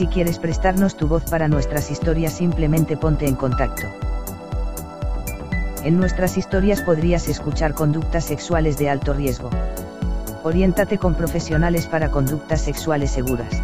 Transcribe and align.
Si 0.00 0.06
quieres 0.06 0.38
prestarnos 0.38 0.96
tu 0.96 1.08
voz 1.08 1.24
para 1.24 1.46
nuestras 1.46 1.90
historias 1.90 2.32
simplemente 2.32 2.96
ponte 2.96 3.28
en 3.28 3.34
contacto. 3.34 3.86
En 5.84 5.98
nuestras 5.98 6.38
historias 6.38 6.80
podrías 6.80 7.28
escuchar 7.28 7.74
conductas 7.74 8.24
sexuales 8.24 8.78
de 8.78 8.88
alto 8.88 9.12
riesgo. 9.12 9.50
Oriéntate 10.42 10.96
con 10.96 11.14
profesionales 11.14 11.86
para 11.86 12.10
conductas 12.10 12.62
sexuales 12.62 13.10
seguras. 13.10 13.62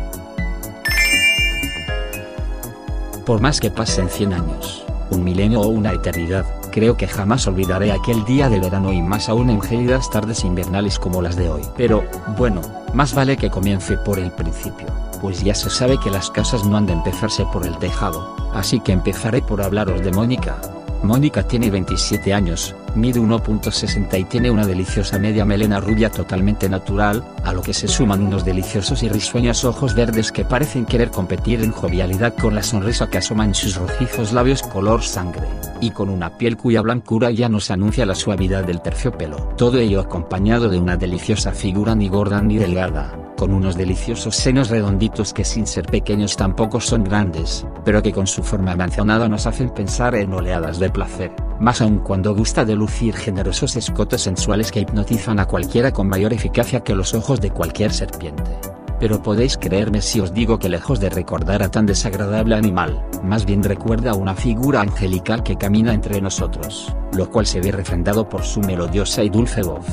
Por 3.25 3.41
más 3.41 3.59
que 3.59 3.71
pasen 3.71 4.11
100 4.11 4.35
años, 4.35 4.85
un 5.09 5.25
milenio 5.25 5.63
o 5.63 5.69
una 5.69 5.93
eternidad, 5.93 6.45
creo 6.71 6.99
que 6.99 7.09
jamás 7.09 7.47
olvidaré 7.47 7.93
aquel 7.93 8.27
día 8.27 8.51
de 8.51 8.61
verano 8.61 8.93
y 8.93 9.01
más 9.01 9.31
aún 9.31 9.49
en 9.49 9.63
gélidas 9.63 10.11
tardes 10.11 10.45
invernales 10.45 10.99
como 10.99 11.23
las 11.23 11.37
de 11.37 11.49
hoy. 11.49 11.63
Pero, 11.79 12.05
bueno, 12.37 12.61
más 12.93 13.15
vale 13.15 13.39
que 13.39 13.49
comience 13.49 13.97
por 13.97 14.19
el 14.19 14.31
principio, 14.33 14.87
pues 15.21 15.43
ya 15.43 15.55
se 15.55 15.71
sabe 15.71 15.99
que 15.99 16.11
las 16.11 16.31
casas 16.31 16.65
no 16.65 16.77
han 16.77 16.87
de 16.87 16.93
empezarse 16.93 17.45
por 17.53 17.67
el 17.67 17.77
tejado, 17.79 18.37
así 18.55 18.81
que 18.81 18.93
empezaré 18.93 19.43
por 19.43 19.63
hablaros 19.63 20.03
de 20.03 20.13
Mónica, 20.13 20.61
Mónica 21.03 21.43
tiene 21.45 21.71
27 21.71 22.35
años, 22.35 22.75
mide 22.95 23.21
1.60 23.21 24.19
y 24.19 24.25
tiene 24.25 24.51
una 24.51 24.67
deliciosa 24.67 25.19
media 25.19 25.45
melena 25.45 25.79
rubia 25.79 26.11
totalmente 26.11 26.69
natural, 26.69 27.23
a 27.45 27.53
lo 27.53 27.63
que 27.63 27.75
se 27.75 27.87
suman 27.87 28.23
unos 28.23 28.45
deliciosos 28.45 29.03
y 29.03 29.09
risueños 29.09 29.65
ojos 29.65 29.95
verdes 29.95 30.33
que 30.33 30.45
parecen 30.45 30.85
querer 30.85 31.11
competir 31.11 31.63
en 31.63 31.71
jovialidad 31.71 32.35
con 32.35 32.55
la 32.55 32.63
sonrisa 32.63 33.09
que 33.09 33.19
asoma 33.19 33.45
en 33.45 33.55
sus 33.55 33.77
rojizos 33.77 34.33
labios 34.33 34.63
color 34.63 35.03
sangre, 35.03 35.47
y 35.81 35.91
con 35.91 36.09
una 36.09 36.37
piel 36.39 36.57
cuya 36.57 36.83
blancura 36.83 37.31
ya 37.31 37.49
nos 37.49 37.71
anuncia 37.71 38.07
la 38.07 38.15
suavidad 38.15 38.65
del 38.65 38.81
terciopelo. 38.81 39.37
Todo 39.57 39.79
ello 39.79 40.01
acompañado 40.01 40.69
de 40.69 40.79
una 40.79 40.97
deliciosa 40.97 41.53
figura 41.53 41.95
ni 41.95 42.09
gorda 42.09 42.43
ni 42.43 42.57
delgada, 42.57 43.26
con 43.37 43.53
unos 43.53 43.77
deliciosos 43.77 44.35
senos 44.35 44.71
redonditos 44.71 45.33
que 45.33 45.45
sin 45.45 45.67
ser 45.67 45.87
pequeños 45.87 46.37
tampoco 46.37 46.81
son 46.81 47.05
grandes, 47.05 47.67
pero 47.85 48.03
que 48.03 48.13
con 48.13 48.27
su 48.27 48.43
forma 48.43 48.75
mencionada 48.75 49.29
nos 49.29 49.47
hacen 49.47 49.71
pensar 49.71 50.15
en 50.15 50.33
oleadas 50.33 50.79
de 50.79 50.91
placer, 50.91 51.33
más 51.61 51.81
aún 51.81 51.99
cuando 51.99 52.35
gusta 52.35 52.65
de 52.65 52.75
lucir 52.75 53.15
generosos 53.15 53.77
escotes 53.77 54.23
sensuales 54.23 54.73
que 54.73 54.81
hipnotizan 54.81 55.39
a 55.39 55.47
cualquiera 55.47 55.93
con 55.93 56.09
mayor 56.09 56.33
eficacia 56.33 56.81
que 56.81 56.95
los 56.95 57.15
ojos 57.15 57.41
de 57.41 57.51
cualquier 57.51 57.93
serpiente. 57.93 58.59
Pero 58.99 59.23
podéis 59.23 59.59
creerme 59.59 60.01
si 60.01 60.21
os 60.21 60.33
digo 60.33 60.59
que 60.59 60.71
lejos 60.71 61.01
de 61.01 61.11
recordar 61.11 61.63
a 61.63 61.71
tan 61.71 61.85
desagradable 61.85 62.55
animal, 62.55 63.07
más 63.23 63.45
bien 63.45 63.63
recuerda 63.63 64.13
a 64.13 64.15
una 64.15 64.35
figura 64.35 64.81
angelical 64.81 65.43
que 65.43 65.57
camina 65.57 65.93
entre 65.93 66.21
nosotros, 66.21 66.97
lo 67.13 67.31
cual 67.31 67.47
se 67.47 67.61
ve 67.61 67.73
refrendado 67.73 68.29
por 68.29 68.43
su 68.43 68.61
melodiosa 68.61 69.23
y 69.23 69.29
dulce 69.29 69.63
voz. 69.63 69.85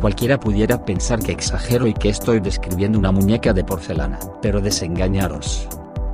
Cualquiera 0.00 0.38
pudiera 0.38 0.84
pensar 0.84 1.20
que 1.20 1.32
exagero 1.32 1.86
y 1.86 1.94
que 1.94 2.10
estoy 2.10 2.40
describiendo 2.40 2.98
una 2.98 3.12
muñeca 3.12 3.52
de 3.52 3.64
porcelana, 3.64 4.18
pero 4.42 4.60
desengañaros. 4.60 5.68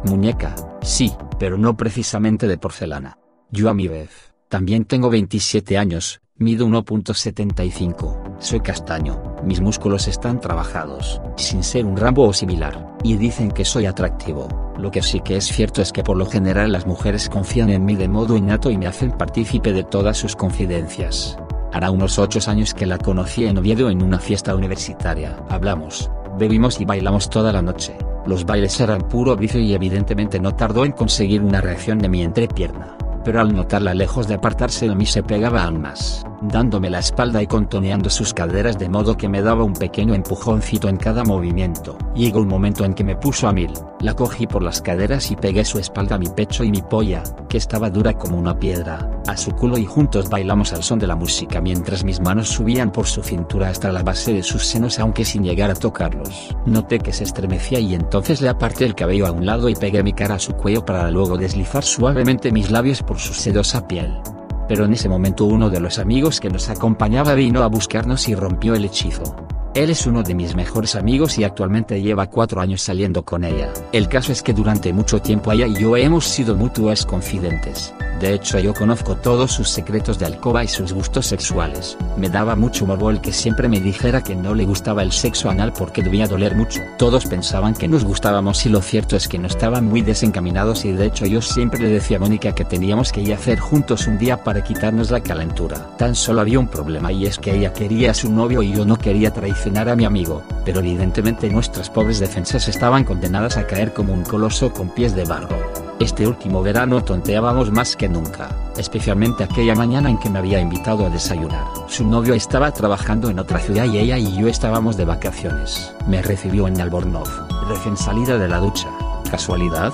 Muñeca, 0.05 0.55
sí, 0.83 1.13
pero 1.39 1.59
no 1.59 1.77
precisamente 1.77 2.47
de 2.47 2.59
porcelana. 2.59 3.19
Yo 3.51 3.69
a 3.69 3.75
mi 3.75 3.89
vez, 3.89 4.33
también 4.49 4.85
tengo 4.85 5.11
27 5.11 5.77
años, 5.77 6.21
mido 6.37 6.67
1.75, 6.67 8.37
soy 8.39 8.61
castaño, 8.61 9.37
mis 9.45 9.61
músculos 9.61 10.09
están 10.09 10.41
trabajados, 10.41 11.21
sin 11.37 11.63
ser 11.63 11.85
un 11.85 11.97
rambo 11.97 12.27
o 12.27 12.33
similar, 12.33 12.97
y 13.03 13.17
dicen 13.17 13.51
que 13.51 13.65
soy 13.65 13.87
atractivo. 13.87 14.49
Lo 14.79 14.91
que 14.91 15.03
sí 15.03 15.21
que 15.21 15.37
es 15.37 15.45
cierto 15.45 15.83
es 15.83 15.93
que 15.93 16.03
por 16.03 16.17
lo 16.17 16.27
general 16.27 16.73
las 16.73 16.87
mujeres 16.87 17.29
confían 17.29 17.71
en 17.71 17.85
mí 17.85 17.97
de 17.97 18.09
modo 18.09 18.37
innato 18.37 18.71
y 18.71 18.79
me 18.79 18.87
hacen 18.87 19.13
partícipe 19.13 19.73
de 19.73 19.85
todas 19.85 20.17
sus 20.17 20.37
confidencias. 20.37 21.37
Hará 21.73 21.91
unos 21.91 22.19
8 22.19 22.51
años 22.51 22.75
que 22.75 22.87
la 22.87 22.99
conocí 22.99 23.45
en 23.45 23.59
Oviedo 23.59 23.91
en 23.91 24.03
una 24.03 24.19
fiesta 24.19 24.55
universitaria. 24.55 25.37
Hablamos, 25.49 26.11
bebimos 26.39 26.81
y 26.81 26.85
bailamos 26.85 27.31
toda 27.31 27.53
la 27.53 27.63
noche. 27.63 27.97
Los 28.27 28.45
bailes 28.45 28.79
eran 28.81 29.09
puro 29.09 29.37
vicio 29.37 29.61
y 29.61 29.75
evidentemente 29.75 30.41
no 30.41 30.55
tardó 30.55 30.85
en 30.85 30.93
conseguir 30.93 31.43
una 31.43 31.61
reacción 31.61 31.99
de 31.99 32.09
mi 32.09 32.23
entrepierna 32.23 32.97
pero 33.25 33.41
al 33.41 33.55
notarla 33.55 33.95
lejos 33.95 34.29
de 34.29 34.35
apartarse 34.35 34.89
de 34.89 34.95
mí 34.95 35.07
se 35.07 35.23
pegaba 35.23 35.65
aún 35.65 35.81
más, 35.81 36.25
dándome 36.41 36.91
la 36.91 36.99
espalda 36.99 37.43
y 37.43 37.47
contoneando 37.47 38.11
sus 38.11 38.33
caderas 38.33 38.79
de 38.79 38.89
modo 38.89 39.17
que 39.17 39.29
me 39.29 39.43
daba 39.43 39.65
un 39.65 39.75
pequeño 39.75 40.15
empujoncito 40.15 40.89
en 40.89 40.97
cada 40.97 41.25
movimiento. 41.25 41.97
Llegó 42.15 42.41
un 42.41 42.49
momento 42.49 42.85
en 42.85 42.95
que 42.95 43.05
me 43.05 43.17
puso 43.17 43.49
a 43.49 43.53
mil, 43.53 43.73
la 44.01 44.15
cogí 44.15 44.47
por 44.47 44.63
las 44.63 44.81
caderas 44.81 45.31
y 45.31 45.37
pegué 45.37 45.65
su 45.65 45.79
espalda 45.79 46.17
a 46.17 46.19
mi 46.19 46.29
pecho 46.29 46.65
y 46.65 46.71
mi 46.71 46.83
polla, 46.83 47.23
que 47.49 47.59
estaba 47.59 47.91
dura 47.91 48.15
como 48.15 48.39
una 48.39 48.59
piedra, 48.59 49.11
a 49.27 49.37
su 49.37 49.51
culo 49.53 49.79
y 49.79 49.85
juntos 49.85 50.29
bailamos 50.29 50.73
al 50.73 50.83
son 50.83 50.99
de 50.99 51.07
la 51.07 51.17
música 51.17 51.61
mientras 51.61 52.05
mis 52.05 52.21
manos 52.21 52.49
subían 52.49 52.91
por 52.91 53.07
su 53.07 53.23
cintura 53.23 53.69
hasta 53.69 53.93
la 53.93 54.03
base 54.03 54.33
de 54.33 54.43
sus 54.43 54.67
senos 54.67 54.99
aunque 54.99 55.25
sin 55.25 55.45
llegar 55.45 55.71
a 55.71 55.75
tocarlos. 55.75 56.57
Noté 56.67 56.99
que 56.99 57.13
se 57.13 57.25
estremecía 57.25 57.81
y 57.81 57.95
entonces 57.95 58.41
le 58.41 58.49
aparté 58.49 58.85
el 58.87 58.95
cabello 58.95 59.27
a 59.27 59.33
un 59.33 59.47
lado 59.47 59.69
y 59.69 59.75
pegué 59.75 60.03
mi 60.03 60.13
cara 60.13 60.37
a 60.37 60.39
su 60.39 60.53
cuello 60.53 60.85
para 60.85 61.11
luego 61.11 61.37
deslizar 61.37 61.85
suavemente 61.85 62.53
mis 62.53 62.71
labios 62.71 63.03
por 63.03 63.19
su 63.19 63.35
sedosa 63.35 63.87
piel. 63.87 64.21
Pero 64.71 64.85
en 64.85 64.93
ese 64.93 65.09
momento 65.09 65.47
uno 65.47 65.69
de 65.69 65.81
los 65.81 65.99
amigos 65.99 66.39
que 66.39 66.49
nos 66.49 66.69
acompañaba 66.69 67.35
vino 67.35 67.65
a 67.65 67.67
buscarnos 67.67 68.29
y 68.29 68.37
rompió 68.37 68.77
el 68.77 68.85
hechizo. 68.85 69.35
Él 69.73 69.89
es 69.89 70.05
uno 70.05 70.25
de 70.25 70.35
mis 70.35 70.57
mejores 70.57 70.97
amigos 70.97 71.39
y 71.39 71.45
actualmente 71.45 72.03
lleva 72.03 72.27
cuatro 72.27 72.61
años 72.61 72.83
saliendo 72.83 73.25
con 73.25 73.45
ella. 73.45 73.73
El 73.93 74.09
caso 74.09 74.33
es 74.33 74.43
que 74.43 74.53
durante 74.53 74.93
mucho 74.93 75.23
tiempo 75.23 75.53
ella 75.53 75.69
y 75.69 75.75
yo 75.81 75.97
hemos 75.97 76.25
sido 76.25 76.57
mutuas 76.57 77.07
confidentes. 77.07 77.95
De 78.19 78.35
hecho 78.35 78.59
yo 78.59 78.75
conozco 78.75 79.17
todos 79.17 79.53
sus 79.53 79.71
secretos 79.71 80.19
de 80.19 80.27
alcoba 80.27 80.65
y 80.65 80.69
sus 80.69 80.93
gustos 80.93 81.27
sexuales. 81.27 81.97
Me 82.19 82.29
daba 82.29 82.57
mucho 82.57 82.85
morbo 82.85 83.11
que 83.23 83.33
siempre 83.33 83.69
me 83.69 83.81
dijera 83.81 84.23
que 84.23 84.35
no 84.35 84.55
le 84.55 84.67
gustaba 84.67 85.03
el 85.03 85.13
sexo 85.13 85.49
anal 85.49 85.73
porque 85.73 86.03
debía 86.03 86.27
doler 86.27 86.55
mucho. 86.57 86.81
Todos 86.99 87.25
pensaban 87.27 87.75
que 87.75 87.89
nos 87.89 88.05
gustábamos 88.05 88.67
y 88.67 88.69
lo 88.71 88.83
cierto 88.83 89.17
es 89.17 89.29
que 89.29 89.39
no 89.39 89.47
estaban 89.47 89.87
muy 89.87 90.03
desencaminados 90.03 90.85
y 90.85 90.93
de 90.93 91.07
hecho 91.07 91.27
yo 91.27 91.41
siempre 91.41 91.81
le 91.81 91.89
decía 91.89 92.19
a 92.19 92.21
Mónica 92.21 92.55
que 92.55 92.65
teníamos 92.65 93.13
que 93.13 93.23
ir 93.23 93.33
a 93.33 93.37
hacer 93.37 93.59
juntos 93.61 94.07
un 94.07 94.19
día 94.19 94.43
para 94.43 94.65
quitarnos 94.65 95.11
la 95.11 95.23
calentura. 95.23 95.97
Tan 95.97 96.15
solo 96.15 96.41
había 96.41 96.59
un 96.59 96.69
problema 96.69 97.13
y 97.13 97.25
es 97.25 97.39
que 97.39 97.55
ella 97.55 97.73
quería 97.73 98.11
a 98.11 98.15
su 98.15 98.31
novio 98.31 98.63
y 98.63 98.73
yo 98.73 98.85
no 98.85 98.97
quería 98.97 99.33
traicionar 99.33 99.60
a 99.67 99.97
mi 99.97 100.05
amigo, 100.07 100.43
pero 100.65 100.81
evidentemente 100.81 101.51
nuestras 101.51 101.91
pobres 101.91 102.19
defensas 102.19 102.67
estaban 102.67 103.05
condenadas 103.05 103.59
a 103.59 103.67
caer 103.67 103.93
como 103.93 104.15
un 104.15 104.23
coloso 104.23 104.73
con 104.73 104.89
pies 104.89 105.15
de 105.15 105.25
barro. 105.25 105.57
Este 105.99 106.27
último 106.27 106.63
verano 106.63 107.05
tonteábamos 107.05 107.71
más 107.71 107.95
que 107.95 108.09
nunca, 108.09 108.49
especialmente 108.79 109.45
aquella 109.45 109.75
mañana 109.75 110.09
en 110.09 110.19
que 110.19 110.31
me 110.31 110.39
había 110.39 110.61
invitado 110.61 111.05
a 111.05 111.11
desayunar. 111.11 111.67
Su 111.89 112.07
novio 112.07 112.33
estaba 112.33 112.73
trabajando 112.73 113.29
en 113.29 113.39
otra 113.39 113.59
ciudad 113.59 113.85
y 113.85 113.99
ella 113.99 114.17
y 114.17 114.35
yo 114.41 114.49
estábamos 114.49 114.97
de 114.97 115.05
vacaciones. 115.05 115.95
Me 116.07 116.23
recibió 116.23 116.67
en 116.67 116.81
Albornoz, 116.81 117.29
recién 117.69 117.99
salida 117.99 118.39
de 118.39 118.49
la 118.49 118.61
ducha. 118.61 118.89
¿Casualidad? 119.31 119.93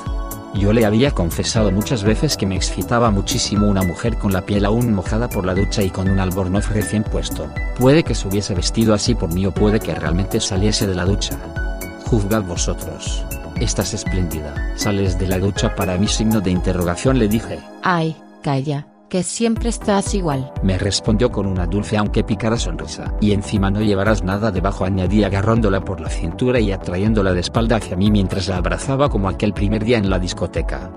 Yo 0.59 0.73
le 0.73 0.87
había 0.87 1.11
confesado 1.11 1.71
muchas 1.71 2.03
veces 2.03 2.37
que 2.37 2.47
me 2.47 2.57
excitaba 2.57 3.11
muchísimo 3.11 3.69
una 3.69 3.83
mujer 3.83 4.17
con 4.17 4.33
la 4.33 4.47
piel 4.47 4.65
aún 4.65 4.95
mojada 4.95 5.29
por 5.29 5.45
la 5.45 5.55
ducha 5.55 5.83
y 5.83 5.91
con 5.91 6.09
un 6.09 6.19
albornoz 6.19 6.71
recién 6.71 7.03
puesto. 7.03 7.51
Puede 7.79 8.03
que 8.03 8.15
se 8.15 8.27
hubiese 8.27 8.55
vestido 8.55 8.95
así 8.95 9.15
por 9.15 9.33
mí 9.33 9.45
o 9.45 9.53
puede 9.53 9.81
que 9.81 9.95
realmente 9.95 10.41
saliese 10.41 10.87
de 10.87 10.95
la 10.95 11.05
ducha. 11.05 11.39
Juzgad 12.07 12.43
vosotros. 12.43 13.23
Estás 13.61 13.93
espléndida. 13.93 14.55
Sales 14.77 15.19
de 15.19 15.29
la 15.29 15.39
ducha 15.39 15.75
para 15.75 15.99
mi 15.99 16.09
signo 16.09 16.41
de 16.41 16.51
interrogación 16.51 17.19
le 17.19 17.29
dije. 17.29 17.59
Ay, 17.83 18.17
calla, 18.43 18.87
que 19.09 19.23
siempre 19.23 19.69
estás 19.69 20.15
igual. 20.15 20.53
Me 20.63 20.79
respondió 20.79 21.31
con 21.31 21.47
una 21.47 21.67
dulce 21.67 21.97
aunque 21.97 22.25
pícara 22.25 22.57
sonrisa. 22.57 23.15
Y 23.21 23.33
encima 23.33 23.71
no 23.71 23.81
llevarás 23.81 24.23
nada 24.23 24.51
debajo 24.51 24.85
añadí 24.85 25.25
agarrándola 25.25 25.81
por 25.81 26.01
la 26.01 26.11
cintura 26.11 26.61
y 26.61 26.73
atrayéndola 26.73 27.33
de 27.33 27.41
espalda 27.41 27.77
hacia 27.77 27.97
mí 27.97 28.11
mientras 28.11 28.49
la 28.49 28.57
abrazaba 28.57 29.09
como 29.09 29.29
aquel 29.29 29.53
primer 29.53 29.85
día 29.85 29.99
en 29.99 30.11
la 30.11 30.19
discoteca. 30.19 30.91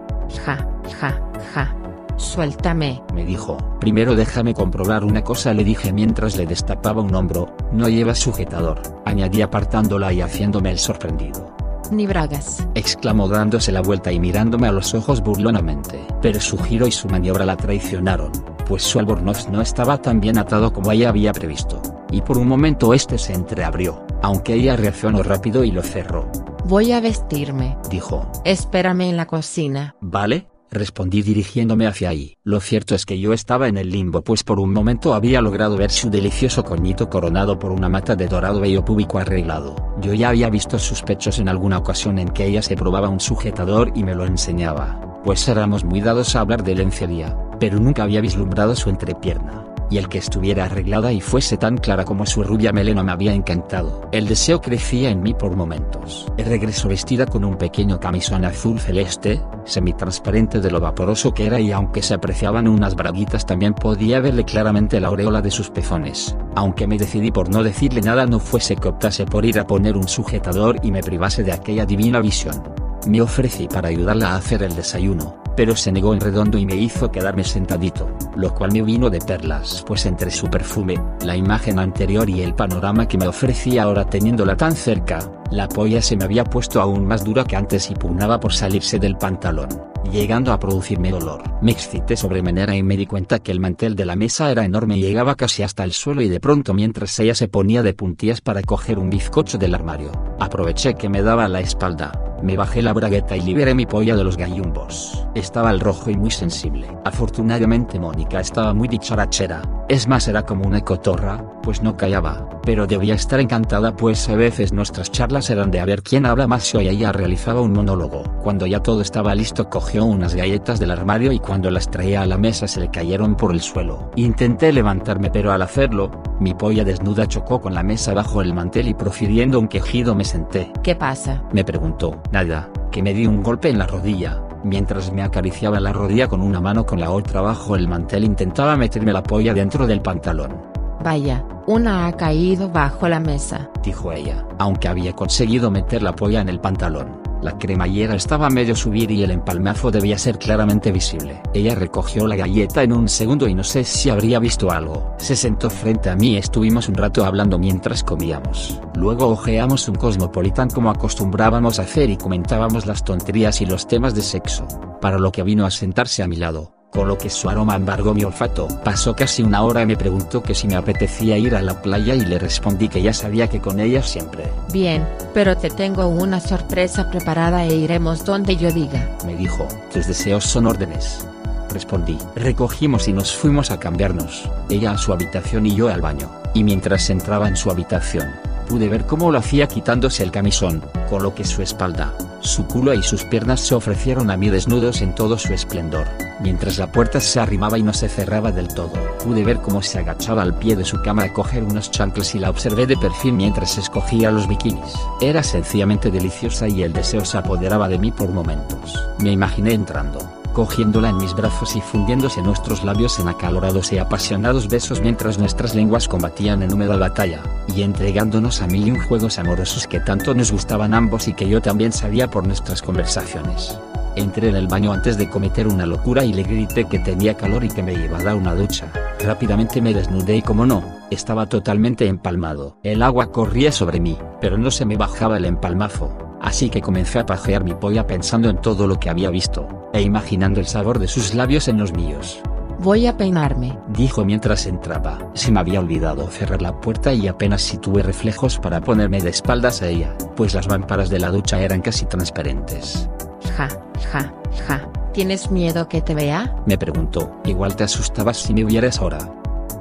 Ja, 0.45 0.67
ja, 0.99 1.21
ja. 1.53 1.75
Suéltame. 2.17 3.01
Me 3.13 3.25
dijo. 3.25 3.57
Primero 3.79 4.15
déjame 4.15 4.53
comprobar 4.53 5.05
una 5.05 5.23
cosa 5.23 5.53
le 5.53 5.63
dije 5.63 5.93
mientras 5.93 6.35
le 6.35 6.45
destapaba 6.45 7.01
un 7.01 7.15
hombro. 7.15 7.55
No 7.71 7.87
lleva 7.87 8.13
sujetador. 8.13 8.81
Añadí 9.05 9.41
apartándola 9.41 10.11
y 10.11 10.21
haciéndome 10.21 10.71
el 10.71 10.79
sorprendido 10.79 11.58
ni 11.91 12.07
bragas. 12.07 12.67
exclamó 12.75 13.27
dándose 13.27 13.71
la 13.71 13.81
vuelta 13.81 14.11
y 14.11 14.19
mirándome 14.19 14.67
a 14.67 14.71
los 14.71 14.93
ojos 14.93 15.21
burlonamente. 15.21 16.05
Pero 16.21 16.39
su 16.39 16.57
giro 16.57 16.87
y 16.87 16.91
su 16.91 17.07
maniobra 17.07 17.45
la 17.45 17.57
traicionaron, 17.57 18.31
pues 18.67 18.83
su 18.83 18.99
albornoz 18.99 19.49
no 19.49 19.61
estaba 19.61 20.01
tan 20.01 20.19
bien 20.19 20.37
atado 20.37 20.73
como 20.73 20.91
ella 20.91 21.09
había 21.09 21.33
previsto. 21.33 21.81
Y 22.11 22.21
por 22.21 22.37
un 22.37 22.47
momento 22.47 22.93
este 22.93 23.17
se 23.17 23.33
entreabrió, 23.33 24.05
aunque 24.21 24.53
ella 24.55 24.75
reaccionó 24.75 25.23
rápido 25.23 25.63
y 25.63 25.71
lo 25.71 25.83
cerró. 25.83 26.29
Voy 26.65 26.91
a 26.91 26.99
vestirme, 26.99 27.77
dijo. 27.89 28.29
Espérame 28.43 29.09
en 29.09 29.17
la 29.17 29.27
cocina. 29.27 29.95
Vale, 30.01 30.48
respondí 30.71 31.21
dirigiéndome 31.21 31.87
hacia 31.87 32.09
ahí. 32.09 32.37
Lo 32.43 32.59
cierto 32.59 32.95
es 32.95 33.05
que 33.05 33.19
yo 33.19 33.33
estaba 33.33 33.67
en 33.67 33.77
el 33.77 33.89
limbo 33.89 34.21
pues 34.21 34.43
por 34.43 34.59
un 34.59 34.73
momento 34.73 35.13
había 35.13 35.41
logrado 35.41 35.77
ver 35.77 35.91
su 35.91 36.09
delicioso 36.09 36.63
coñito 36.63 37.09
coronado 37.09 37.59
por 37.59 37.71
una 37.71 37.89
mata 37.89 38.15
de 38.15 38.27
dorado 38.27 38.59
vello 38.59 38.83
púbico 38.83 39.19
arreglado. 39.19 39.75
Yo 40.01 40.13
ya 40.13 40.29
había 40.29 40.49
visto 40.49 40.79
sus 40.79 41.01
pechos 41.01 41.39
en 41.39 41.49
alguna 41.49 41.77
ocasión 41.77 42.19
en 42.19 42.29
que 42.29 42.45
ella 42.45 42.61
se 42.61 42.75
probaba 42.75 43.09
un 43.09 43.19
sujetador 43.19 43.91
y 43.95 44.03
me 44.03 44.15
lo 44.15 44.25
enseñaba, 44.25 45.21
pues 45.23 45.47
éramos 45.47 45.83
muy 45.83 46.01
dados 46.01 46.35
a 46.35 46.41
hablar 46.41 46.63
de 46.63 46.75
lencería, 46.75 47.37
pero 47.59 47.79
nunca 47.79 48.03
había 48.03 48.21
vislumbrado 48.21 48.75
su 48.75 48.89
entrepierna 48.89 49.68
y 49.89 49.97
el 49.97 50.09
que 50.09 50.17
estuviera 50.17 50.65
arreglada 50.65 51.11
y 51.11 51.21
fuese 51.21 51.57
tan 51.57 51.77
clara 51.77 52.05
como 52.05 52.25
su 52.25 52.43
rubia 52.43 52.71
melena 52.71 53.03
me 53.03 53.11
había 53.11 53.33
encantado. 53.33 54.07
El 54.11 54.27
deseo 54.27 54.61
crecía 54.61 55.09
en 55.09 55.21
mí 55.21 55.33
por 55.33 55.55
momentos. 55.55 56.27
Regresó 56.37 56.87
vestida 56.87 57.25
con 57.25 57.43
un 57.43 57.57
pequeño 57.57 57.99
camisón 57.99 58.45
azul 58.45 58.79
celeste, 58.79 59.41
semitransparente 59.65 60.59
de 60.59 60.71
lo 60.71 60.79
vaporoso 60.79 61.33
que 61.33 61.45
era 61.45 61.59
y 61.59 61.71
aunque 61.71 62.01
se 62.01 62.13
apreciaban 62.13 62.67
unas 62.67 62.95
braguitas 62.95 63.45
también 63.45 63.73
podía 63.73 64.19
verle 64.19 64.45
claramente 64.45 64.99
la 64.99 65.09
aureola 65.09 65.41
de 65.41 65.51
sus 65.51 65.69
pezones. 65.69 66.35
Aunque 66.55 66.87
me 66.87 66.97
decidí 66.97 67.31
por 67.31 67.49
no 67.49 67.63
decirle 67.63 68.01
nada 68.01 68.25
no 68.25 68.39
fuese 68.39 68.75
que 68.75 68.87
optase 68.87 69.25
por 69.25 69.45
ir 69.45 69.59
a 69.59 69.67
poner 69.67 69.95
un 69.95 70.07
sujetador 70.07 70.77
y 70.83 70.91
me 70.91 71.01
privase 71.01 71.43
de 71.43 71.51
aquella 71.51 71.85
divina 71.85 72.19
visión. 72.19 72.78
Me 73.07 73.21
ofrecí 73.21 73.67
para 73.67 73.89
ayudarla 73.89 74.31
a 74.31 74.35
hacer 74.35 74.61
el 74.61 74.75
desayuno, 74.75 75.41
pero 75.55 75.75
se 75.75 75.91
negó 75.91 76.13
en 76.13 76.19
redondo 76.19 76.57
y 76.57 76.65
me 76.65 76.75
hizo 76.75 77.11
quedarme 77.11 77.43
sentadito, 77.43 78.09
lo 78.35 78.53
cual 78.53 78.71
me 78.71 78.81
vino 78.81 79.09
de 79.09 79.19
perlas, 79.19 79.83
pues 79.87 80.05
entre 80.05 80.31
su 80.31 80.49
perfume, 80.49 80.95
la 81.25 81.35
imagen 81.35 81.79
anterior 81.79 82.29
y 82.29 82.41
el 82.41 82.55
panorama 82.55 83.07
que 83.07 83.17
me 83.17 83.27
ofrecía 83.27 83.83
ahora 83.83 84.05
teniéndola 84.05 84.57
tan 84.57 84.73
cerca, 84.73 85.19
la 85.51 85.67
polla 85.67 86.01
se 86.01 86.15
me 86.15 86.25
había 86.25 86.43
puesto 86.43 86.81
aún 86.81 87.05
más 87.05 87.23
dura 87.23 87.43
que 87.43 87.55
antes 87.55 87.89
y 87.89 87.95
pugnaba 87.95 88.39
por 88.39 88.53
salirse 88.53 88.99
del 88.99 89.17
pantalón, 89.17 89.69
llegando 90.11 90.53
a 90.53 90.59
producirme 90.59 91.11
dolor. 91.11 91.43
Me 91.61 91.71
excité 91.71 92.15
sobremanera 92.15 92.75
y 92.75 92.83
me 92.83 92.97
di 92.97 93.05
cuenta 93.05 93.39
que 93.39 93.51
el 93.51 93.59
mantel 93.59 93.95
de 93.95 94.05
la 94.05 94.15
mesa 94.15 94.51
era 94.51 94.65
enorme 94.65 94.97
y 94.97 95.01
llegaba 95.01 95.35
casi 95.35 95.63
hasta 95.63 95.83
el 95.83 95.93
suelo 95.93 96.21
y 96.21 96.29
de 96.29 96.39
pronto 96.39 96.73
mientras 96.73 97.17
ella 97.19 97.33
se 97.33 97.47
ponía 97.47 97.81
de 97.81 97.93
puntillas 97.93 98.41
para 98.41 98.61
coger 98.61 98.99
un 98.99 99.09
bizcocho 99.09 99.57
del 99.57 99.73
armario, 99.73 100.11
aproveché 100.39 100.93
que 100.93 101.09
me 101.09 101.21
daba 101.21 101.47
la 101.47 101.61
espalda, 101.61 102.28
me 102.41 102.57
bajé 102.57 102.81
la 102.81 102.93
bragueta 102.93 103.35
y 103.35 103.41
liberé 103.41 103.73
mi 103.73 103.85
polla 103.85 104.15
de 104.15 104.23
los 104.23 104.37
gallumbos. 104.37 105.25
Estaba 105.35 105.69
al 105.69 105.79
rojo 105.79 106.09
y 106.09 106.17
muy 106.17 106.31
sensible. 106.31 106.87
Afortunadamente 107.05 107.99
Mónica 107.99 108.39
estaba 108.39 108.73
muy 108.73 108.87
dicharachera, 108.87 109.61
es 109.89 110.07
más 110.07 110.27
era 110.27 110.43
como 110.43 110.67
una 110.67 110.81
cotorra, 110.81 111.43
pues 111.63 111.81
no 111.81 111.97
callaba, 111.97 112.47
pero 112.63 112.87
debía 112.87 113.15
estar 113.15 113.39
encantada 113.39 113.95
pues 113.95 114.29
a 114.29 114.35
veces 114.35 114.71
nuestras 114.71 115.11
charlas 115.11 115.49
eran 115.49 115.71
de 115.71 115.79
a 115.79 115.85
ver 115.85 116.03
quién 116.03 116.25
habla 116.25 116.47
más 116.47 116.73
y 116.73 116.77
ella 116.77 117.11
realizaba 117.11 117.61
un 117.61 117.73
monólogo. 117.73 118.23
Cuando 118.43 118.67
ya 118.67 118.81
todo 118.81 119.01
estaba 119.01 119.33
listo 119.33 119.69
cogió 119.69 120.05
unas 120.05 120.35
galletas 120.35 120.79
del 120.79 120.91
armario 120.91 121.31
y 121.31 121.39
cuando 121.39 121.71
las 121.71 121.89
traía 121.89 122.21
a 122.21 122.25
la 122.25 122.37
mesa 122.37 122.67
se 122.67 122.79
le 122.79 122.91
cayeron 122.91 123.35
por 123.35 123.51
el 123.51 123.61
suelo. 123.61 124.11
Intenté 124.15 124.71
levantarme 124.71 125.31
pero 125.31 125.51
al 125.51 125.61
hacerlo, 125.61 126.11
mi 126.39 126.53
polla 126.53 126.83
desnuda 126.83 127.27
chocó 127.27 127.59
con 127.59 127.73
la 127.73 127.83
mesa 127.83 128.13
bajo 128.13 128.41
el 128.41 128.53
mantel 128.53 128.87
y 128.87 128.93
profiriendo 128.93 129.59
un 129.59 129.67
quejido 129.67 130.15
me 130.15 130.23
senté. 130.23 130.71
¿Qué 130.83 130.95
pasa? 130.95 131.43
Me 131.51 131.63
preguntó. 131.63 132.21
Nada, 132.31 132.69
que 132.91 133.01
me 133.01 133.13
di 133.13 133.25
un 133.25 133.41
golpe 133.41 133.69
en 133.69 133.79
la 133.79 133.87
rodilla. 133.87 134.41
Mientras 134.63 135.11
me 135.11 135.23
acariciaba 135.23 135.79
la 135.79 135.93
rodilla 135.93 136.27
con 136.27 136.41
una 136.41 136.59
mano 136.59 136.85
con 136.85 136.99
la 136.99 137.11
otra 137.11 137.41
bajo 137.41 137.75
el 137.75 137.87
mantel 137.87 138.25
intentaba 138.25 138.75
meterme 138.75 139.13
la 139.13 139.23
polla 139.23 139.53
dentro 139.53 139.87
del 139.87 140.01
pantalón. 140.01 140.61
Vaya, 141.03 141.45
una 141.65 142.07
ha 142.07 142.11
caído 142.11 142.69
bajo 142.69 143.07
la 143.07 143.21
mesa, 143.21 143.69
dijo 143.81 144.11
ella, 144.11 144.45
aunque 144.57 144.89
había 144.89 145.13
conseguido 145.13 145.71
meter 145.71 146.03
la 146.03 146.13
polla 146.13 146.41
en 146.41 146.49
el 146.49 146.59
pantalón. 146.59 147.28
La 147.41 147.57
cremallera 147.57 148.15
estaba 148.15 148.49
medio 148.49 148.75
subir 148.75 149.11
y 149.11 149.23
el 149.23 149.31
empalmazo 149.31 149.91
debía 149.91 150.17
ser 150.17 150.37
claramente 150.37 150.91
visible. 150.91 151.41
Ella 151.53 151.75
recogió 151.75 152.27
la 152.27 152.35
galleta 152.35 152.83
en 152.83 152.93
un 152.93 153.07
segundo 153.07 153.47
y 153.47 153.53
no 153.53 153.63
sé 153.63 153.83
si 153.83 154.09
habría 154.09 154.39
visto 154.39 154.71
algo. 154.71 155.15
Se 155.17 155.35
sentó 155.35 155.69
frente 155.69 156.09
a 156.09 156.15
mí 156.15 156.33
y 156.33 156.37
estuvimos 156.37 156.89
un 156.89 156.95
rato 156.95 157.23
hablando 157.25 157.57
mientras 157.57 158.03
comíamos. 158.03 158.79
Luego 158.95 159.27
ojeamos 159.27 159.87
un 159.87 159.95
Cosmopolitan 159.95 160.69
como 160.69 160.89
acostumbrábamos 160.89 161.79
a 161.79 161.83
hacer 161.83 162.09
y 162.09 162.17
comentábamos 162.17 162.85
las 162.85 163.03
tonterías 163.03 163.61
y 163.61 163.65
los 163.65 163.87
temas 163.87 164.15
de 164.15 164.21
sexo. 164.21 164.67
Para 164.99 165.19
lo 165.19 165.31
que 165.31 165.43
vino 165.43 165.65
a 165.65 165.71
sentarse 165.71 166.23
a 166.23 166.27
mi 166.27 166.35
lado 166.35 166.78
con 166.91 167.07
lo 167.07 167.17
que 167.17 167.29
su 167.29 167.49
aroma 167.49 167.75
embargó 167.75 168.13
mi 168.13 168.23
olfato. 168.23 168.67
Pasó 168.83 169.15
casi 169.15 169.43
una 169.43 169.63
hora 169.63 169.83
y 169.83 169.85
me 169.85 169.95
preguntó 169.95 170.41
que 170.41 170.55
si 170.55 170.67
me 170.67 170.75
apetecía 170.75 171.37
ir 171.37 171.55
a 171.55 171.61
la 171.61 171.81
playa 171.81 172.15
y 172.15 172.21
le 172.21 172.39
respondí 172.39 172.89
que 172.89 173.01
ya 173.01 173.13
sabía 173.13 173.47
que 173.47 173.59
con 173.59 173.79
ella 173.79 174.03
siempre. 174.03 174.45
Bien, 174.71 175.07
pero 175.33 175.55
te 175.57 175.69
tengo 175.69 176.07
una 176.07 176.39
sorpresa 176.39 177.09
preparada 177.09 177.65
e 177.65 177.75
iremos 177.75 178.25
donde 178.25 178.55
yo 178.55 178.71
diga. 178.71 179.09
Me 179.25 179.35
dijo, 179.35 179.67
tus 179.93 180.07
deseos 180.07 180.43
son 180.45 180.65
órdenes. 180.65 181.25
Respondí. 181.69 182.17
Recogimos 182.35 183.07
y 183.07 183.13
nos 183.13 183.35
fuimos 183.35 183.69
a 183.71 183.79
cambiarnos, 183.79 184.49
ella 184.69 184.91
a 184.91 184.97
su 184.97 185.13
habitación 185.13 185.67
y 185.67 185.75
yo 185.75 185.89
al 185.89 186.01
baño, 186.01 186.29
y 186.53 186.63
mientras 186.63 187.09
entraba 187.11 187.47
en 187.47 187.55
su 187.55 187.69
habitación, 187.69 188.27
pude 188.69 188.87
ver 188.87 189.05
cómo 189.05 189.31
lo 189.31 189.39
hacía 189.39 189.67
quitándose 189.67 190.23
el 190.23 190.31
camisón, 190.31 190.83
con 191.09 191.23
lo 191.23 191.33
que 191.33 191.43
su 191.43 191.63
espalda, 191.63 192.13
su 192.39 192.67
culo 192.67 192.93
y 192.93 193.01
sus 193.01 193.25
piernas 193.25 193.59
se 193.59 193.73
ofrecieron 193.73 194.29
a 194.29 194.37
mí 194.37 194.49
desnudos 194.49 195.01
en 195.01 195.15
todo 195.15 195.37
su 195.37 195.53
esplendor. 195.53 196.07
Mientras 196.39 196.77
la 196.77 196.91
puerta 196.91 197.19
se 197.19 197.39
arrimaba 197.39 197.77
y 197.77 197.83
no 197.83 197.93
se 197.93 198.07
cerraba 198.07 198.51
del 198.51 198.69
todo, 198.69 198.93
pude 199.23 199.43
ver 199.43 199.57
cómo 199.57 199.81
se 199.81 199.99
agachaba 199.99 200.43
al 200.43 200.57
pie 200.57 200.75
de 200.75 200.85
su 200.85 201.01
cama 201.01 201.23
a 201.23 201.33
coger 201.33 201.63
unos 201.63 201.91
chancles 201.91 202.35
y 202.35 202.39
la 202.39 202.51
observé 202.51 202.85
de 202.85 202.95
perfil 202.95 203.33
mientras 203.33 203.77
escogía 203.77 204.31
los 204.31 204.47
bikinis. 204.47 204.93
Era 205.19 205.43
sencillamente 205.43 206.11
deliciosa 206.11 206.67
y 206.67 206.83
el 206.83 206.93
deseo 206.93 207.25
se 207.25 207.39
apoderaba 207.39 207.89
de 207.89 207.97
mí 207.97 208.11
por 208.11 208.29
momentos. 208.29 208.95
Me 209.17 209.31
imaginé 209.31 209.73
entrando, 209.73 210.19
cogiéndola 210.59 211.07
en 211.07 211.15
mis 211.15 211.33
brazos 211.33 211.77
y 211.77 211.79
fundiéndose 211.79 212.41
nuestros 212.41 212.83
labios 212.83 213.17
en 213.17 213.29
acalorados 213.29 213.93
y 213.93 213.97
apasionados 213.97 214.67
besos 214.67 214.99
mientras 214.99 215.39
nuestras 215.39 215.73
lenguas 215.73 216.09
combatían 216.09 216.61
en 216.63 216.73
húmeda 216.73 216.97
batalla, 216.97 217.41
y 217.73 217.83
entregándonos 217.83 218.61
a 218.61 218.67
mil 218.67 218.85
y 218.85 218.91
un 218.91 218.99
juegos 218.99 219.39
amorosos 219.39 219.87
que 219.87 220.01
tanto 220.01 220.35
nos 220.35 220.51
gustaban 220.51 220.93
ambos 220.93 221.29
y 221.29 221.33
que 221.33 221.47
yo 221.47 221.61
también 221.61 221.93
sabía 221.93 222.29
por 222.29 222.45
nuestras 222.45 222.81
conversaciones. 222.81 223.79
Entré 224.17 224.49
en 224.49 224.57
el 224.57 224.67
baño 224.67 224.91
antes 224.91 225.17
de 225.17 225.29
cometer 225.29 225.65
una 225.65 225.85
locura 225.85 226.25
y 226.25 226.33
le 226.33 226.43
grité 226.43 226.83
que 226.83 226.99
tenía 226.99 227.37
calor 227.37 227.63
y 227.63 227.69
que 227.69 227.81
me 227.81 227.93
iba 227.93 228.17
a 228.17 228.23
dar 228.23 228.35
una 228.35 228.53
ducha. 228.53 228.91
Rápidamente 229.23 229.81
me 229.81 229.93
desnudé 229.93 230.35
y 230.35 230.41
como 230.41 230.65
no, 230.65 230.83
estaba 231.09 231.45
totalmente 231.45 232.05
empalmado. 232.05 232.75
El 232.83 233.01
agua 233.01 233.31
corría 233.31 233.71
sobre 233.71 234.01
mí, 234.01 234.17
pero 234.41 234.57
no 234.57 234.71
se 234.71 234.83
me 234.83 234.97
bajaba 234.97 235.37
el 235.37 235.45
empalmazo, 235.45 236.28
así 236.41 236.69
que 236.69 236.81
comencé 236.81 237.19
a 237.19 237.25
pajear 237.25 237.63
mi 237.63 237.73
polla 237.73 238.07
pensando 238.07 238.49
en 238.49 238.57
todo 238.57 238.87
lo 238.87 238.99
que 238.99 239.09
había 239.09 239.29
visto, 239.29 239.89
e 239.93 240.01
imaginando 240.01 240.59
el 240.59 240.67
sabor 240.67 240.99
de 240.99 241.07
sus 241.07 241.33
labios 241.33 241.67
en 241.67 241.77
los 241.77 241.93
míos. 241.93 242.41
Voy 242.81 243.07
a 243.07 243.17
peinarme, 243.17 243.77
dijo 243.89 244.23
mientras 244.23 244.65
entraba. 244.65 245.19
Se 245.33 245.51
me 245.51 245.59
había 245.59 245.81
olvidado 245.81 246.27
cerrar 246.27 246.61
la 246.61 246.79
puerta 246.79 247.11
y 247.11 247.27
apenas 247.27 247.61
si 247.61 247.77
tuve 247.77 248.03
reflejos 248.03 248.57
para 248.57 248.79
ponerme 248.79 249.19
de 249.19 249.31
espaldas 249.31 249.81
a 249.81 249.87
ella, 249.87 250.15
pues 250.37 250.53
las 250.53 250.67
lámparas 250.67 251.09
de 251.09 251.19
la 251.19 251.29
ducha 251.29 251.59
eran 251.59 251.81
casi 251.81 252.05
transparentes. 252.05 253.09
Ja, 253.57 253.67
ja, 254.11 254.33
ja. 254.65 254.89
¿Tienes 255.11 255.51
miedo 255.51 255.89
que 255.89 256.01
te 256.01 256.15
vea? 256.15 256.55
Me 256.65 256.77
preguntó. 256.77 257.29
Igual 257.43 257.75
te 257.75 257.83
asustabas 257.83 258.37
si 258.37 258.53
me 258.53 258.63
vieras 258.63 258.99
ahora. 258.99 259.19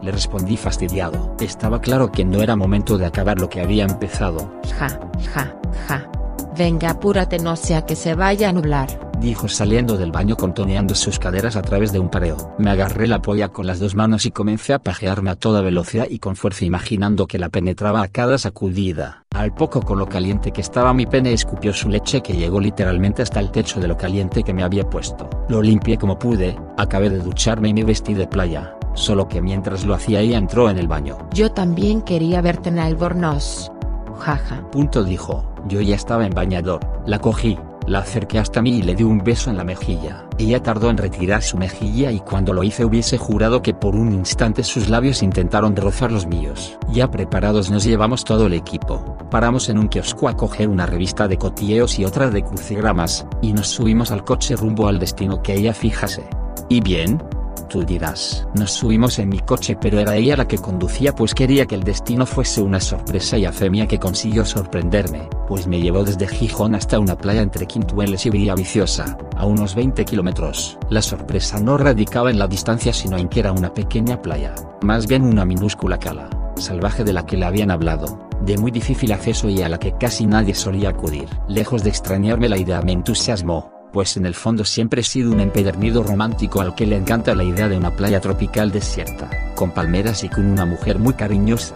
Le 0.02 0.11
respondí 0.11 0.56
fastidiado. 0.56 1.37
Estaba 1.38 1.80
claro 1.80 2.11
que 2.11 2.25
no 2.25 2.42
era 2.42 2.56
momento 2.56 2.99
de 2.99 3.06
acabar 3.06 3.38
lo 3.38 3.49
que 3.49 3.61
había 3.61 3.85
empezado. 3.85 4.50
Ja, 4.76 4.88
ja, 5.33 5.54
ja. 5.87 6.11
Venga, 6.59 6.91
apúrate, 6.91 7.38
no 7.38 7.57
sea 7.57 7.87
que 7.87 7.95
se 7.97 8.15
vaya 8.15 8.49
a 8.49 8.53
nublar 8.53 9.09
dijo 9.21 9.49
saliendo 9.49 9.97
del 9.97 10.12
baño 10.12 10.37
contoneando 10.37 10.95
sus 10.95 11.19
caderas 11.19 11.57
a 11.57 11.62
través 11.62 11.93
de 11.93 11.99
un 11.99 12.09
pareo. 12.09 12.55
Me 12.59 12.71
agarré 12.71 13.07
la 13.07 13.21
polla 13.21 13.49
con 13.49 13.67
las 13.67 13.81
dos 13.81 13.95
manos 13.95 14.27
y 14.27 14.31
comencé 14.31 14.73
a 14.75 14.79
pajearme 14.79 15.31
a 15.31 15.37
toda 15.37 15.61
velocidad 15.61 16.07
y 16.09 16.19
con 16.19 16.37
fuerza 16.37 16.65
imaginando 16.65 17.27
que 17.27 17.38
la 17.38 17.49
penetraba 17.49 18.03
a 18.03 18.09
cada 18.09 18.38
sacudida. 18.38 19.25
Al 19.35 19.55
poco 19.55 19.83
con 19.83 19.99
lo 19.99 20.09
caliente 20.09 20.53
que 20.53 20.61
estaba 20.61 20.95
mi 20.95 21.07
pene 21.07 21.33
escupió 21.33 21.73
su 21.73 21.88
leche 21.88 22.23
que 22.23 22.37
llegó 22.37 22.61
literalmente 22.61 23.23
hasta 23.23 23.41
el 23.41 23.50
techo 23.50 23.81
de 23.81 23.88
lo 23.88 23.97
caliente 23.97 24.43
que 24.43 24.55
me 24.55 24.62
había 24.62 24.88
puesto. 24.88 25.29
Lo 25.49 25.62
limpié 25.62 25.99
como 25.99 26.19
pude, 26.19 26.57
acabé 26.77 27.11
de 27.11 27.19
ducharme 27.19 27.69
y 27.69 27.75
me 27.75 27.85
vestí 27.85 28.15
de 28.15 28.27
playa. 28.27 28.75
Solo 28.95 29.29
que 29.29 29.41
mientras 29.41 29.85
lo 29.85 29.95
hacía 29.95 30.21
ella 30.21 30.38
entró 30.38 30.71
en 30.71 30.79
el 30.79 30.88
baño. 30.88 31.19
Yo 31.33 31.53
también 31.53 32.03
quería 32.03 32.41
verte 32.41 32.71
en 32.71 32.79
Albornoz. 32.81 33.71
Jaja. 34.19 34.69
Punto 34.73 35.05
dijo. 35.05 35.48
Yo 35.67 35.81
ya 35.81 35.97
estaba 35.97 36.27
en 36.27 36.33
bañador. 36.33 36.81
La 37.07 37.19
cogí, 37.19 37.59
la 37.88 38.00
acerqué 38.00 38.38
hasta 38.38 38.61
mí 38.61 38.79
y 38.79 38.83
le 38.83 38.95
di 38.95 39.03
un 39.03 39.25
beso 39.25 39.50
en 39.50 39.57
la 39.57 39.65
mejilla. 39.65 40.27
Ella 40.38 40.62
tardó 40.62 40.91
en 40.91 40.99
retirar 40.99 41.43
su 41.43 41.57
mejilla 41.57 42.12
y 42.12 42.21
cuando 42.21 42.53
lo 42.53 42.62
hice 42.62 42.85
hubiese 42.85 43.17
jurado 43.17 43.62
que 43.62 43.75
por 43.75 43.97
un 43.97 44.12
instante 44.12 44.62
sus 44.62 44.88
labios 44.88 45.23
intentaron 45.23 45.75
rozar 45.75 46.12
los 46.12 46.27
míos. 46.27 46.79
Ya 46.91 47.11
preparados 47.11 47.71
nos 47.71 47.85
llevamos 47.85 48.25
todo 48.25 48.47
el 48.47 48.53
equipo. 48.53 49.17
Paramos 49.31 49.69
en 49.69 49.79
un 49.79 49.88
kiosco 49.88 50.29
a 50.29 50.37
coger 50.37 50.69
una 50.69 50.87
revista 50.87 51.29
de 51.29 51.38
cotilleos 51.38 51.99
y 51.99 52.05
otra 52.05 52.31
de 52.31 52.43
crucigramas, 52.43 53.27
y 53.41 53.53
nos 53.53 53.69
subimos 53.69 54.11
al 54.11 54.25
coche 54.25 54.55
rumbo 54.55 54.87
al 54.87 54.99
destino 54.99 55.43
que 55.43 55.55
ella 55.55 55.73
fijase. 55.73 56.29
¿Y 56.69 56.81
bien? 56.81 57.23
Tú 57.69 57.85
dirás, 57.85 58.47
nos 58.55 58.73
subimos 58.73 59.19
en 59.19 59.29
mi 59.29 59.41
coche 59.41 59.77
pero 59.81 59.99
era 59.99 60.17
ella 60.17 60.37
la 60.37 60.49
que 60.49 60.59
conducía 60.59 61.15
pues 61.15 61.35
quería 61.35 61.67
que 61.67 61.75
el 61.75 61.83
destino 61.83 62.25
fuese 62.27 62.62
una 62.62 62.81
sorpresa 62.81 63.37
y 63.37 63.45
a 63.45 63.53
fe 63.53 63.69
mía 63.71 63.87
que 63.87 63.99
consiguió 63.99 64.45
sorprenderme, 64.45 65.29
pues 65.47 65.67
me 65.67 65.81
llevó 65.81 66.05
desde 66.05 66.29
Gijón 66.29 66.75
hasta 66.75 66.99
una 66.99 67.17
playa 67.17 67.43
entre 67.43 67.67
Quintueles 67.67 68.25
y 68.27 68.31
Villaviciosa, 68.31 69.19
a 69.37 69.47
unos 69.47 69.75
20 69.75 70.05
kilómetros. 70.05 70.79
La 70.91 71.03
sorpresa 71.03 71.61
no 71.61 71.77
radicaba 71.77 72.31
en 72.31 72.38
la 72.38 72.47
distancia 72.47 72.93
sino 72.93 73.17
en 73.17 73.29
que 73.29 73.41
era 73.41 73.53
una 73.53 73.75
pequeña 73.75 74.23
playa, 74.23 74.55
más 74.83 75.07
bien 75.07 75.23
una 75.23 75.45
minúscula 75.45 75.99
cala, 75.99 76.31
salvaje 76.57 77.05
de 77.05 77.12
la 77.12 77.27
que 77.27 77.37
le 77.37 77.47
habían 77.47 77.71
hablado, 77.71 78.29
de 78.41 78.57
muy 78.57 78.71
difícil 78.71 79.12
acceso 79.12 79.49
y 79.49 79.62
a 79.62 79.69
la 79.69 79.79
que 79.79 79.93
casi 79.93 80.27
nadie 80.27 80.55
solía 80.55 80.91
acudir. 80.91 81.29
Lejos 81.49 81.83
de 81.83 81.91
extrañarme 81.91 82.49
la 82.49 82.59
idea 82.59 82.81
me 82.83 82.93
entusiasmó, 82.93 83.77
pues 83.92 84.16
en 84.16 84.26
el 84.26 84.35
fondo 84.35 84.64
siempre 84.64 85.00
he 85.00 85.04
sido 85.04 85.33
un 85.33 85.40
empedernido 85.40 86.02
romántico 86.02 86.61
al 86.61 86.75
que 86.75 86.87
le 86.87 86.97
encanta 86.97 87.35
la 87.35 87.45
idea 87.45 87.68
de 87.68 87.76
una 87.76 87.95
playa 87.95 88.21
tropical 88.21 88.71
desierta, 88.71 89.30
con 89.54 89.71
palmeras 89.71 90.25
y 90.25 90.28
con 90.28 90.47
una 90.47 90.64
mujer 90.64 90.99
muy 90.99 91.14
cariñosa. 91.14 91.75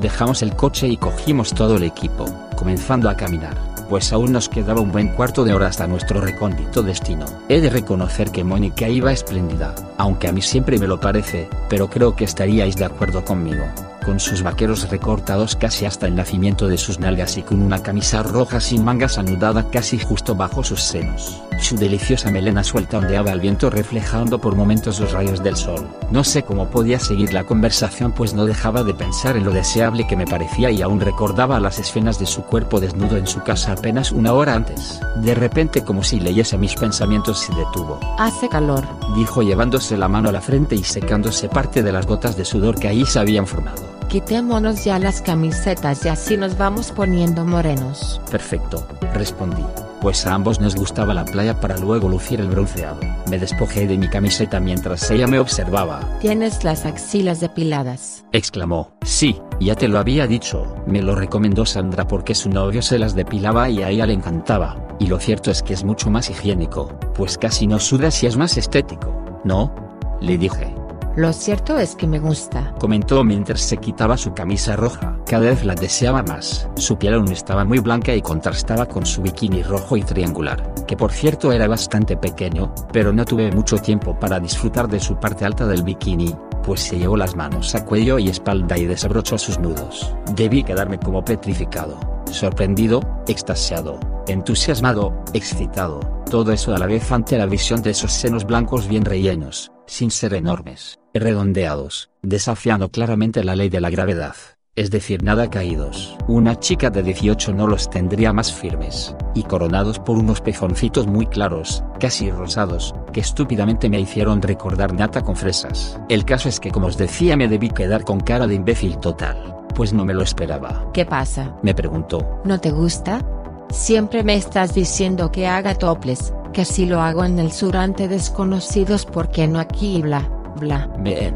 Dejamos 0.00 0.42
el 0.42 0.54
coche 0.54 0.88
y 0.88 0.96
cogimos 0.96 1.52
todo 1.52 1.76
el 1.76 1.82
equipo, 1.82 2.26
comenzando 2.56 3.10
a 3.10 3.16
caminar, 3.16 3.56
pues 3.88 4.12
aún 4.12 4.32
nos 4.32 4.48
quedaba 4.48 4.80
un 4.80 4.92
buen 4.92 5.08
cuarto 5.08 5.44
de 5.44 5.54
hora 5.54 5.66
hasta 5.66 5.86
nuestro 5.86 6.20
recóndito 6.20 6.82
destino. 6.82 7.26
He 7.48 7.60
de 7.60 7.70
reconocer 7.70 8.30
que 8.30 8.44
Mónica 8.44 8.88
iba 8.88 9.12
espléndida, 9.12 9.74
aunque 9.96 10.28
a 10.28 10.32
mí 10.32 10.42
siempre 10.42 10.78
me 10.78 10.86
lo 10.86 11.00
parece, 11.00 11.48
pero 11.68 11.88
creo 11.88 12.14
que 12.14 12.24
estaríais 12.24 12.76
de 12.76 12.84
acuerdo 12.84 13.24
conmigo 13.24 13.64
con 14.08 14.20
sus 14.20 14.42
vaqueros 14.42 14.88
recortados 14.88 15.54
casi 15.54 15.84
hasta 15.84 16.06
el 16.06 16.14
nacimiento 16.14 16.66
de 16.66 16.78
sus 16.78 16.98
nalgas 16.98 17.36
y 17.36 17.42
con 17.42 17.60
una 17.60 17.82
camisa 17.82 18.22
roja 18.22 18.58
sin 18.58 18.82
mangas 18.82 19.18
anudada 19.18 19.68
casi 19.70 19.98
justo 19.98 20.34
bajo 20.34 20.64
sus 20.64 20.80
senos. 20.80 21.42
Su 21.60 21.76
deliciosa 21.76 22.30
melena 22.30 22.64
suelta 22.64 22.96
ondeaba 22.96 23.32
al 23.32 23.40
viento 23.40 23.68
reflejando 23.68 24.38
por 24.38 24.56
momentos 24.56 24.98
los 24.98 25.12
rayos 25.12 25.42
del 25.42 25.56
sol. 25.56 25.86
No 26.10 26.24
sé 26.24 26.42
cómo 26.42 26.70
podía 26.70 26.98
seguir 26.98 27.34
la 27.34 27.44
conversación 27.44 28.12
pues 28.12 28.32
no 28.32 28.46
dejaba 28.46 28.82
de 28.82 28.94
pensar 28.94 29.36
en 29.36 29.44
lo 29.44 29.50
deseable 29.50 30.06
que 30.06 30.16
me 30.16 30.26
parecía 30.26 30.70
y 30.70 30.80
aún 30.80 31.00
recordaba 31.00 31.60
las 31.60 31.78
escenas 31.78 32.18
de 32.18 32.24
su 32.24 32.44
cuerpo 32.44 32.80
desnudo 32.80 33.18
en 33.18 33.26
su 33.26 33.42
casa 33.42 33.72
apenas 33.72 34.10
una 34.10 34.32
hora 34.32 34.54
antes. 34.54 35.00
De 35.16 35.34
repente 35.34 35.84
como 35.84 36.02
si 36.02 36.18
leyese 36.18 36.56
mis 36.56 36.76
pensamientos 36.76 37.40
se 37.40 37.54
detuvo. 37.54 38.00
Hace 38.18 38.48
calor, 38.48 38.86
dijo 39.14 39.42
llevándose 39.42 39.98
la 39.98 40.08
mano 40.08 40.30
a 40.30 40.32
la 40.32 40.40
frente 40.40 40.76
y 40.76 40.82
secándose 40.82 41.50
parte 41.50 41.82
de 41.82 41.92
las 41.92 42.06
gotas 42.06 42.38
de 42.38 42.46
sudor 42.46 42.80
que 42.80 42.88
ahí 42.88 43.04
se 43.04 43.18
habían 43.18 43.46
formado. 43.46 43.97
Quitémonos 44.08 44.86
ya 44.86 44.98
las 44.98 45.20
camisetas 45.20 46.02
y 46.06 46.08
así 46.08 46.38
nos 46.38 46.56
vamos 46.56 46.92
poniendo 46.92 47.44
morenos. 47.44 48.22
Perfecto, 48.30 48.88
respondí, 49.12 49.62
pues 50.00 50.26
a 50.26 50.32
ambos 50.32 50.60
nos 50.60 50.76
gustaba 50.76 51.12
la 51.12 51.26
playa 51.26 51.60
para 51.60 51.76
luego 51.76 52.08
lucir 52.08 52.40
el 52.40 52.48
bronceado. 52.48 53.00
Me 53.28 53.38
despojé 53.38 53.86
de 53.86 53.98
mi 53.98 54.08
camiseta 54.08 54.60
mientras 54.60 55.10
ella 55.10 55.26
me 55.26 55.38
observaba. 55.38 56.00
Tienes 56.20 56.64
las 56.64 56.86
axilas 56.86 57.40
depiladas. 57.40 58.24
Exclamó, 58.32 58.92
sí, 59.02 59.42
ya 59.60 59.74
te 59.74 59.88
lo 59.88 59.98
había 59.98 60.26
dicho. 60.26 60.74
Me 60.86 61.02
lo 61.02 61.14
recomendó 61.14 61.66
Sandra 61.66 62.08
porque 62.08 62.34
su 62.34 62.48
novio 62.48 62.80
se 62.80 62.98
las 62.98 63.14
depilaba 63.14 63.68
y 63.68 63.82
a 63.82 63.90
ella 63.90 64.06
le 64.06 64.14
encantaba. 64.14 64.88
Y 64.98 65.08
lo 65.08 65.20
cierto 65.20 65.50
es 65.50 65.62
que 65.62 65.74
es 65.74 65.84
mucho 65.84 66.08
más 66.08 66.30
higiénico, 66.30 66.98
pues 67.14 67.36
casi 67.36 67.66
no 67.66 67.78
sudas 67.78 68.22
y 68.22 68.26
es 68.26 68.38
más 68.38 68.56
estético, 68.56 69.42
¿no? 69.44 69.74
Le 70.22 70.38
dije. 70.38 70.74
Lo 71.18 71.32
cierto 71.32 71.76
es 71.80 71.96
que 71.96 72.06
me 72.06 72.20
gusta, 72.20 72.72
comentó 72.78 73.24
mientras 73.24 73.60
se 73.62 73.78
quitaba 73.78 74.16
su 74.16 74.34
camisa 74.34 74.76
roja. 74.76 75.18
Cada 75.26 75.46
vez 75.46 75.64
la 75.64 75.74
deseaba 75.74 76.22
más. 76.22 76.68
Su 76.76 76.96
piel 76.96 77.14
aún 77.14 77.32
estaba 77.32 77.64
muy 77.64 77.80
blanca 77.80 78.14
y 78.14 78.22
contrastaba 78.22 78.86
con 78.86 79.04
su 79.04 79.20
bikini 79.20 79.64
rojo 79.64 79.96
y 79.96 80.02
triangular, 80.02 80.72
que 80.86 80.96
por 80.96 81.10
cierto 81.10 81.50
era 81.50 81.66
bastante 81.66 82.16
pequeño, 82.16 82.72
pero 82.92 83.12
no 83.12 83.24
tuve 83.24 83.50
mucho 83.50 83.78
tiempo 83.78 84.16
para 84.16 84.38
disfrutar 84.38 84.86
de 84.86 85.00
su 85.00 85.18
parte 85.18 85.44
alta 85.44 85.66
del 85.66 85.82
bikini, 85.82 86.36
pues 86.62 86.82
se 86.82 87.00
llevó 87.00 87.16
las 87.16 87.34
manos 87.34 87.74
a 87.74 87.84
cuello 87.84 88.20
y 88.20 88.28
espalda 88.28 88.78
y 88.78 88.84
desabrochó 88.84 89.38
sus 89.38 89.58
nudos. 89.58 90.14
Debí 90.36 90.62
quedarme 90.62 91.00
como 91.00 91.24
petrificado, 91.24 91.98
sorprendido, 92.30 93.00
extasiado, 93.26 93.98
entusiasmado, 94.28 95.20
excitado, 95.32 95.98
todo 96.30 96.52
eso 96.52 96.76
a 96.76 96.78
la 96.78 96.86
vez 96.86 97.10
ante 97.10 97.36
la 97.36 97.46
visión 97.46 97.82
de 97.82 97.90
esos 97.90 98.12
senos 98.12 98.44
blancos 98.44 98.86
bien 98.86 99.04
rellenos, 99.04 99.72
sin 99.88 100.12
ser 100.12 100.34
enormes 100.34 100.98
redondeados, 101.14 102.10
desafiando 102.22 102.90
claramente 102.90 103.44
la 103.44 103.56
ley 103.56 103.68
de 103.68 103.80
la 103.80 103.90
gravedad, 103.90 104.36
es 104.76 104.90
decir, 104.90 105.22
nada 105.22 105.50
caídos. 105.50 106.16
Una 106.28 106.58
chica 106.60 106.90
de 106.90 107.02
18 107.02 107.52
no 107.52 107.66
los 107.66 107.90
tendría 107.90 108.32
más 108.32 108.52
firmes, 108.52 109.16
y 109.34 109.42
coronados 109.42 109.98
por 109.98 110.16
unos 110.16 110.40
pezoncitos 110.40 111.06
muy 111.06 111.26
claros, 111.26 111.82
casi 111.98 112.30
rosados, 112.30 112.94
que 113.12 113.20
estúpidamente 113.20 113.88
me 113.88 114.00
hicieron 114.00 114.40
recordar 114.40 114.92
nata 114.92 115.22
con 115.22 115.36
fresas. 115.36 115.98
El 116.08 116.24
caso 116.24 116.48
es 116.48 116.60
que 116.60 116.70
como 116.70 116.86
os 116.86 116.96
decía 116.96 117.36
me 117.36 117.48
debí 117.48 117.70
quedar 117.70 118.04
con 118.04 118.20
cara 118.20 118.46
de 118.46 118.54
imbécil 118.54 118.98
total, 118.98 119.66
pues 119.74 119.92
no 119.92 120.04
me 120.04 120.14
lo 120.14 120.22
esperaba. 120.22 120.90
¿Qué 120.92 121.04
pasa? 121.04 121.56
Me 121.62 121.74
preguntó. 121.74 122.40
¿No 122.44 122.60
te 122.60 122.70
gusta? 122.70 123.24
Siempre 123.70 124.22
me 124.22 124.34
estás 124.34 124.74
diciendo 124.74 125.30
que 125.30 125.46
haga 125.46 125.74
toples, 125.74 126.32
que 126.52 126.64
si 126.64 126.86
lo 126.86 127.00
hago 127.00 127.24
en 127.24 127.38
el 127.38 127.52
sur 127.52 127.76
ante 127.76 128.08
desconocidos, 128.08 129.06
¿por 129.06 129.30
qué 129.30 129.46
no 129.46 129.58
aquí 129.58 130.02
bla? 130.02 130.28
bla. 130.58 130.88
Me 130.98 131.32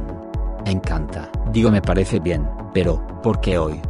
encanta. 0.66 1.30
Digo 1.52 1.70
me 1.70 1.82
parece 1.82 2.18
bien, 2.20 2.48
pero, 2.72 3.04
¿por 3.22 3.40
qué 3.40 3.58
hoy? 3.58 3.80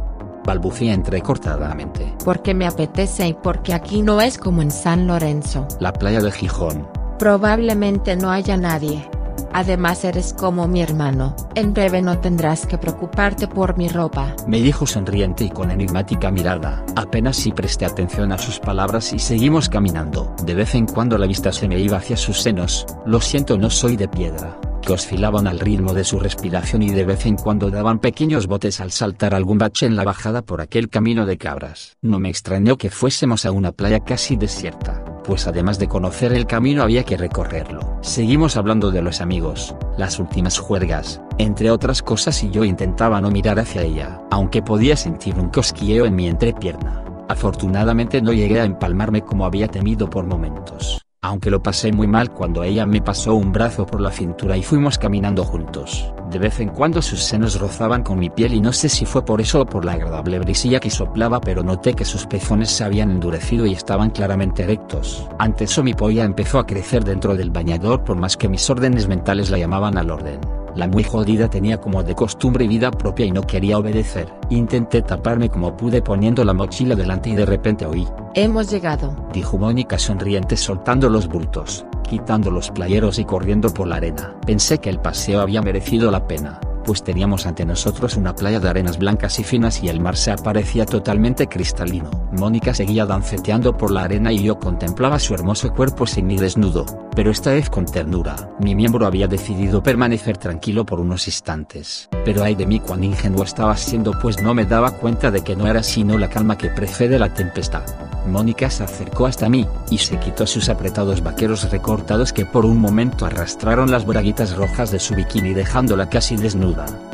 Balbucía 0.45 0.93
entrecortadamente. 0.93 2.13
Porque 2.25 2.53
me 2.53 2.67
apetece 2.67 3.27
y 3.27 3.33
porque 3.33 3.73
aquí 3.73 4.01
no 4.01 4.19
es 4.19 4.37
como 4.37 4.61
en 4.61 4.71
San 4.71 5.07
Lorenzo. 5.07 5.67
La 5.79 5.93
playa 5.93 6.19
de 6.19 6.31
Gijón. 6.31 6.87
Probablemente 7.17 8.15
no 8.17 8.29
haya 8.29 8.57
nadie. 8.57 9.07
Además 9.51 10.03
eres 10.03 10.33
como 10.33 10.67
mi 10.67 10.81
hermano, 10.81 11.35
en 11.55 11.73
breve 11.73 12.01
no 12.01 12.19
tendrás 12.19 12.65
que 12.65 12.77
preocuparte 12.77 13.47
por 13.47 13.77
mi 13.77 13.87
ropa. 13.87 14.35
Me 14.47 14.59
dijo 14.61 14.87
sonriente 14.87 15.45
y 15.45 15.49
con 15.49 15.71
enigmática 15.71 16.31
mirada. 16.31 16.83
Apenas 16.95 17.37
si 17.37 17.51
presté 17.51 17.85
atención 17.85 18.31
a 18.31 18.37
sus 18.37 18.59
palabras 18.59 19.13
y 19.13 19.19
seguimos 19.19 19.69
caminando. 19.69 20.35
De 20.43 20.55
vez 20.55 20.75
en 20.75 20.87
cuando 20.87 21.17
la 21.17 21.27
vista 21.27 21.51
se 21.51 21.67
me 21.67 21.79
iba 21.79 21.97
hacia 21.97 22.17
sus 22.17 22.41
senos. 22.41 22.85
Lo 23.05 23.21
siento 23.21 23.57
no 23.57 23.69
soy 23.69 23.95
de 23.95 24.07
piedra 24.07 24.57
que 24.83 24.93
oscilaban 24.93 25.47
al 25.47 25.59
ritmo 25.59 25.93
de 25.93 26.03
su 26.03 26.19
respiración 26.19 26.83
y 26.83 26.89
de 26.89 27.05
vez 27.05 27.25
en 27.25 27.37
cuando 27.37 27.71
daban 27.71 27.99
pequeños 27.99 28.47
botes 28.47 28.81
al 28.81 28.91
saltar 28.91 29.33
algún 29.33 29.57
bache 29.57 29.85
en 29.85 29.95
la 29.95 30.03
bajada 30.03 30.41
por 30.41 30.61
aquel 30.61 30.89
camino 30.89 31.25
de 31.25 31.37
cabras. 31.37 31.97
No 32.01 32.19
me 32.19 32.29
extrañó 32.29 32.77
que 32.77 32.89
fuésemos 32.89 33.45
a 33.45 33.51
una 33.51 33.71
playa 33.71 34.01
casi 34.01 34.35
desierta, 34.35 35.03
pues 35.23 35.47
además 35.47 35.79
de 35.79 35.87
conocer 35.87 36.33
el 36.33 36.45
camino 36.45 36.83
había 36.83 37.03
que 37.03 37.17
recorrerlo. 37.17 37.97
Seguimos 38.01 38.57
hablando 38.57 38.91
de 38.91 39.01
los 39.01 39.21
amigos, 39.21 39.75
las 39.97 40.19
últimas 40.19 40.57
juergas, 40.59 41.21
entre 41.37 41.71
otras 41.71 42.01
cosas 42.01 42.43
y 42.43 42.51
yo 42.51 42.63
intentaba 42.63 43.21
no 43.21 43.31
mirar 43.31 43.59
hacia 43.59 43.83
ella, 43.83 44.21
aunque 44.31 44.61
podía 44.61 44.97
sentir 44.97 45.35
un 45.39 45.49
cosquilleo 45.49 46.05
en 46.05 46.15
mi 46.15 46.27
entrepierna. 46.27 47.03
Afortunadamente 47.29 48.21
no 48.21 48.33
llegué 48.33 48.59
a 48.59 48.65
empalmarme 48.65 49.21
como 49.21 49.45
había 49.45 49.67
temido 49.67 50.09
por 50.09 50.25
momentos 50.25 51.03
aunque 51.23 51.49
lo 51.49 51.63
pasé 51.63 51.91
muy 51.91 52.05
mal 52.05 52.31
cuando 52.31 52.63
ella 52.63 52.85
me 52.85 53.01
pasó 53.01 53.33
un 53.33 53.53
brazo 53.53 53.85
por 53.85 54.01
la 54.01 54.11
cintura 54.11 54.57
y 54.57 54.61
fuimos 54.61 54.97
caminando 54.97 55.45
juntos. 55.45 56.13
De 56.29 56.37
vez 56.37 56.59
en 56.59 56.69
cuando 56.69 57.01
sus 57.01 57.23
senos 57.23 57.59
rozaban 57.59 58.03
con 58.03 58.19
mi 58.19 58.29
piel 58.29 58.53
y 58.53 58.59
no 58.59 58.73
sé 58.73 58.89
si 58.89 59.05
fue 59.05 59.23
por 59.23 59.39
eso 59.39 59.61
o 59.61 59.65
por 59.65 59.85
la 59.85 59.93
agradable 59.93 60.37
brisilla 60.39 60.81
que 60.81 60.89
soplaba 60.89 61.39
pero 61.39 61.63
noté 61.63 61.93
que 61.93 62.03
sus 62.03 62.27
pezones 62.27 62.69
se 62.69 62.83
habían 62.83 63.09
endurecido 63.09 63.65
y 63.65 63.71
estaban 63.71 64.09
claramente 64.09 64.63
erectos. 64.63 65.27
Ante 65.39 65.63
eso 65.63 65.81
mi 65.81 65.93
polla 65.93 66.25
empezó 66.25 66.59
a 66.59 66.67
crecer 66.67 67.05
dentro 67.05 67.35
del 67.35 67.51
bañador 67.51 68.03
por 68.03 68.17
más 68.17 68.35
que 68.35 68.49
mis 68.49 68.69
órdenes 68.69 69.07
mentales 69.07 69.49
la 69.49 69.57
llamaban 69.57 69.97
al 69.97 70.11
orden. 70.11 70.62
La 70.75 70.87
muy 70.87 71.03
jodida 71.03 71.49
tenía 71.49 71.79
como 71.79 72.03
de 72.03 72.15
costumbre 72.15 72.67
vida 72.67 72.89
propia 72.89 73.25
y 73.25 73.31
no 73.31 73.43
quería 73.43 73.77
obedecer. 73.77 74.33
Intenté 74.49 75.01
taparme 75.01 75.49
como 75.49 75.77
pude 75.77 76.01
poniendo 76.01 76.43
la 76.43 76.53
mochila 76.53 76.95
delante 76.95 77.29
y 77.29 77.35
de 77.35 77.45
repente 77.45 77.85
oí. 77.85 78.07
Hemos 78.33 78.71
llegado, 78.71 79.15
dijo 79.31 79.57
Mónica 79.57 79.99
sonriente 79.99 80.57
soltando 80.57 81.09
los 81.09 81.27
bultos, 81.27 81.85
quitando 82.01 82.49
los 82.49 82.71
playeros 82.71 83.19
y 83.19 83.25
corriendo 83.25 83.71
por 83.73 83.87
la 83.87 83.97
arena. 83.97 84.35
Pensé 84.45 84.79
que 84.79 84.89
el 84.89 84.99
paseo 84.99 85.41
había 85.41 85.61
merecido 85.61 86.09
la 86.09 86.27
pena 86.27 86.59
pues 86.83 87.03
teníamos 87.03 87.45
ante 87.45 87.65
nosotros 87.65 88.15
una 88.15 88.35
playa 88.35 88.59
de 88.59 88.69
arenas 88.69 88.97
blancas 88.97 89.39
y 89.39 89.43
finas 89.43 89.81
y 89.81 89.89
el 89.89 89.99
mar 89.99 90.17
se 90.17 90.31
aparecía 90.31 90.85
totalmente 90.85 91.47
cristalino. 91.47 92.09
Mónica 92.33 92.73
seguía 92.73 93.05
danceteando 93.05 93.75
por 93.77 93.91
la 93.91 94.03
arena 94.03 94.31
y 94.31 94.43
yo 94.43 94.59
contemplaba 94.59 95.19
su 95.19 95.33
hermoso 95.33 95.73
cuerpo 95.73 96.05
sin 96.05 96.27
ni 96.27 96.37
desnudo, 96.37 96.85
pero 97.15 97.31
esta 97.31 97.51
vez 97.51 97.69
con 97.69 97.85
ternura. 97.85 98.35
Mi 98.59 98.75
miembro 98.75 99.05
había 99.05 99.27
decidido 99.27 99.81
permanecer 99.81 100.37
tranquilo 100.37 100.85
por 100.85 100.99
unos 100.99 101.27
instantes, 101.27 102.09
pero 102.25 102.43
ay 102.43 102.55
de 102.55 102.65
mí 102.65 102.79
cuán 102.79 103.03
ingenuo 103.03 103.43
estaba 103.43 103.75
siendo 103.77 104.11
pues 104.21 104.41
no 104.41 104.53
me 104.53 104.65
daba 104.65 104.91
cuenta 104.91 105.31
de 105.31 105.41
que 105.41 105.55
no 105.55 105.67
era 105.67 105.83
sino 105.83 106.17
la 106.17 106.29
calma 106.29 106.57
que 106.57 106.69
precede 106.69 107.17
la 107.19 107.33
tempestad. 107.33 107.83
Mónica 108.27 108.69
se 108.69 108.83
acercó 108.83 109.25
hasta 109.25 109.49
mí, 109.49 109.67
y 109.89 109.97
se 109.97 110.17
quitó 110.17 110.47
sus 110.47 110.69
apretados 110.69 111.21
vaqueros 111.21 111.69
recortados 111.71 112.31
que 112.31 112.45
por 112.45 112.65
un 112.65 112.79
momento 112.79 113.25
arrastraron 113.25 113.91
las 113.91 114.05
braguitas 114.05 114.55
rojas 114.55 114.91
de 114.91 114.99
su 114.99 115.15
bikini 115.15 115.53
dejándola 115.53 116.09
casi 116.09 116.35
desnuda, 116.37 116.72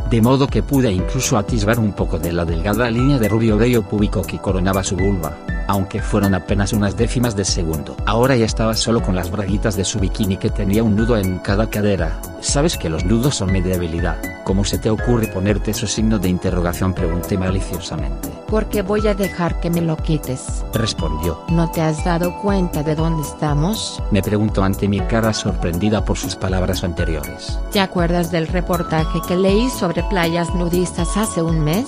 de 0.10 0.22
modo 0.22 0.48
que 0.48 0.64
pude 0.64 0.92
incluso 0.92 1.38
atisbar 1.38 1.80
un 1.80 1.94
poco 1.94 2.18
de 2.18 2.34
la 2.34 2.46
delgada 2.46 2.90
línea 2.90 3.20
de 3.20 3.30
rubio 3.30 3.58
bello 3.58 3.84
púbico 3.84 4.24
que 4.24 4.40
coronaba 4.40 4.84
su 4.84 4.96
vulva. 4.96 5.59
Aunque 5.70 6.02
fueron 6.02 6.34
apenas 6.34 6.74
unas 6.74 6.98
décimas 6.98 7.36
de 7.36 7.46
segundo. 7.46 7.96
Ahora 8.08 8.36
ya 8.36 8.46
estaba 8.46 8.74
solo 8.74 9.04
con 9.04 9.16
las 9.16 9.30
braguitas 9.30 9.76
de 9.78 9.86
su 9.86 10.00
bikini 10.00 10.38
que 10.38 10.50
tenía 10.50 10.84
un 10.84 10.96
nudo 10.96 11.16
en 11.16 11.38
cada 11.38 11.70
cadera. 11.70 12.20
Sabes 12.42 12.76
que 12.76 12.90
los 12.90 13.06
nudos 13.06 13.36
son 13.36 13.52
mi 13.52 13.62
debilidad. 13.62 14.18
¿Cómo 14.46 14.66
se 14.66 14.80
te 14.80 14.90
ocurre 14.90 15.28
ponerte 15.28 15.70
esos 15.70 15.92
signos 15.92 16.22
de 16.24 16.30
interrogación? 16.30 16.96
Pregunté 16.96 17.38
maliciosamente. 17.38 18.30
Porque 18.48 18.82
voy 18.82 19.06
a 19.06 19.14
dejar 19.14 19.60
que 19.60 19.70
me 19.70 19.82
lo 19.82 19.96
quites. 19.96 20.66
Respondió. 20.74 21.40
¿No 21.50 21.70
te 21.70 21.82
has 21.82 22.04
dado 22.04 22.36
cuenta 22.42 22.82
de 22.82 22.96
dónde 22.96 23.22
estamos? 23.22 24.02
Me 24.10 24.24
preguntó 24.24 24.64
ante 24.64 24.88
mi 24.88 25.02
cara 25.02 25.34
sorprendida 25.34 26.04
por 26.04 26.18
sus 26.18 26.36
palabras 26.36 26.84
anteriores. 26.84 27.60
¿Te 27.72 27.80
acuerdas 27.80 28.32
del 28.32 28.48
reportaje 28.48 29.20
que 29.28 29.36
leí 29.36 29.70
sobre 29.70 30.02
playas 30.06 30.52
nudistas 30.56 31.16
hace 31.16 31.44
un 31.44 31.60
mes? 31.60 31.86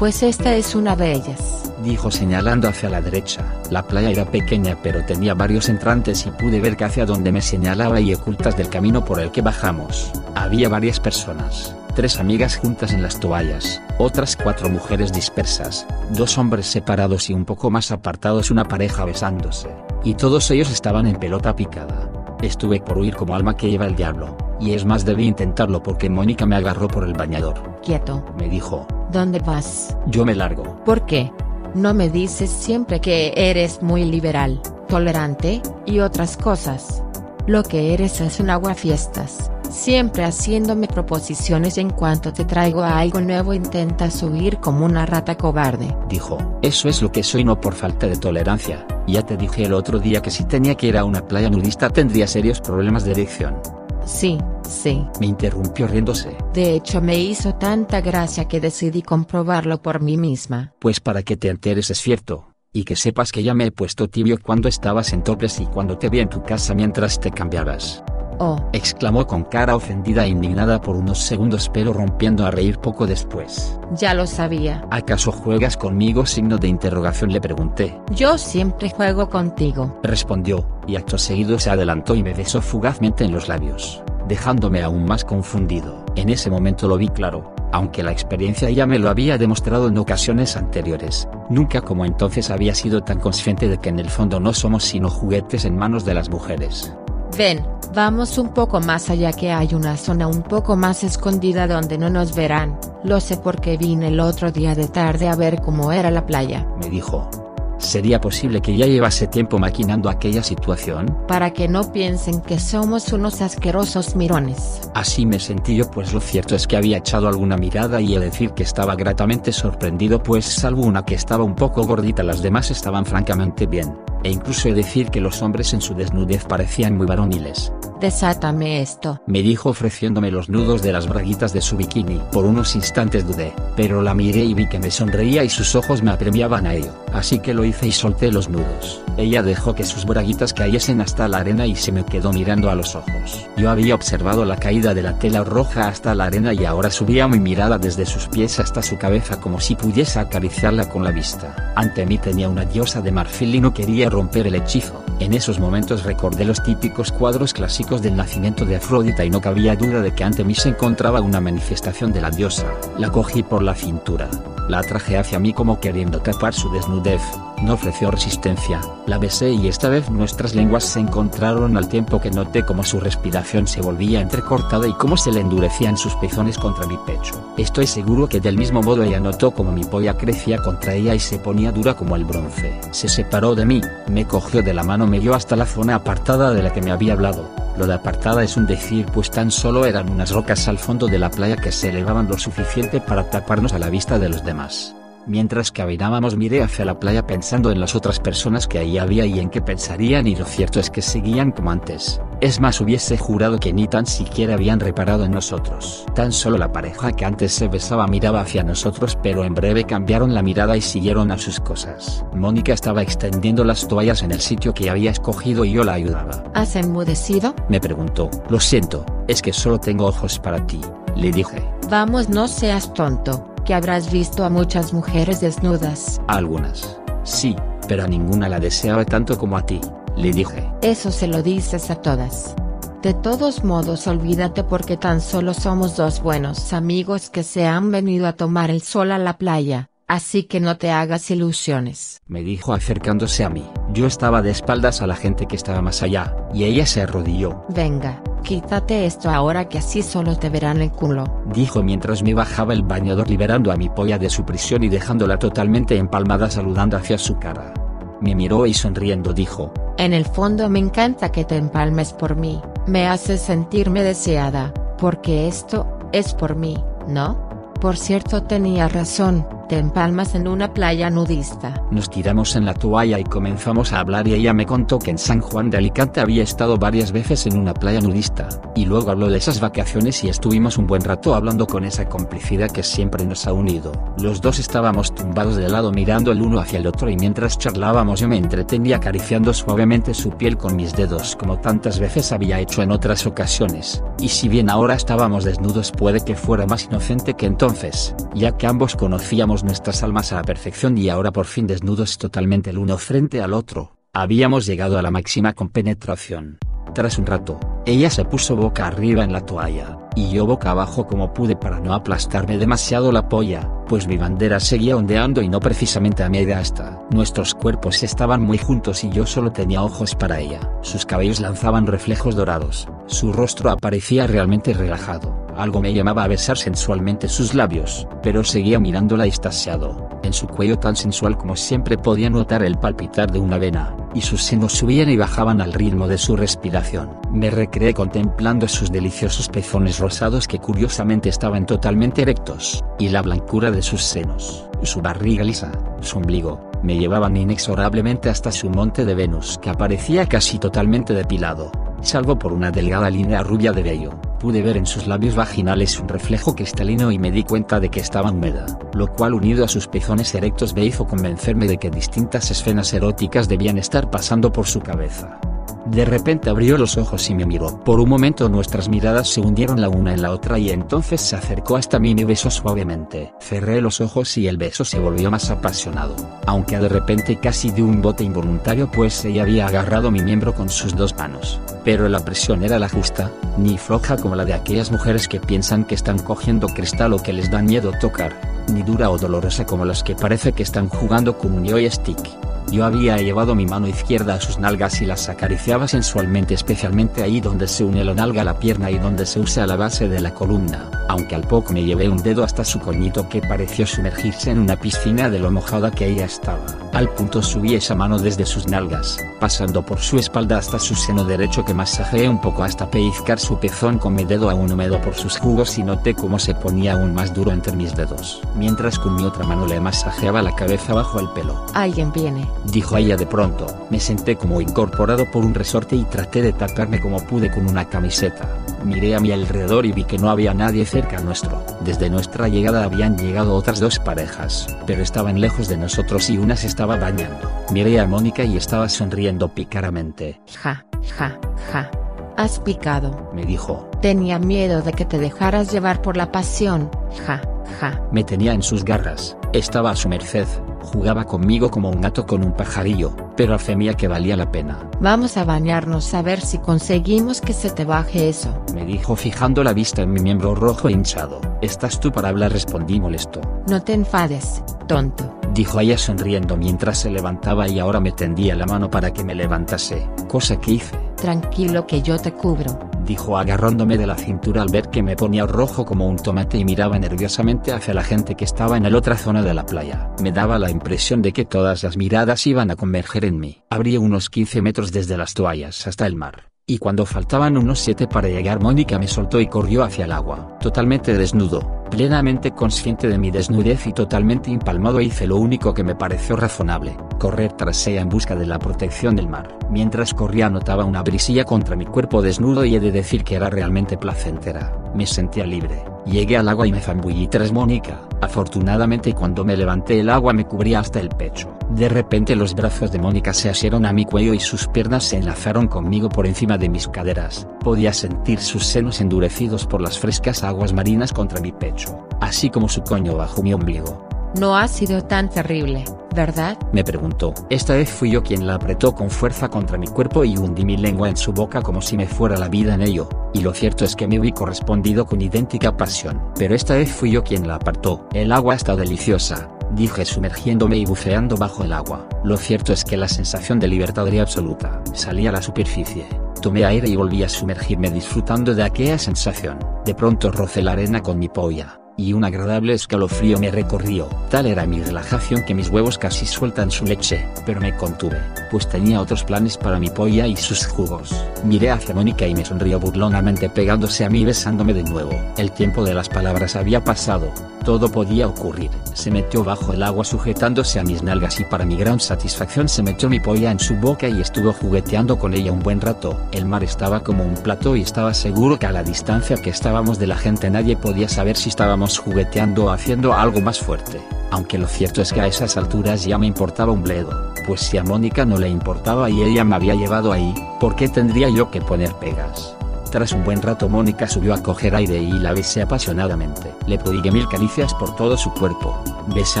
Pues 0.00 0.22
esta 0.22 0.56
es 0.56 0.74
una 0.74 0.96
de 0.96 1.12
ellas. 1.12 1.70
Dijo 1.84 2.10
señalando 2.10 2.68
hacia 2.68 2.88
la 2.88 3.02
derecha. 3.02 3.44
La 3.68 3.82
playa 3.82 4.08
era 4.08 4.24
pequeña 4.24 4.78
pero 4.82 5.04
tenía 5.04 5.34
varios 5.34 5.68
entrantes 5.68 6.24
y 6.24 6.30
pude 6.30 6.58
ver 6.58 6.78
que 6.78 6.84
hacia 6.84 7.04
donde 7.04 7.30
me 7.30 7.42
señalaba 7.42 8.00
y 8.00 8.14
ocultas 8.14 8.56
del 8.56 8.70
camino 8.70 9.04
por 9.04 9.20
el 9.20 9.30
que 9.30 9.42
bajamos. 9.42 10.10
Había 10.34 10.70
varias 10.70 10.98
personas 11.00 11.76
tres 11.94 12.18
amigas 12.18 12.56
juntas 12.56 12.92
en 12.92 13.02
las 13.02 13.20
toallas, 13.20 13.82
otras 13.98 14.36
cuatro 14.36 14.70
mujeres 14.70 15.12
dispersas, 15.12 15.86
dos 16.10 16.38
hombres 16.38 16.66
separados 16.66 17.28
y 17.28 17.34
un 17.34 17.44
poco 17.44 17.68
más 17.68 17.90
apartados 17.90 18.50
una 18.50 18.64
pareja 18.64 19.04
besándose, 19.04 19.68
y 20.04 20.14
todos 20.14 20.50
ellos 20.50 20.70
estaban 20.70 21.06
en 21.08 21.16
pelota 21.16 21.54
picada. 21.56 22.19
Estuve 22.42 22.80
por 22.80 22.98
huir 22.98 23.14
como 23.14 23.34
alma 23.34 23.56
que 23.56 23.70
lleva 23.70 23.86
el 23.86 23.96
diablo, 23.96 24.36
y 24.58 24.72
es 24.72 24.84
más 24.84 25.04
debí 25.04 25.26
intentarlo 25.26 25.82
porque 25.82 26.08
Mónica 26.08 26.46
me 26.46 26.56
agarró 26.56 26.88
por 26.88 27.04
el 27.04 27.12
bañador. 27.12 27.80
Quieto. 27.82 28.24
Me 28.38 28.48
dijo. 28.48 28.86
¿Dónde 29.12 29.40
vas? 29.40 29.96
Yo 30.06 30.24
me 30.24 30.34
largo. 30.34 30.82
¿Por 30.84 31.04
qué? 31.04 31.30
No 31.74 31.92
me 31.92 32.08
dices 32.08 32.50
siempre 32.50 33.00
que 33.00 33.32
eres 33.36 33.82
muy 33.82 34.04
liberal, 34.04 34.60
tolerante, 34.88 35.60
y 35.84 36.00
otras 36.00 36.36
cosas. 36.36 37.02
Lo 37.46 37.62
que 37.62 37.92
eres 37.92 38.20
es 38.20 38.40
un 38.40 38.50
aguafiestas 38.50 39.50
siempre 39.70 40.24
haciéndome 40.24 40.88
proposiciones 40.88 41.78
y 41.78 41.80
en 41.80 41.90
cuanto 41.90 42.32
te 42.32 42.44
traigo 42.44 42.82
a 42.82 42.98
algo 42.98 43.20
nuevo 43.20 43.54
intentas 43.54 44.22
huir 44.22 44.58
como 44.58 44.84
una 44.84 45.06
rata 45.06 45.36
cobarde. 45.36 45.94
Dijo, 46.08 46.38
eso 46.62 46.88
es 46.88 47.02
lo 47.02 47.10
que 47.12 47.22
soy 47.22 47.44
no 47.44 47.60
por 47.60 47.74
falta 47.74 48.06
de 48.06 48.16
tolerancia, 48.16 48.86
ya 49.12 49.24
te 49.24 49.36
dije 49.36 49.64
el 49.64 49.72
otro 49.72 49.98
día 49.98 50.22
que 50.22 50.30
si 50.30 50.44
tenía 50.44 50.74
que 50.74 50.86
ir 50.86 50.96
a 50.96 51.04
una 51.04 51.26
playa 51.26 51.50
nudista 51.50 51.90
tendría 51.90 52.26
serios 52.26 52.60
problemas 52.60 53.04
de 53.04 53.12
erección. 53.12 53.56
Sí, 54.04 54.38
sí. 54.68 55.06
Me 55.20 55.26
interrumpió 55.26 55.86
riéndose. 55.86 56.36
De 56.52 56.74
hecho 56.74 57.00
me 57.00 57.18
hizo 57.18 57.54
tanta 57.54 58.00
gracia 58.00 58.46
que 58.46 58.60
decidí 58.60 59.02
comprobarlo 59.02 59.82
por 59.82 60.00
mí 60.00 60.16
misma. 60.16 60.72
Pues 60.78 61.00
para 61.00 61.22
que 61.22 61.36
te 61.36 61.48
enteres 61.48 61.90
es 61.90 61.98
cierto, 62.00 62.54
y 62.72 62.84
que 62.84 62.96
sepas 62.96 63.32
que 63.32 63.42
ya 63.42 63.54
me 63.54 63.66
he 63.66 63.72
puesto 63.72 64.08
tibio 64.08 64.38
cuando 64.42 64.68
estabas 64.68 65.12
en 65.12 65.22
toples 65.22 65.60
y 65.60 65.66
cuando 65.66 65.98
te 65.98 66.08
vi 66.08 66.20
en 66.20 66.28
tu 66.28 66.42
casa 66.42 66.74
mientras 66.74 67.20
te 67.20 67.30
cambiabas. 67.30 68.02
Oh. 68.42 68.56
exclamó 68.72 69.26
con 69.26 69.44
cara 69.44 69.76
ofendida 69.76 70.24
e 70.24 70.28
indignada 70.28 70.80
por 70.80 70.96
unos 70.96 71.18
segundos 71.18 71.68
pero 71.68 71.92
rompiendo 71.92 72.46
a 72.46 72.50
reír 72.50 72.78
poco 72.78 73.06
después. 73.06 73.78
Ya 73.94 74.14
lo 74.14 74.26
sabía. 74.26 74.82
¿Acaso 74.90 75.30
juegas 75.30 75.76
conmigo? 75.76 76.24
Signo 76.24 76.56
de 76.56 76.68
interrogación 76.68 77.32
le 77.32 77.40
pregunté. 77.42 78.00
Yo 78.14 78.38
siempre 78.38 78.88
juego 78.88 79.28
contigo. 79.28 80.00
Respondió, 80.02 80.66
y 80.86 80.96
acto 80.96 81.18
seguido 81.18 81.58
se 81.58 81.68
adelantó 81.68 82.14
y 82.14 82.22
me 82.22 82.32
besó 82.32 82.62
fugazmente 82.62 83.24
en 83.24 83.32
los 83.32 83.46
labios, 83.46 84.02
dejándome 84.26 84.82
aún 84.82 85.04
más 85.04 85.22
confundido. 85.22 86.02
En 86.16 86.30
ese 86.30 86.48
momento 86.48 86.88
lo 86.88 86.96
vi 86.96 87.08
claro, 87.08 87.54
aunque 87.72 88.02
la 88.02 88.12
experiencia 88.12 88.70
ya 88.70 88.86
me 88.86 88.98
lo 88.98 89.10
había 89.10 89.38
demostrado 89.38 89.88
en 89.88 89.98
ocasiones 89.98 90.56
anteriores, 90.56 91.28
nunca 91.50 91.82
como 91.82 92.04
entonces 92.04 92.50
había 92.50 92.74
sido 92.74 93.02
tan 93.02 93.20
consciente 93.20 93.68
de 93.68 93.78
que 93.78 93.90
en 93.90 93.98
el 93.98 94.08
fondo 94.08 94.40
no 94.40 94.52
somos 94.52 94.84
sino 94.84 95.08
juguetes 95.08 95.64
en 95.64 95.76
manos 95.76 96.04
de 96.04 96.14
las 96.14 96.30
mujeres. 96.30 96.94
Ven, 97.40 97.64
vamos 97.94 98.36
un 98.36 98.50
poco 98.52 98.80
más 98.80 99.08
allá 99.08 99.32
que 99.32 99.50
hay 99.50 99.74
una 99.74 99.96
zona 99.96 100.26
un 100.26 100.42
poco 100.42 100.76
más 100.76 101.02
escondida 101.04 101.66
donde 101.66 101.96
no 101.96 102.10
nos 102.10 102.36
verán, 102.36 102.78
lo 103.02 103.18
sé 103.18 103.38
porque 103.38 103.78
vine 103.78 104.08
el 104.08 104.20
otro 104.20 104.52
día 104.52 104.74
de 104.74 104.88
tarde 104.88 105.26
a 105.26 105.36
ver 105.36 105.62
cómo 105.62 105.90
era 105.90 106.10
la 106.10 106.26
playa. 106.26 106.66
Me 106.78 106.90
dijo. 106.90 107.49
¿Sería 107.80 108.20
posible 108.20 108.60
que 108.60 108.76
ya 108.76 108.86
llevase 108.86 109.26
tiempo 109.26 109.58
maquinando 109.58 110.10
aquella 110.10 110.42
situación? 110.42 111.16
Para 111.26 111.52
que 111.52 111.66
no 111.66 111.90
piensen 111.92 112.42
que 112.42 112.60
somos 112.60 113.10
unos 113.12 113.40
asquerosos 113.40 114.14
mirones. 114.16 114.90
Así 114.94 115.24
me 115.24 115.40
sentí 115.40 115.76
yo 115.76 115.90
pues 115.90 116.12
lo 116.12 116.20
cierto 116.20 116.54
es 116.54 116.66
que 116.66 116.76
había 116.76 116.98
echado 116.98 117.26
alguna 117.26 117.56
mirada 117.56 118.00
y 118.02 118.14
he 118.14 118.20
decir 118.20 118.50
que 118.52 118.64
estaba 118.64 118.96
gratamente 118.96 119.50
sorprendido 119.50 120.22
pues 120.22 120.44
salvo 120.44 120.82
una 120.82 121.06
que 121.06 121.14
estaba 121.14 121.42
un 121.42 121.54
poco 121.54 121.84
gordita 121.84 122.22
las 122.22 122.42
demás 122.42 122.70
estaban 122.70 123.06
francamente 123.06 123.66
bien, 123.66 123.96
e 124.22 124.30
incluso 124.30 124.68
he 124.68 124.74
decir 124.74 125.08
que 125.08 125.20
los 125.20 125.40
hombres 125.40 125.72
en 125.72 125.80
su 125.80 125.94
desnudez 125.94 126.44
parecían 126.44 126.98
muy 126.98 127.06
varoniles. 127.06 127.72
Desátame 128.00 128.80
esto. 128.80 129.20
Me 129.26 129.42
dijo 129.42 129.68
ofreciéndome 129.68 130.30
los 130.30 130.48
nudos 130.48 130.80
de 130.80 130.90
las 130.90 131.06
braguitas 131.06 131.52
de 131.52 131.60
su 131.60 131.76
bikini. 131.76 132.18
Por 132.32 132.46
unos 132.46 132.74
instantes 132.74 133.26
dudé, 133.26 133.52
pero 133.76 134.00
la 134.00 134.14
miré 134.14 134.42
y 134.42 134.54
vi 134.54 134.66
que 134.66 134.78
me 134.78 134.90
sonreía 134.90 135.44
y 135.44 135.50
sus 135.50 135.74
ojos 135.74 136.02
me 136.02 136.10
apremiaban 136.10 136.66
a 136.66 136.74
ello. 136.74 136.94
Así 137.12 137.40
que 137.40 137.52
lo 137.52 137.62
hice 137.62 137.88
y 137.88 137.92
solté 137.92 138.32
los 138.32 138.48
nudos. 138.48 139.02
Ella 139.18 139.42
dejó 139.42 139.74
que 139.74 139.84
sus 139.84 140.06
braguitas 140.06 140.54
cayesen 140.54 141.02
hasta 141.02 141.28
la 141.28 141.38
arena 141.38 141.66
y 141.66 141.76
se 141.76 141.92
me 141.92 142.06
quedó 142.06 142.32
mirando 142.32 142.70
a 142.70 142.74
los 142.74 142.96
ojos. 142.96 143.46
Yo 143.58 143.68
había 143.68 143.94
observado 143.94 144.46
la 144.46 144.56
caída 144.56 144.94
de 144.94 145.02
la 145.02 145.18
tela 145.18 145.44
roja 145.44 145.88
hasta 145.88 146.14
la 146.14 146.24
arena 146.24 146.54
y 146.54 146.64
ahora 146.64 146.90
subía 146.90 147.28
mi 147.28 147.38
mirada 147.38 147.76
desde 147.76 148.06
sus 148.06 148.28
pies 148.28 148.58
hasta 148.60 148.82
su 148.82 148.96
cabeza 148.96 149.42
como 149.42 149.60
si 149.60 149.76
pudiese 149.76 150.20
acariciarla 150.20 150.88
con 150.88 151.04
la 151.04 151.10
vista. 151.10 151.74
Ante 151.76 152.06
mí 152.06 152.16
tenía 152.16 152.48
una 152.48 152.64
diosa 152.64 153.02
de 153.02 153.12
marfil 153.12 153.54
y 153.54 153.60
no 153.60 153.74
quería 153.74 154.08
romper 154.08 154.46
el 154.46 154.54
hechizo. 154.54 155.04
En 155.20 155.34
esos 155.34 155.60
momentos 155.60 156.04
recordé 156.04 156.46
los 156.46 156.62
típicos 156.62 157.12
cuadros 157.12 157.52
clásicos 157.52 158.00
del 158.00 158.16
nacimiento 158.16 158.64
de 158.64 158.76
Afrodita 158.76 159.22
y 159.22 159.28
no 159.28 159.42
cabía 159.42 159.76
duda 159.76 160.00
de 160.00 160.14
que 160.14 160.24
ante 160.24 160.44
mí 160.44 160.54
se 160.54 160.70
encontraba 160.70 161.20
una 161.20 161.42
manifestación 161.42 162.10
de 162.10 162.22
la 162.22 162.30
diosa. 162.30 162.72
La 162.96 163.10
cogí 163.10 163.42
por 163.42 163.62
la 163.62 163.74
cintura, 163.74 164.30
la 164.70 164.78
atraje 164.78 165.18
hacia 165.18 165.38
mí 165.38 165.52
como 165.52 165.78
queriendo 165.78 166.20
tapar 166.20 166.54
su 166.54 166.72
desnudez, 166.72 167.20
no 167.62 167.74
ofreció 167.74 168.10
resistencia, 168.10 168.80
la 169.06 169.18
besé 169.18 169.50
y 169.50 169.68
esta 169.68 169.88
vez 169.88 170.10
nuestras 170.10 170.54
lenguas 170.54 170.84
se 170.84 171.00
encontraron 171.00 171.76
al 171.76 171.88
tiempo 171.88 172.20
que 172.20 172.30
noté 172.30 172.64
como 172.64 172.82
su 172.84 173.00
respiración 173.00 173.66
se 173.66 173.82
volvía 173.82 174.20
entrecortada 174.20 174.88
y 174.88 174.92
cómo 174.94 175.16
se 175.16 175.32
le 175.32 175.40
endurecían 175.40 175.96
sus 175.96 176.14
pezones 176.16 176.58
contra 176.58 176.86
mi 176.86 176.96
pecho. 177.06 177.54
Estoy 177.56 177.86
seguro 177.86 178.28
que 178.28 178.40
del 178.40 178.56
mismo 178.56 178.82
modo 178.82 179.02
ella 179.02 179.20
notó 179.20 179.50
como 179.50 179.72
mi 179.72 179.84
polla 179.84 180.16
crecía 180.16 180.58
contra 180.58 180.94
ella 180.94 181.14
y 181.14 181.20
se 181.20 181.38
ponía 181.38 181.72
dura 181.72 181.94
como 181.94 182.16
el 182.16 182.24
bronce. 182.24 182.80
Se 182.90 183.08
separó 183.08 183.54
de 183.54 183.66
mí, 183.66 183.80
me 184.08 184.26
cogió 184.26 184.62
de 184.62 184.74
la 184.74 184.82
mano 184.82 185.06
me 185.06 185.20
dio 185.20 185.34
hasta 185.34 185.56
la 185.56 185.66
zona 185.66 185.96
apartada 185.96 186.52
de 186.52 186.62
la 186.62 186.72
que 186.72 186.82
me 186.82 186.92
había 186.92 187.12
hablado. 187.12 187.48
Lo 187.76 187.86
de 187.86 187.94
apartada 187.94 188.42
es 188.42 188.56
un 188.56 188.66
decir 188.66 189.06
pues 189.06 189.30
tan 189.30 189.50
solo 189.50 189.86
eran 189.86 190.10
unas 190.10 190.30
rocas 190.30 190.68
al 190.68 190.78
fondo 190.78 191.06
de 191.06 191.18
la 191.18 191.30
playa 191.30 191.56
que 191.56 191.72
se 191.72 191.88
elevaban 191.88 192.28
lo 192.28 192.38
suficiente 192.38 193.00
para 193.00 193.30
taparnos 193.30 193.72
a 193.72 193.78
la 193.78 193.90
vista 193.90 194.18
de 194.18 194.28
los 194.28 194.44
demás. 194.44 194.94
Mientras 195.26 195.70
caminábamos 195.70 196.36
miré 196.36 196.62
hacia 196.62 196.84
la 196.84 196.98
playa 196.98 197.26
pensando 197.26 197.70
en 197.70 197.78
las 197.78 197.94
otras 197.94 198.18
personas 198.18 198.66
que 198.66 198.78
ahí 198.78 198.98
había 198.98 199.26
y 199.26 199.38
en 199.38 199.50
qué 199.50 199.60
pensarían 199.60 200.26
y 200.26 200.34
lo 200.34 200.44
cierto 200.44 200.80
es 200.80 200.90
que 200.90 201.02
seguían 201.02 201.52
como 201.52 201.70
antes. 201.70 202.20
Es 202.40 202.58
más 202.60 202.80
hubiese 202.80 203.18
jurado 203.18 203.58
que 203.58 203.72
ni 203.72 203.86
tan 203.86 204.06
siquiera 204.06 204.54
habían 204.54 204.80
reparado 204.80 205.24
en 205.24 205.32
nosotros. 205.32 206.06
Tan 206.14 206.32
solo 206.32 206.56
la 206.56 206.72
pareja 206.72 207.12
que 207.12 207.26
antes 207.26 207.52
se 207.52 207.68
besaba 207.68 208.06
miraba 208.06 208.40
hacia 208.40 208.62
nosotros 208.62 209.18
pero 209.22 209.44
en 209.44 209.54
breve 209.54 209.84
cambiaron 209.84 210.34
la 210.34 210.42
mirada 210.42 210.76
y 210.76 210.80
siguieron 210.80 211.30
a 211.30 211.38
sus 211.38 211.60
cosas. 211.60 212.24
Mónica 212.34 212.72
estaba 212.72 213.02
extendiendo 213.02 213.62
las 213.62 213.86
toallas 213.86 214.22
en 214.22 214.32
el 214.32 214.40
sitio 214.40 214.72
que 214.72 214.88
había 214.88 215.10
escogido 215.10 215.64
y 215.64 215.72
yo 215.72 215.84
la 215.84 215.94
ayudaba. 215.94 216.42
¿Has 216.54 216.76
enmudecido? 216.76 217.54
Me 217.68 217.80
preguntó. 217.80 218.30
Lo 218.48 218.58
siento, 218.58 219.04
es 219.28 219.42
que 219.42 219.52
solo 219.52 219.78
tengo 219.78 220.06
ojos 220.06 220.38
para 220.38 220.66
ti. 220.66 220.80
Le 221.20 221.30
dije. 221.30 221.62
Vamos 221.90 222.28
no 222.28 222.48
seas 222.48 222.92
tonto 222.94 223.46
que 223.66 223.74
habrás 223.74 224.10
visto 224.10 224.44
a 224.44 224.48
muchas 224.48 224.92
mujeres 224.94 225.40
desnudas. 225.40 226.20
algunas. 226.28 226.98
Sí, 227.24 227.54
pero 227.86 228.04
a 228.04 228.08
ninguna 228.08 228.48
la 228.48 228.58
deseaba 228.58 229.04
tanto 229.04 229.36
como 229.36 229.56
a 229.58 229.66
ti, 229.66 229.80
le 230.16 230.32
dije. 230.32 230.66
Eso 230.80 231.10
se 231.10 231.26
lo 231.26 231.42
dices 231.42 231.90
a 231.90 231.96
todas. 231.96 232.54
De 233.02 233.12
todos 233.14 233.64
modos 233.64 234.06
olvídate 234.06 234.64
porque 234.64 234.96
tan 234.96 235.20
solo 235.20 235.52
somos 235.54 235.96
dos 235.96 236.22
buenos 236.22 236.72
amigos 236.72 237.28
que 237.30 237.42
se 237.42 237.66
han 237.66 237.90
venido 237.90 238.26
a 238.26 238.32
tomar 238.32 238.70
el 238.70 238.80
sol 238.82 239.12
a 239.12 239.18
la 239.18 239.36
playa, 239.38 239.90
así 240.06 240.44
que 240.44 240.60
no 240.60 240.76
te 240.78 240.90
hagas 240.90 241.30
ilusiones. 241.30 242.20
Me 242.26 242.42
dijo 242.42 242.72
acercándose 242.72 243.44
a 243.44 243.50
mí. 243.50 243.64
Yo 243.92 244.06
estaba 244.06 244.40
de 244.42 244.50
espaldas 244.50 245.02
a 245.02 245.06
la 245.06 245.16
gente 245.16 245.46
que 245.46 245.56
estaba 245.56 245.82
más 245.82 246.02
allá, 246.02 246.34
y 246.54 246.64
ella 246.64 246.86
se 246.86 247.02
arrodilló. 247.02 247.64
Venga, 247.68 248.22
Quítate 248.42 249.06
esto 249.06 249.30
ahora 249.30 249.68
que 249.68 249.78
así 249.78 250.02
solo 250.02 250.36
te 250.36 250.48
verán 250.48 250.80
el 250.80 250.90
culo. 250.90 251.24
Dijo 251.54 251.82
mientras 251.82 252.22
me 252.22 252.34
bajaba 252.34 252.72
el 252.72 252.82
bañador 252.82 253.28
liberando 253.28 253.70
a 253.70 253.76
mi 253.76 253.88
polla 253.88 254.18
de 254.18 254.30
su 254.30 254.44
prisión 254.44 254.82
y 254.82 254.88
dejándola 254.88 255.38
totalmente 255.38 255.96
empalmada 255.96 256.50
saludando 256.50 256.96
hacia 256.96 257.18
su 257.18 257.38
cara. 257.38 257.72
Me 258.20 258.34
miró 258.34 258.66
y 258.66 258.74
sonriendo 258.74 259.32
dijo. 259.32 259.72
En 259.98 260.12
el 260.12 260.24
fondo 260.24 260.68
me 260.68 260.78
encanta 260.78 261.30
que 261.30 261.44
te 261.44 261.56
empalmes 261.56 262.12
por 262.12 262.36
mí, 262.36 262.60
me 262.86 263.06
haces 263.06 263.40
sentirme 263.40 264.02
deseada, 264.02 264.72
porque 264.98 265.46
esto, 265.46 265.86
es 266.12 266.34
por 266.34 266.56
mí, 266.56 266.82
¿no? 267.08 267.48
Por 267.80 267.96
cierto 267.96 268.42
tenía 268.42 268.88
razón, 268.88 269.46
te 269.70 269.78
empalmas 269.78 270.34
en 270.34 270.48
una 270.48 270.74
playa 270.74 271.10
nudista. 271.10 271.72
Nos 271.92 272.10
tiramos 272.10 272.56
en 272.56 272.64
la 272.64 272.74
toalla 272.74 273.20
y 273.20 273.22
comenzamos 273.22 273.92
a 273.92 274.00
hablar 274.00 274.26
y 274.26 274.34
ella 274.34 274.52
me 274.52 274.66
contó 274.66 274.98
que 274.98 275.12
en 275.12 275.18
San 275.18 275.40
Juan 275.40 275.70
de 275.70 275.76
Alicante 275.76 276.20
había 276.20 276.42
estado 276.42 276.76
varias 276.76 277.12
veces 277.12 277.46
en 277.46 277.56
una 277.56 277.72
playa 277.72 278.00
nudista, 278.00 278.48
y 278.74 278.84
luego 278.84 279.12
habló 279.12 279.28
de 279.28 279.38
esas 279.38 279.60
vacaciones 279.60 280.24
y 280.24 280.28
estuvimos 280.28 280.76
un 280.76 280.88
buen 280.88 281.02
rato 281.02 281.36
hablando 281.36 281.68
con 281.68 281.84
esa 281.84 282.08
complicidad 282.08 282.68
que 282.72 282.82
siempre 282.82 283.24
nos 283.24 283.46
ha 283.46 283.52
unido. 283.52 283.92
Los 284.18 284.40
dos 284.40 284.58
estábamos 284.58 285.14
tumbados 285.14 285.54
de 285.54 285.68
lado 285.68 285.92
mirando 285.92 286.32
el 286.32 286.42
uno 286.42 286.58
hacia 286.58 286.80
el 286.80 286.88
otro 286.88 287.08
y 287.08 287.14
mientras 287.14 287.56
charlábamos 287.56 288.18
yo 288.18 288.26
me 288.26 288.38
entretenía 288.38 288.96
acariciando 288.96 289.54
suavemente 289.54 290.14
su 290.14 290.32
piel 290.32 290.56
con 290.56 290.74
mis 290.74 290.96
dedos 290.96 291.36
como 291.36 291.60
tantas 291.60 292.00
veces 292.00 292.32
había 292.32 292.58
hecho 292.58 292.82
en 292.82 292.90
otras 292.90 293.24
ocasiones, 293.24 294.02
y 294.18 294.30
si 294.30 294.48
bien 294.48 294.68
ahora 294.68 294.94
estábamos 294.94 295.44
desnudos 295.44 295.92
puede 295.92 296.24
que 296.24 296.34
fuera 296.34 296.66
más 296.66 296.86
inocente 296.86 297.34
que 297.34 297.46
entonces, 297.46 298.16
ya 298.34 298.56
que 298.56 298.66
ambos 298.66 298.96
conocíamos 298.96 299.59
nuestras 299.64 300.02
almas 300.02 300.32
a 300.32 300.36
la 300.36 300.42
perfección 300.42 300.96
y 300.98 301.08
ahora 301.08 301.32
por 301.32 301.46
fin 301.46 301.66
desnudos 301.66 302.18
totalmente 302.18 302.70
el 302.70 302.78
uno 302.78 302.98
frente 302.98 303.40
al 303.40 303.52
otro, 303.52 303.96
habíamos 304.12 304.66
llegado 304.66 304.98
a 304.98 305.02
la 305.02 305.10
máxima 305.10 305.52
compenetración. 305.52 306.58
Tras 306.94 307.18
un 307.18 307.26
rato, 307.26 307.60
ella 307.86 308.10
se 308.10 308.24
puso 308.24 308.56
boca 308.56 308.86
arriba 308.86 309.22
en 309.22 309.32
la 309.32 309.46
toalla, 309.46 309.96
y 310.16 310.30
yo 310.30 310.44
boca 310.44 310.72
abajo 310.72 311.06
como 311.06 311.32
pude 311.32 311.54
para 311.54 311.78
no 311.78 311.94
aplastarme 311.94 312.58
demasiado 312.58 313.12
la 313.12 313.28
polla, 313.28 313.70
pues 313.86 314.08
mi 314.08 314.16
bandera 314.16 314.58
seguía 314.58 314.96
ondeando 314.96 315.40
y 315.40 315.48
no 315.48 315.60
precisamente 315.60 316.22
a 316.22 316.28
media 316.28 316.58
asta. 316.58 317.00
Nuestros 317.10 317.54
cuerpos 317.54 318.02
estaban 318.02 318.42
muy 318.42 318.58
juntos 318.58 319.04
y 319.04 319.10
yo 319.10 319.24
solo 319.24 319.52
tenía 319.52 319.82
ojos 319.82 320.14
para 320.14 320.40
ella. 320.40 320.60
Sus 320.82 321.06
cabellos 321.06 321.40
lanzaban 321.40 321.86
reflejos 321.86 322.34
dorados, 322.34 322.88
su 323.06 323.32
rostro 323.32 323.70
aparecía 323.70 324.26
realmente 324.26 324.74
relajado, 324.74 325.39
algo 325.56 325.80
me 325.80 325.92
llamaba 325.92 326.24
a 326.24 326.28
besar 326.28 326.56
sensualmente 326.56 327.28
sus 327.28 327.54
labios, 327.54 328.06
pero 328.22 328.44
seguía 328.44 328.78
mirándola 328.78 329.26
extasiado. 329.26 330.08
En 330.22 330.32
su 330.32 330.46
cuello 330.46 330.78
tan 330.78 330.96
sensual 330.96 331.36
como 331.36 331.56
siempre 331.56 331.96
podía 331.96 332.30
notar 332.30 332.62
el 332.62 332.76
palpitar 332.76 333.30
de 333.30 333.38
una 333.38 333.58
vena, 333.58 333.96
y 334.14 334.20
sus 334.20 334.42
senos 334.42 334.72
subían 334.72 335.08
y 335.10 335.16
bajaban 335.16 335.60
al 335.60 335.72
ritmo 335.72 336.08
de 336.08 336.18
su 336.18 336.36
respiración. 336.36 337.18
Me 337.32 337.50
recreé 337.50 337.94
contemplando 337.94 338.68
sus 338.68 338.92
deliciosos 338.92 339.48
pezones 339.48 339.98
rosados 339.98 340.46
que 340.46 340.58
curiosamente 340.58 341.28
estaban 341.28 341.66
totalmente 341.66 342.22
erectos, 342.22 342.84
y 342.98 343.08
la 343.08 343.22
blancura 343.22 343.70
de 343.70 343.82
sus 343.82 344.02
senos, 344.02 344.68
su 344.82 345.00
barriga 345.00 345.44
lisa, 345.44 345.72
su 346.00 346.18
ombligo, 346.18 346.70
me 346.82 346.96
llevaban 346.96 347.36
inexorablemente 347.36 348.30
hasta 348.30 348.52
su 348.52 348.70
monte 348.70 349.04
de 349.04 349.14
Venus 349.14 349.58
que 349.60 349.70
aparecía 349.70 350.26
casi 350.26 350.58
totalmente 350.58 351.14
depilado, 351.14 351.70
salvo 352.00 352.38
por 352.38 352.52
una 352.52 352.70
delgada 352.70 353.10
línea 353.10 353.42
rubia 353.42 353.72
de 353.72 353.82
vello. 353.82 354.29
Pude 354.40 354.62
ver 354.62 354.78
en 354.78 354.86
sus 354.86 355.06
labios 355.06 355.36
vaginales 355.36 356.00
un 356.00 356.08
reflejo 356.08 356.54
cristalino 356.56 357.12
y 357.12 357.18
me 357.18 357.30
di 357.30 357.44
cuenta 357.44 357.78
de 357.78 357.90
que 357.90 358.00
estaba 358.00 358.30
húmeda, 358.30 358.64
lo 358.94 359.12
cual 359.12 359.34
unido 359.34 359.66
a 359.66 359.68
sus 359.68 359.86
pezones 359.86 360.34
erectos 360.34 360.74
me 360.74 360.82
hizo 360.82 361.06
convencerme 361.06 361.66
de 361.66 361.76
que 361.76 361.90
distintas 361.90 362.50
escenas 362.50 362.90
eróticas 362.94 363.50
debían 363.50 363.76
estar 363.76 364.10
pasando 364.10 364.50
por 364.50 364.66
su 364.66 364.80
cabeza. 364.80 365.38
De 365.86 366.04
repente 366.04 366.50
abrió 366.50 366.76
los 366.76 366.96
ojos 366.98 367.28
y 367.30 367.34
me 367.34 367.46
miró. 367.46 367.82
Por 367.82 368.00
un 368.00 368.08
momento 368.08 368.48
nuestras 368.48 368.88
miradas 368.88 369.28
se 369.28 369.40
hundieron 369.40 369.80
la 369.80 369.88
una 369.88 370.12
en 370.12 370.22
la 370.22 370.30
otra 370.30 370.58
y 370.58 370.70
entonces 370.70 371.20
se 371.20 371.36
acercó 371.36 371.76
hasta 371.76 371.98
mí 371.98 372.10
y 372.10 372.14
me 372.14 372.24
besó 372.24 372.50
suavemente. 372.50 373.32
Cerré 373.40 373.80
los 373.80 374.00
ojos 374.00 374.36
y 374.36 374.46
el 374.46 374.56
beso 374.56 374.84
se 374.84 374.98
volvió 374.98 375.30
más 375.30 375.50
apasionado, 375.50 376.14
aunque 376.46 376.78
de 376.78 376.88
repente 376.88 377.36
casi 377.36 377.70
de 377.70 377.82
un 377.82 378.02
bote 378.02 378.24
involuntario 378.24 378.90
pues 378.90 379.24
ella 379.24 379.42
había 379.42 379.66
agarrado 379.66 380.10
mi 380.10 380.22
miembro 380.22 380.54
con 380.54 380.68
sus 380.68 380.94
dos 380.94 381.16
manos. 381.16 381.58
Pero 381.84 382.08
la 382.08 382.24
presión 382.24 382.62
era 382.62 382.78
la 382.78 382.88
justa, 382.88 383.30
ni 383.56 383.78
floja 383.78 384.16
como 384.16 384.36
la 384.36 384.44
de 384.44 384.54
aquellas 384.54 384.90
mujeres 384.90 385.28
que 385.28 385.40
piensan 385.40 385.84
que 385.84 385.94
están 385.94 386.18
cogiendo 386.18 386.68
cristal 386.68 387.14
o 387.14 387.22
que 387.22 387.32
les 387.32 387.50
da 387.50 387.62
miedo 387.62 387.92
tocar, 388.00 388.38
ni 388.72 388.82
dura 388.82 389.10
o 389.10 389.18
dolorosa 389.18 389.64
como 389.64 389.84
las 389.84 390.02
que 390.02 390.14
parece 390.14 390.52
que 390.52 390.62
están 390.62 390.88
jugando 390.88 391.38
con 391.38 391.52
un 391.52 391.66
joystick. 391.66 392.49
Yo 392.70 392.84
había 392.84 393.16
llevado 393.16 393.54
mi 393.54 393.66
mano 393.66 393.88
izquierda 393.88 394.34
a 394.34 394.40
sus 394.40 394.58
nalgas 394.58 395.02
y 395.02 395.06
las 395.06 395.28
acariciaba 395.28 395.88
sensualmente 395.88 396.54
especialmente 396.54 397.22
ahí 397.22 397.40
donde 397.40 397.66
se 397.66 397.82
une 397.82 398.04
la 398.04 398.14
nalga 398.14 398.42
a 398.42 398.44
la 398.44 398.58
pierna 398.58 398.90
y 398.90 398.98
donde 398.98 399.26
se 399.26 399.40
usa 399.40 399.66
la 399.66 399.76
base 399.76 400.08
de 400.08 400.20
la 400.20 400.32
columna, 400.32 400.88
aunque 401.08 401.34
al 401.34 401.42
poco 401.42 401.72
me 401.72 401.82
llevé 401.82 402.08
un 402.08 402.22
dedo 402.22 402.44
hasta 402.44 402.64
su 402.64 402.78
coñito 402.78 403.28
que 403.28 403.40
pareció 403.40 403.86
sumergirse 403.86 404.50
en 404.50 404.60
una 404.60 404.76
piscina 404.76 405.28
de 405.28 405.40
lo 405.40 405.50
mojada 405.50 405.90
que 405.90 406.06
ella 406.06 406.26
estaba. 406.26 406.64
Al 406.92 407.08
punto 407.08 407.42
subí 407.42 407.74
esa 407.74 407.94
mano 407.94 408.18
desde 408.18 408.46
sus 408.46 408.66
nalgas, 408.68 409.16
pasando 409.40 409.82
por 409.82 410.00
su 410.00 410.18
espalda 410.18 410.58
hasta 410.58 410.78
su 410.78 410.94
seno 410.94 411.24
derecho 411.24 411.64
que 411.64 411.74
masajeé 411.74 412.28
un 412.28 412.40
poco 412.40 412.62
hasta 412.62 412.90
pellizcar 412.90 413.40
su 413.40 413.58
pezón 413.58 413.98
con 413.98 414.14
mi 414.14 414.24
dedo 414.24 414.50
aún 414.50 414.70
húmedo 414.70 415.00
por 415.00 415.14
sus 415.14 415.38
jugos 415.38 415.78
y 415.78 415.82
noté 415.82 416.14
cómo 416.14 416.38
se 416.38 416.54
ponía 416.54 416.92
aún 416.92 417.14
más 417.14 417.34
duro 417.34 417.50
entre 417.50 417.74
mis 417.74 417.94
dedos, 417.96 418.40
mientras 418.54 418.98
con 418.98 419.16
mi 419.16 419.24
otra 419.24 419.44
mano 419.44 419.66
le 419.66 419.80
masajeaba 419.80 420.42
la 420.42 420.54
cabeza 420.54 420.94
bajo 420.94 421.18
el 421.18 421.28
pelo. 421.30 421.64
Alguien 421.74 422.12
viene 422.12 422.48
dijo 422.64 422.96
ella 422.96 423.16
de 423.16 423.26
pronto. 423.26 423.66
Me 423.90 424.00
senté 424.00 424.36
como 424.36 424.60
incorporado 424.60 425.30
por 425.30 425.44
un 425.44 425.54
resorte 425.54 425.96
y 425.96 426.04
traté 426.04 426.42
de 426.42 426.52
taparme 426.52 427.00
como 427.00 427.20
pude 427.24 427.50
con 427.50 427.66
una 427.68 427.86
camiseta. 427.86 428.48
Miré 428.84 429.14
a 429.14 429.20
mi 429.20 429.32
alrededor 429.32 429.86
y 429.86 429.92
vi 429.92 430.04
que 430.04 430.18
no 430.18 430.30
había 430.30 430.54
nadie 430.54 430.86
cerca 430.86 431.20
nuestro. 431.20 431.62
Desde 431.84 432.10
nuestra 432.10 432.48
llegada 432.48 432.84
habían 432.84 433.16
llegado 433.16 433.54
otras 433.54 433.80
dos 433.80 433.98
parejas, 433.98 434.66
pero 434.86 435.02
estaban 435.02 435.40
lejos 435.40 435.68
de 435.68 435.76
nosotros 435.76 436.30
y 436.30 436.38
una 436.38 436.56
se 436.56 436.66
estaba 436.66 436.96
bañando. 436.96 437.50
Miré 437.72 438.00
a 438.00 438.06
Mónica 438.06 438.44
y 438.44 438.56
estaba 438.56 438.88
sonriendo 438.88 439.48
picaramente. 439.48 440.40
Ja, 440.62 440.84
ja, 441.16 441.38
ja. 441.72 441.90
Has 442.36 442.58
picado. 442.58 443.30
Me 443.34 443.44
dijo. 443.44 443.90
Tenía 444.00 444.38
miedo 444.38 444.80
de 444.80 444.92
que 444.92 445.04
te 445.04 445.18
dejaras 445.18 445.70
llevar 445.70 446.00
por 446.00 446.16
la 446.16 446.32
pasión. 446.32 446.90
Ja, 447.26 447.42
ja. 447.78 448.00
Me 448.12 448.24
tenía 448.24 448.54
en 448.54 448.62
sus 448.62 448.82
garras. 448.82 449.36
Estaba 449.52 449.90
a 449.90 449.96
su 449.96 450.08
merced. 450.08 450.46
Jugaba 450.80 451.24
conmigo 451.24 451.72
como 451.72 451.90
un 451.90 452.00
gato 452.00 452.24
con 452.24 452.44
un 452.44 452.52
pajarillo, 452.52 453.12
pero 453.36 453.52
afemía 453.52 453.94
que 453.94 454.06
valía 454.06 454.36
la 454.36 454.52
pena. 454.52 454.88
Vamos 455.00 455.36
a 455.36 455.44
bañarnos 455.44 456.14
a 456.14 456.22
ver 456.22 456.40
si 456.40 456.58
conseguimos 456.58 457.40
que 457.40 457.52
se 457.52 457.70
te 457.70 457.84
baje 457.84 458.28
eso. 458.28 458.56
Me 458.74 458.84
dijo 458.84 459.16
fijando 459.16 459.64
la 459.64 459.72
vista 459.72 460.02
en 460.02 460.12
mi 460.12 460.20
miembro 460.20 460.54
rojo 460.54 460.88
e 460.88 460.92
hinchado. 460.92 461.40
¿Estás 461.62 461.98
tú 461.98 462.12
para 462.12 462.28
hablar? 462.28 462.52
Respondí 462.52 463.00
molesto. 463.00 463.40
No 463.68 463.82
te 463.82 463.92
enfades, 463.92 464.62
tonto. 464.86 465.36
Dijo 465.52 465.80
ella 465.80 465.98
sonriendo 465.98 466.56
mientras 466.56 466.98
se 466.98 467.10
levantaba 467.10 467.66
y 467.66 467.80
ahora 467.80 467.98
me 467.98 468.12
tendía 468.12 468.54
la 468.54 468.66
mano 468.66 468.88
para 468.88 469.12
que 469.12 469.24
me 469.24 469.34
levantase, 469.34 470.08
cosa 470.28 470.60
que 470.60 470.74
hice. 470.74 470.96
Tranquilo 471.16 471.88
que 471.88 472.02
yo 472.02 472.18
te 472.20 472.32
cubro 472.32 472.89
dijo 473.04 473.38
agarrándome 473.38 473.98
de 473.98 474.06
la 474.06 474.16
cintura 474.16 474.62
al 474.62 474.68
ver 474.68 474.88
que 474.88 475.02
me 475.02 475.16
ponía 475.16 475.46
rojo 475.46 475.84
como 475.84 476.06
un 476.06 476.16
tomate 476.16 476.58
y 476.58 476.64
miraba 476.64 476.98
nerviosamente 476.98 477.72
hacia 477.72 477.94
la 477.94 478.04
gente 478.04 478.34
que 478.34 478.44
estaba 478.44 478.76
en 478.76 478.90
la 478.90 478.96
otra 478.96 479.16
zona 479.16 479.42
de 479.42 479.54
la 479.54 479.66
playa. 479.66 480.10
Me 480.22 480.32
daba 480.32 480.58
la 480.58 480.70
impresión 480.70 481.22
de 481.22 481.32
que 481.32 481.44
todas 481.44 481.82
las 481.82 481.96
miradas 481.96 482.46
iban 482.46 482.70
a 482.70 482.76
converger 482.76 483.24
en 483.24 483.38
mí. 483.38 483.62
Abrí 483.70 483.96
unos 483.96 484.30
15 484.30 484.62
metros 484.62 484.92
desde 484.92 485.16
las 485.16 485.34
toallas 485.34 485.86
hasta 485.86 486.06
el 486.06 486.16
mar 486.16 486.49
y 486.70 486.78
cuando 486.78 487.04
faltaban 487.04 487.56
unos 487.56 487.80
siete 487.80 488.06
para 488.06 488.28
llegar 488.28 488.62
Mónica 488.62 488.96
me 488.96 489.08
soltó 489.08 489.40
y 489.40 489.48
corrió 489.48 489.82
hacia 489.82 490.04
el 490.04 490.12
agua. 490.12 490.56
Totalmente 490.60 491.18
desnudo, 491.18 491.82
plenamente 491.90 492.52
consciente 492.52 493.08
de 493.08 493.18
mi 493.18 493.32
desnudez 493.32 493.88
y 493.88 493.92
totalmente 493.92 494.52
impalmado 494.52 495.00
hice 495.00 495.26
lo 495.26 495.36
único 495.36 495.74
que 495.74 495.82
me 495.82 495.96
pareció 495.96 496.36
razonable, 496.36 496.96
correr 497.18 497.54
tras 497.54 497.84
ella 497.88 498.02
en 498.02 498.08
busca 498.08 498.36
de 498.36 498.46
la 498.46 498.60
protección 498.60 499.16
del 499.16 499.28
mar. 499.28 499.58
Mientras 499.68 500.14
corría 500.14 500.48
notaba 500.48 500.84
una 500.84 501.02
brisilla 501.02 501.44
contra 501.44 501.74
mi 501.74 501.86
cuerpo 501.86 502.22
desnudo 502.22 502.64
y 502.64 502.76
he 502.76 502.80
de 502.80 502.92
decir 502.92 503.24
que 503.24 503.34
era 503.34 503.50
realmente 503.50 503.98
placentera. 503.98 504.72
Me 504.94 505.06
sentía 505.06 505.46
libre. 505.46 505.82
Llegué 506.10 506.36
al 506.36 506.48
agua 506.48 506.66
y 506.66 506.72
me 506.72 506.80
zambullí 506.80 507.28
tras 507.28 507.52
Mónica. 507.52 508.00
Afortunadamente 508.20 509.14
cuando 509.14 509.44
me 509.44 509.56
levanté 509.56 510.00
el 510.00 510.10
agua 510.10 510.32
me 510.32 510.44
cubría 510.44 510.80
hasta 510.80 510.98
el 510.98 511.08
pecho. 511.08 511.56
De 511.70 511.88
repente 511.88 512.34
los 512.34 512.56
brazos 512.56 512.90
de 512.90 512.98
Mónica 512.98 513.32
se 513.32 513.48
asieron 513.48 513.86
a 513.86 513.92
mi 513.92 514.04
cuello 514.04 514.34
y 514.34 514.40
sus 514.40 514.66
piernas 514.66 515.04
se 515.04 515.18
enlazaron 515.18 515.68
conmigo 515.68 516.08
por 516.08 516.26
encima 516.26 516.58
de 516.58 516.68
mis 516.68 516.88
caderas. 516.88 517.46
Podía 517.60 517.92
sentir 517.92 518.40
sus 518.40 518.66
senos 518.66 519.00
endurecidos 519.00 519.66
por 519.66 519.80
las 519.80 520.00
frescas 520.00 520.42
aguas 520.42 520.72
marinas 520.72 521.12
contra 521.12 521.40
mi 521.40 521.52
pecho, 521.52 522.04
así 522.20 522.50
como 522.50 522.68
su 522.68 522.82
coño 522.82 523.14
bajo 523.14 523.40
mi 523.44 523.54
ombligo. 523.54 524.09
No 524.38 524.56
ha 524.56 524.68
sido 524.68 525.02
tan 525.02 525.28
terrible, 525.28 525.84
¿verdad? 526.14 526.56
Me 526.72 526.84
preguntó. 526.84 527.34
Esta 527.50 527.74
vez 527.74 527.90
fui 527.90 528.12
yo 528.12 528.22
quien 528.22 528.46
la 528.46 528.54
apretó 528.54 528.94
con 528.94 529.10
fuerza 529.10 529.48
contra 529.48 529.76
mi 529.76 529.88
cuerpo 529.88 530.24
y 530.24 530.36
hundí 530.36 530.64
mi 530.64 530.76
lengua 530.76 531.08
en 531.08 531.16
su 531.16 531.32
boca 531.32 531.62
como 531.62 531.82
si 531.82 531.96
me 531.96 532.06
fuera 532.06 532.38
la 532.38 532.48
vida 532.48 532.74
en 532.74 532.82
ello, 532.82 533.08
y 533.34 533.40
lo 533.40 533.52
cierto 533.52 533.84
es 533.84 533.96
que 533.96 534.06
me 534.06 534.20
vi 534.20 534.30
correspondido 534.30 535.04
con 535.04 535.20
idéntica 535.20 535.76
pasión. 535.76 536.22
Pero 536.38 536.54
esta 536.54 536.74
vez 536.74 536.92
fui 536.92 537.10
yo 537.10 537.24
quien 537.24 537.48
la 537.48 537.56
apartó. 537.56 538.06
El 538.14 538.30
agua 538.30 538.54
está 538.54 538.76
deliciosa, 538.76 539.48
dije 539.72 540.04
sumergiéndome 540.04 540.76
y 540.76 540.84
buceando 540.84 541.36
bajo 541.36 541.64
el 541.64 541.72
agua. 541.72 542.08
Lo 542.22 542.36
cierto 542.36 542.72
es 542.72 542.84
que 542.84 542.96
la 542.96 543.08
sensación 543.08 543.58
de 543.58 543.66
libertad 543.66 544.06
era 544.06 544.22
absoluta. 544.22 544.80
Salí 544.92 545.26
a 545.26 545.32
la 545.32 545.42
superficie, 545.42 546.06
tomé 546.40 546.64
aire 546.64 546.88
y 546.88 546.94
volví 546.94 547.24
a 547.24 547.28
sumergirme 547.28 547.90
disfrutando 547.90 548.54
de 548.54 548.62
aquella 548.62 548.96
sensación. 548.96 549.58
De 549.84 549.94
pronto 549.96 550.30
rocé 550.30 550.62
la 550.62 550.72
arena 550.72 551.02
con 551.02 551.18
mi 551.18 551.28
polla 551.28 551.79
y 552.00 552.14
un 552.14 552.24
agradable 552.24 552.72
escalofrío 552.72 553.38
me 553.38 553.50
recorrió. 553.50 554.08
Tal 554.30 554.46
era 554.46 554.66
mi 554.66 554.80
relajación 554.80 555.44
que 555.44 555.54
mis 555.54 555.68
huevos 555.68 555.98
casi 555.98 556.24
sueltan 556.26 556.70
su 556.70 556.84
leche, 556.84 557.26
pero 557.44 557.60
me 557.60 557.76
contuve, 557.76 558.20
pues 558.50 558.68
tenía 558.68 559.00
otros 559.00 559.22
planes 559.24 559.58
para 559.58 559.78
mi 559.78 559.90
polla 559.90 560.26
y 560.26 560.36
sus 560.36 560.66
jugos. 560.66 561.14
Miré 561.44 561.70
hacia 561.70 561.94
Mónica 561.94 562.26
y 562.26 562.34
me 562.34 562.44
sonrió 562.44 562.80
burlonamente 562.80 563.50
pegándose 563.50 564.04
a 564.04 564.10
mí 564.10 564.24
besándome 564.24 564.72
de 564.72 564.82
nuevo. 564.82 565.12
El 565.36 565.52
tiempo 565.52 565.84
de 565.84 565.94
las 565.94 566.08
palabras 566.08 566.56
había 566.56 566.82
pasado, 566.82 567.32
todo 567.64 567.90
podía 567.92 568.26
ocurrir. 568.26 568.70
Se 568.94 569.10
metió 569.10 569.44
bajo 569.44 569.72
el 569.72 569.82
agua 569.82 570.04
sujetándose 570.04 570.80
a 570.80 570.84
mis 570.84 571.02
nalgas 571.02 571.40
y 571.40 571.44
para 571.44 571.66
mi 571.66 571.76
gran 571.76 572.00
satisfacción 572.00 572.68
se 572.68 572.82
metió 572.82 573.08
mi 573.08 573.20
polla 573.20 573.50
en 573.50 573.60
su 573.60 573.74
boca 573.76 574.08
y 574.08 574.20
estuvo 574.20 574.52
jugueteando 574.52 575.18
con 575.18 575.34
ella 575.34 575.52
un 575.52 575.60
buen 575.60 575.80
rato. 575.80 576.18
El 576.32 576.46
mar 576.46 576.64
estaba 576.64 577.00
como 577.00 577.24
un 577.24 577.34
plato 577.34 577.76
y 577.76 577.82
estaba 577.82 578.14
seguro 578.14 578.58
que 578.58 578.66
a 578.66 578.72
la 578.72 578.82
distancia 578.82 579.36
que 579.36 579.50
estábamos 579.50 579.98
de 579.98 580.06
la 580.06 580.16
gente 580.16 580.50
nadie 580.50 580.76
podía 580.76 581.08
saber 581.08 581.36
si 581.36 581.50
estábamos 581.50 581.89
jugueteando 581.98 582.66
o 582.66 582.70
haciendo 582.70 583.12
algo 583.12 583.40
más 583.40 583.60
fuerte. 583.60 584.00
Aunque 584.30 584.58
lo 584.58 584.68
cierto 584.68 585.02
es 585.02 585.12
que 585.12 585.20
a 585.20 585.26
esas 585.26 585.56
alturas 585.56 586.04
ya 586.04 586.18
me 586.18 586.26
importaba 586.26 586.72
un 586.72 586.82
bledo, 586.82 587.32
pues 587.46 587.62
si 587.62 587.78
a 587.78 587.84
Mónica 587.84 588.24
no 588.24 588.38
le 588.38 588.48
importaba 588.48 589.10
y 589.10 589.22
ella 589.22 589.44
me 589.44 589.56
había 589.56 589.74
llevado 589.74 590.12
ahí, 590.12 590.34
¿por 590.60 590.76
qué 590.76 590.88
tendría 590.88 591.28
yo 591.28 591.50
que 591.50 591.60
poner 591.60 591.92
pegas? 591.94 592.54
Tras 592.90 593.12
un 593.12 593.24
buen 593.24 593.40
rato 593.40 593.68
Mónica 593.68 594.08
subió 594.08 594.34
a 594.34 594.42
coger 594.42 594.74
aire 594.74 594.96
y 594.96 595.12
la 595.12 595.32
besé 595.32 595.62
apasionadamente. 595.62 596.52
Le 596.66 596.78
prodigué 596.78 597.12
mil 597.12 597.28
caricias 597.28 597.72
por 597.74 597.94
todo 597.94 598.16
su 598.16 598.32
cuerpo. 598.32 598.82
Besé 599.14 599.40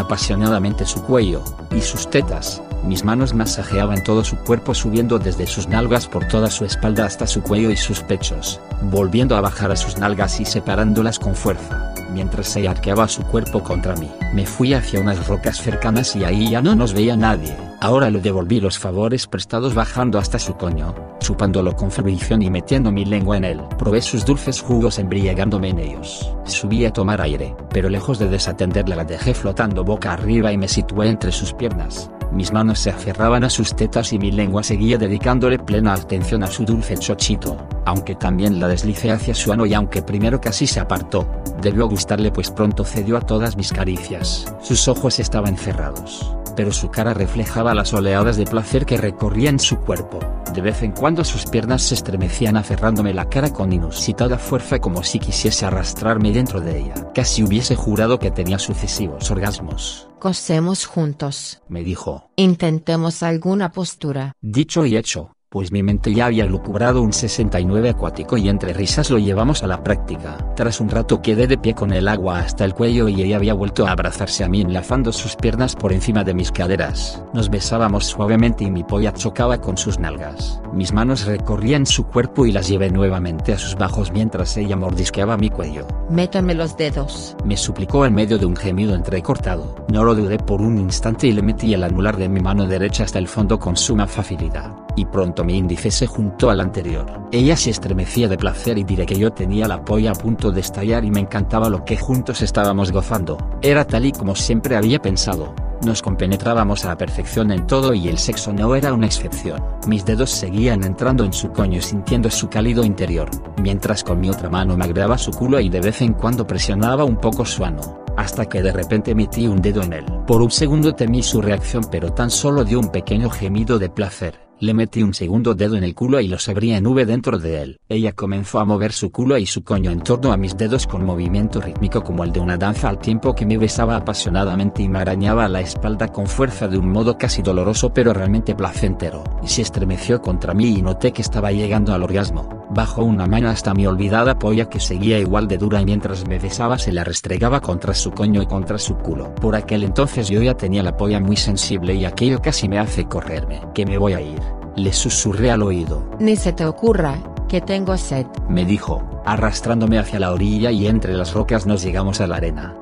apasionadamente 0.00 0.86
su 0.86 1.02
cuello, 1.02 1.42
y 1.74 1.80
sus 1.80 2.08
tetas. 2.08 2.62
Mis 2.84 3.04
manos 3.04 3.34
masajeaban 3.34 4.02
todo 4.02 4.24
su 4.24 4.36
cuerpo 4.36 4.74
subiendo 4.74 5.18
desde 5.18 5.46
sus 5.46 5.68
nalgas 5.68 6.06
por 6.06 6.26
toda 6.26 6.50
su 6.50 6.64
espalda 6.64 7.04
hasta 7.04 7.26
su 7.26 7.42
cuello 7.42 7.70
y 7.70 7.76
sus 7.76 8.00
pechos, 8.00 8.60
volviendo 8.82 9.36
a 9.36 9.40
bajar 9.40 9.70
a 9.70 9.76
sus 9.76 9.98
nalgas 9.98 10.40
y 10.40 10.44
separándolas 10.46 11.18
con 11.18 11.34
fuerza, 11.34 11.92
mientras 12.12 12.48
se 12.48 12.66
arqueaba 12.66 13.06
su 13.06 13.22
cuerpo 13.22 13.62
contra 13.62 13.94
mí. 13.96 14.10
Me 14.32 14.46
fui 14.46 14.72
hacia 14.72 15.00
unas 15.00 15.26
rocas 15.26 15.58
cercanas 15.58 16.16
y 16.16 16.24
ahí 16.24 16.50
ya 16.50 16.62
no 16.62 16.74
nos 16.74 16.94
veía 16.94 17.16
nadie. 17.16 17.54
Ahora 17.82 18.10
le 18.10 18.20
devolví 18.20 18.60
los 18.60 18.78
favores 18.78 19.26
prestados 19.26 19.74
bajando 19.74 20.18
hasta 20.18 20.38
su 20.38 20.54
coño, 20.54 20.94
chupándolo 21.18 21.76
con 21.76 21.90
fervorición 21.90 22.42
y 22.42 22.50
metiendo 22.50 22.92
mi 22.92 23.04
lengua 23.04 23.36
en 23.36 23.44
él. 23.44 23.60
Probé 23.78 24.02
sus 24.02 24.24
dulces 24.24 24.60
jugos 24.60 24.98
embriagándome 24.98 25.70
en 25.70 25.78
ellos. 25.78 26.34
Subí 26.44 26.84
a 26.84 26.92
tomar 26.92 27.20
aire, 27.20 27.54
pero 27.70 27.88
lejos 27.88 28.18
de 28.18 28.28
desatenderla 28.28 28.96
la 28.96 29.04
dejé 29.04 29.32
flotando 29.34 29.84
boca 29.84 30.12
arriba 30.12 30.52
y 30.52 30.58
me 30.58 30.68
situé 30.68 31.08
entre 31.08 31.32
sus 31.32 31.52
piernas. 31.52 32.10
Mis 32.32 32.52
manos 32.52 32.78
se 32.78 32.90
aferraban 32.90 33.42
a 33.44 33.50
sus 33.50 33.74
tetas 33.74 34.12
y 34.12 34.18
mi 34.18 34.30
lengua 34.30 34.62
seguía 34.62 34.98
dedicándole 34.98 35.58
plena 35.58 35.94
atención 35.94 36.44
a 36.44 36.46
su 36.46 36.64
dulce 36.64 36.96
chochito, 36.96 37.56
aunque 37.90 38.14
también 38.14 38.60
la 38.60 38.68
deslicé 38.68 39.10
hacia 39.10 39.34
su 39.34 39.52
ano 39.52 39.66
y 39.66 39.74
aunque 39.74 40.02
primero 40.02 40.40
casi 40.40 40.66
se 40.66 40.80
apartó, 40.80 41.28
debió 41.60 41.88
gustarle 41.88 42.30
pues 42.30 42.50
pronto 42.50 42.84
cedió 42.84 43.16
a 43.16 43.20
todas 43.20 43.56
mis 43.56 43.72
caricias. 43.72 44.52
Sus 44.62 44.88
ojos 44.88 45.18
estaban 45.18 45.56
cerrados 45.56 46.34
pero 46.56 46.72
su 46.72 46.90
cara 46.90 47.14
reflejaba 47.14 47.74
las 47.74 47.94
oleadas 47.94 48.36
de 48.36 48.44
placer 48.44 48.84
que 48.84 48.98
recorrían 48.98 49.58
su 49.58 49.78
cuerpo. 49.78 50.20
De 50.52 50.60
vez 50.60 50.82
en 50.82 50.92
cuando 50.92 51.24
sus 51.24 51.46
piernas 51.46 51.80
se 51.80 51.94
estremecían 51.94 52.56
aferrándome 52.56 53.14
la 53.14 53.30
cara 53.30 53.50
con 53.50 53.72
inusitada 53.72 54.36
fuerza 54.36 54.78
como 54.78 55.02
si 55.02 55.18
quisiese 55.18 55.64
arrastrarme 55.64 56.32
dentro 56.32 56.60
de 56.60 56.80
ella. 56.80 57.12
Casi 57.14 57.42
hubiese 57.42 57.76
jurado 57.76 58.18
que 58.18 58.30
tenía 58.30 58.58
sucesivos 58.58 59.30
orgasmos. 59.30 60.08
Cosemos 60.18 60.84
juntos. 60.84 61.62
Me 61.68 61.82
dijo. 61.82 62.30
Intentemos 62.36 63.22
alguna 63.22 63.72
postura. 63.72 64.32
Dicho 64.42 64.84
y 64.84 64.98
hecho, 64.98 65.32
pues 65.50 65.72
mi 65.72 65.82
mente 65.82 66.14
ya 66.14 66.26
había 66.26 66.46
lucubrado 66.46 67.02
un 67.02 67.12
69 67.12 67.90
acuático 67.90 68.36
y 68.36 68.48
entre 68.48 68.72
risas 68.72 69.10
lo 69.10 69.18
llevamos 69.18 69.64
a 69.64 69.66
la 69.66 69.82
práctica. 69.82 70.38
Tras 70.54 70.80
un 70.80 70.88
rato 70.88 71.20
quedé 71.22 71.48
de 71.48 71.58
pie 71.58 71.74
con 71.74 71.92
el 71.92 72.06
agua 72.06 72.38
hasta 72.38 72.64
el 72.64 72.72
cuello 72.72 73.08
y 73.08 73.20
ella 73.20 73.34
había 73.34 73.54
vuelto 73.54 73.84
a 73.84 73.90
abrazarse 73.90 74.44
a 74.44 74.48
mí 74.48 74.60
enlazando 74.60 75.12
sus 75.12 75.34
piernas 75.34 75.74
por 75.74 75.92
encima 75.92 76.22
de 76.22 76.34
mis 76.34 76.52
caderas. 76.52 77.24
Nos 77.34 77.50
besábamos 77.50 78.06
suavemente 78.06 78.62
y 78.62 78.70
mi 78.70 78.84
polla 78.84 79.12
chocaba 79.12 79.60
con 79.60 79.76
sus 79.76 79.98
nalgas. 79.98 80.62
Mis 80.72 80.92
manos 80.92 81.26
recorrían 81.26 81.84
su 81.84 82.04
cuerpo 82.06 82.46
y 82.46 82.52
las 82.52 82.68
llevé 82.68 82.88
nuevamente 82.88 83.52
a 83.52 83.58
sus 83.58 83.74
bajos 83.74 84.12
mientras 84.12 84.56
ella 84.56 84.76
mordisqueaba 84.76 85.36
mi 85.36 85.50
cuello. 85.50 85.84
Métame 86.10 86.54
los 86.54 86.76
dedos. 86.76 87.36
Me 87.44 87.56
suplicó 87.56 88.06
en 88.06 88.14
medio 88.14 88.38
de 88.38 88.46
un 88.46 88.54
gemido 88.54 88.94
entrecortado. 88.94 89.84
No 89.92 90.04
lo 90.04 90.14
dudé 90.14 90.38
por 90.38 90.60
un 90.60 90.78
instante 90.78 91.26
y 91.26 91.32
le 91.32 91.42
metí 91.42 91.74
el 91.74 91.82
anular 91.82 92.16
de 92.16 92.28
mi 92.28 92.38
mano 92.38 92.68
derecha 92.68 93.02
hasta 93.02 93.18
el 93.18 93.26
fondo 93.26 93.58
con 93.58 93.76
suma 93.76 94.06
facilidad. 94.06 94.72
Y 94.96 95.06
pronto 95.06 95.39
mi 95.44 95.56
índice 95.56 95.90
se 95.90 96.06
juntó 96.06 96.50
al 96.50 96.60
anterior. 96.60 97.06
Ella 97.32 97.56
se 97.56 97.70
estremecía 97.70 98.28
de 98.28 98.36
placer 98.36 98.78
y 98.78 98.84
diré 98.84 99.06
que 99.06 99.18
yo 99.18 99.30
tenía 99.30 99.68
la 99.68 99.84
polla 99.84 100.12
a 100.12 100.14
punto 100.14 100.50
de 100.50 100.60
estallar 100.60 101.04
y 101.04 101.10
me 101.10 101.20
encantaba 101.20 101.68
lo 101.68 101.84
que 101.84 101.96
juntos 101.96 102.42
estábamos 102.42 102.92
gozando. 102.92 103.38
Era 103.62 103.84
tal 103.84 104.06
y 104.06 104.12
como 104.12 104.34
siempre 104.34 104.76
había 104.76 105.00
pensado. 105.00 105.54
Nos 105.82 106.02
compenetrábamos 106.02 106.84
a 106.84 106.88
la 106.88 106.98
perfección 106.98 107.50
en 107.50 107.66
todo 107.66 107.94
y 107.94 108.08
el 108.08 108.18
sexo 108.18 108.52
no 108.52 108.74
era 108.74 108.92
una 108.92 109.06
excepción. 109.06 109.64
Mis 109.86 110.04
dedos 110.04 110.30
seguían 110.30 110.84
entrando 110.84 111.24
en 111.24 111.32
su 111.32 111.50
coño 111.52 111.80
sintiendo 111.80 112.30
su 112.30 112.50
cálido 112.50 112.84
interior, 112.84 113.30
mientras 113.62 114.04
con 114.04 114.20
mi 114.20 114.28
otra 114.28 114.50
mano 114.50 114.76
magreaba 114.76 115.16
su 115.16 115.30
culo 115.30 115.58
y 115.58 115.70
de 115.70 115.80
vez 115.80 116.02
en 116.02 116.12
cuando 116.12 116.46
presionaba 116.46 117.04
un 117.04 117.16
poco 117.16 117.46
su 117.46 117.64
ano, 117.64 118.04
hasta 118.18 118.44
que 118.44 118.60
de 118.60 118.72
repente 118.72 119.14
metí 119.14 119.46
un 119.46 119.62
dedo 119.62 119.82
en 119.82 119.94
él. 119.94 120.04
Por 120.26 120.42
un 120.42 120.50
segundo 120.50 120.94
temí 120.94 121.22
su 121.22 121.40
reacción 121.40 121.84
pero 121.90 122.12
tan 122.12 122.28
solo 122.28 122.62
dio 122.62 122.78
un 122.78 122.90
pequeño 122.90 123.30
gemido 123.30 123.78
de 123.78 123.88
placer. 123.88 124.49
Le 124.60 124.74
metí 124.74 125.02
un 125.02 125.14
segundo 125.14 125.54
dedo 125.54 125.76
en 125.76 125.84
el 125.84 125.94
culo 125.94 126.20
y 126.20 126.28
los 126.28 126.46
abrí 126.50 126.72
en 126.72 126.86
V 126.86 127.06
dentro 127.06 127.38
de 127.38 127.62
él. 127.62 127.80
Ella 127.88 128.12
comenzó 128.12 128.60
a 128.60 128.66
mover 128.66 128.92
su 128.92 129.10
culo 129.10 129.38
y 129.38 129.46
su 129.46 129.64
coño 129.64 129.90
en 129.90 130.02
torno 130.02 130.32
a 130.32 130.36
mis 130.36 130.54
dedos 130.54 130.86
con 130.86 131.02
movimiento 131.02 131.62
rítmico 131.62 132.04
como 132.04 132.24
el 132.24 132.32
de 132.32 132.40
una 132.40 132.58
danza 132.58 132.90
al 132.90 132.98
tiempo 132.98 133.34
que 133.34 133.46
me 133.46 133.56
besaba 133.56 133.96
apasionadamente 133.96 134.82
y 134.82 134.88
me 134.90 134.98
arañaba 134.98 135.48
la 135.48 135.62
espalda 135.62 136.08
con 136.08 136.26
fuerza 136.26 136.68
de 136.68 136.76
un 136.76 136.90
modo 136.90 137.16
casi 137.16 137.40
doloroso 137.40 137.94
pero 137.94 138.12
realmente 138.12 138.54
placentero. 138.54 139.24
Y 139.42 139.48
se 139.48 139.62
estremeció 139.62 140.20
contra 140.20 140.52
mí 140.52 140.76
y 140.76 140.82
noté 140.82 141.12
que 141.12 141.22
estaba 141.22 141.52
llegando 141.52 141.94
al 141.94 142.02
orgasmo. 142.02 142.59
Bajó 142.72 143.02
una 143.02 143.26
mano 143.26 143.48
hasta 143.48 143.74
mi 143.74 143.84
olvidada 143.86 144.38
polla 144.38 144.68
que 144.68 144.78
seguía 144.78 145.18
igual 145.18 145.48
de 145.48 145.58
dura 145.58 145.80
y 145.80 145.84
mientras 145.84 146.26
me 146.28 146.38
besaba 146.38 146.78
se 146.78 146.92
la 146.92 147.02
restregaba 147.02 147.60
contra 147.60 147.94
su 147.94 148.12
coño 148.12 148.40
y 148.42 148.46
contra 148.46 148.78
su 148.78 148.96
culo. 148.96 149.34
Por 149.34 149.56
aquel 149.56 149.82
entonces 149.82 150.28
yo 150.28 150.40
ya 150.40 150.56
tenía 150.56 150.84
la 150.84 150.96
polla 150.96 151.18
muy 151.18 151.36
sensible 151.36 151.94
y 151.94 152.04
aquello 152.04 152.40
casi 152.40 152.68
me 152.68 152.78
hace 152.78 153.06
correrme. 153.06 153.60
Que 153.74 153.84
me 153.84 153.98
voy 153.98 154.12
a 154.12 154.20
ir. 154.20 154.40
Le 154.76 154.92
susurré 154.92 155.50
al 155.50 155.62
oído. 155.62 156.08
Ni 156.20 156.36
se 156.36 156.52
te 156.52 156.64
ocurra, 156.64 157.18
que 157.48 157.60
tengo 157.60 157.96
sed. 157.96 158.26
Me 158.48 158.64
dijo, 158.64 159.02
arrastrándome 159.24 159.98
hacia 159.98 160.20
la 160.20 160.32
orilla 160.32 160.70
y 160.70 160.86
entre 160.86 161.14
las 161.14 161.34
rocas 161.34 161.66
nos 161.66 161.82
llegamos 161.82 162.20
a 162.20 162.28
la 162.28 162.36
arena. 162.36 162.76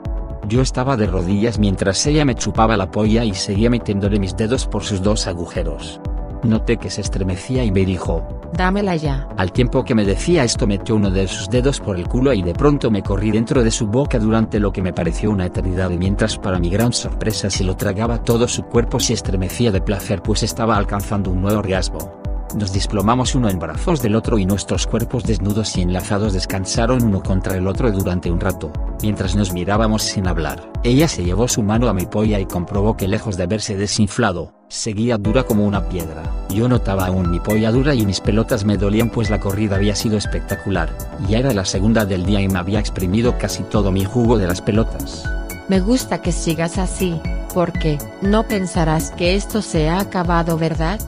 Yo 0.47 0.61
estaba 0.61 0.99
de 0.99 1.07
rodillas 1.07 1.59
mientras 1.59 2.07
ella 2.07 2.27
me 2.27 2.35
chupaba 2.35 2.77
la 2.77 2.91
polla 2.91 3.25
y 3.25 3.33
seguía 3.35 3.71
metiéndole 3.71 4.21
mis 4.21 4.37
dedos 4.37 4.67
por 4.67 4.85
sus 4.85 5.03
dos 5.03 5.27
agujeros. 5.27 5.99
Noté 6.43 6.77
que 6.77 6.91
se 6.91 7.01
estremecía 7.01 7.65
y 7.65 7.73
me 7.73 7.85
dijo, 7.85 8.38
Dámela 8.53 8.97
ya. 8.97 9.29
Al 9.37 9.53
tiempo 9.53 9.85
que 9.85 9.95
me 9.95 10.05
decía 10.05 10.45
esto 10.45 10.67
metió 10.67 10.97
uno 10.97 11.11
de 11.11 11.29
sus 11.29 11.49
dedos 11.49 11.81
por 11.81 11.97
el 11.97 12.09
culo 12.09 12.33
y 12.33 12.43
de 12.43 12.55
pronto 12.55 12.91
me 12.91 13.03
corrí 13.03 13.31
dentro 13.31 13.63
de 13.63 13.71
su 13.71 13.87
boca 13.87 14.19
durante 14.19 14.59
lo 14.59 14.73
que 14.73 14.83
me 14.83 14.93
pareció 14.93 15.31
una 15.31 15.47
eternidad 15.47 15.91
y 15.91 15.99
mientras 15.99 16.39
para 16.39 16.59
mi 16.59 16.71
gran 16.71 16.93
sorpresa 16.93 17.51
se 17.51 17.65
lo 17.65 17.77
tragaba 17.77 18.23
todo 18.23 18.49
su 18.49 18.65
cuerpo 18.65 19.01
se 19.01 19.15
estremecía 19.15 19.71
de 19.71 19.81
placer 19.81 20.23
pues 20.23 20.43
estaba 20.43 20.77
alcanzando 20.77 21.31
un 21.31 21.43
nuevo 21.43 21.59
orgasmo. 21.59 22.28
Nos 22.57 22.73
desplomamos 22.73 23.35
uno 23.35 23.51
en 23.51 23.59
brazos 23.59 24.01
del 24.01 24.17
otro 24.17 24.39
y 24.39 24.47
nuestros 24.47 24.87
cuerpos 24.87 25.25
desnudos 25.25 25.77
y 25.77 25.83
enlazados 25.83 26.33
descansaron 26.33 27.03
uno 27.03 27.23
contra 27.23 27.57
el 27.57 27.67
otro 27.67 27.91
durante 27.91 28.31
un 28.31 28.41
rato, 28.41 28.73
mientras 29.03 29.37
nos 29.37 29.53
mirábamos 29.53 30.03
sin 30.03 30.27
hablar. 30.27 30.73
Ella 30.83 31.09
se 31.09 31.25
llevó 31.25 31.47
su 31.47 31.63
mano 31.63 31.89
a 31.89 31.95
mi 31.95 32.07
polla 32.07 32.41
y 32.41 32.47
comprobó 32.47 32.97
que 32.97 33.07
lejos 33.07 33.37
de 33.37 33.47
verse 33.47 33.77
desinflado, 33.77 34.55
seguía 34.69 35.19
dura 35.19 35.45
como 35.45 35.67
una 35.67 35.89
piedra. 35.89 36.23
Yo 36.49 36.69
notaba 36.69 37.07
aún 37.07 37.31
mi 37.31 37.39
polla 37.39 37.71
dura 37.71 37.95
y 37.95 38.07
mis 38.07 38.21
pelotas 38.21 38.65
me 38.65 38.79
dolían 38.79 39.11
pues 39.11 39.29
la 39.29 39.41
corrida 39.41 39.77
había 39.77 39.95
sido 39.95 40.17
espectacular. 40.17 40.91
Ya 41.29 41.39
era 41.39 41.53
la 41.53 41.67
segunda 41.67 42.07
del 42.07 42.25
día 42.25 42.41
y 42.41 42.49
me 42.49 42.59
había 42.59 42.81
exprimido 42.81 43.37
casi 43.39 43.63
todo 43.65 43.93
mi 43.93 44.05
jugo 44.05 44.39
de 44.39 44.47
las 44.47 44.63
pelotas. 44.63 45.25
Me 45.69 45.81
gusta 45.81 46.23
que 46.23 46.33
sigas 46.33 46.79
así, 46.79 47.21
porque, 47.53 47.99
no 48.23 48.45
pensarás 48.45 49.11
que 49.11 49.35
esto 49.35 49.61
se 49.61 49.91
ha 49.91 50.01
acabado 50.01 50.57
verdad? 50.57 50.99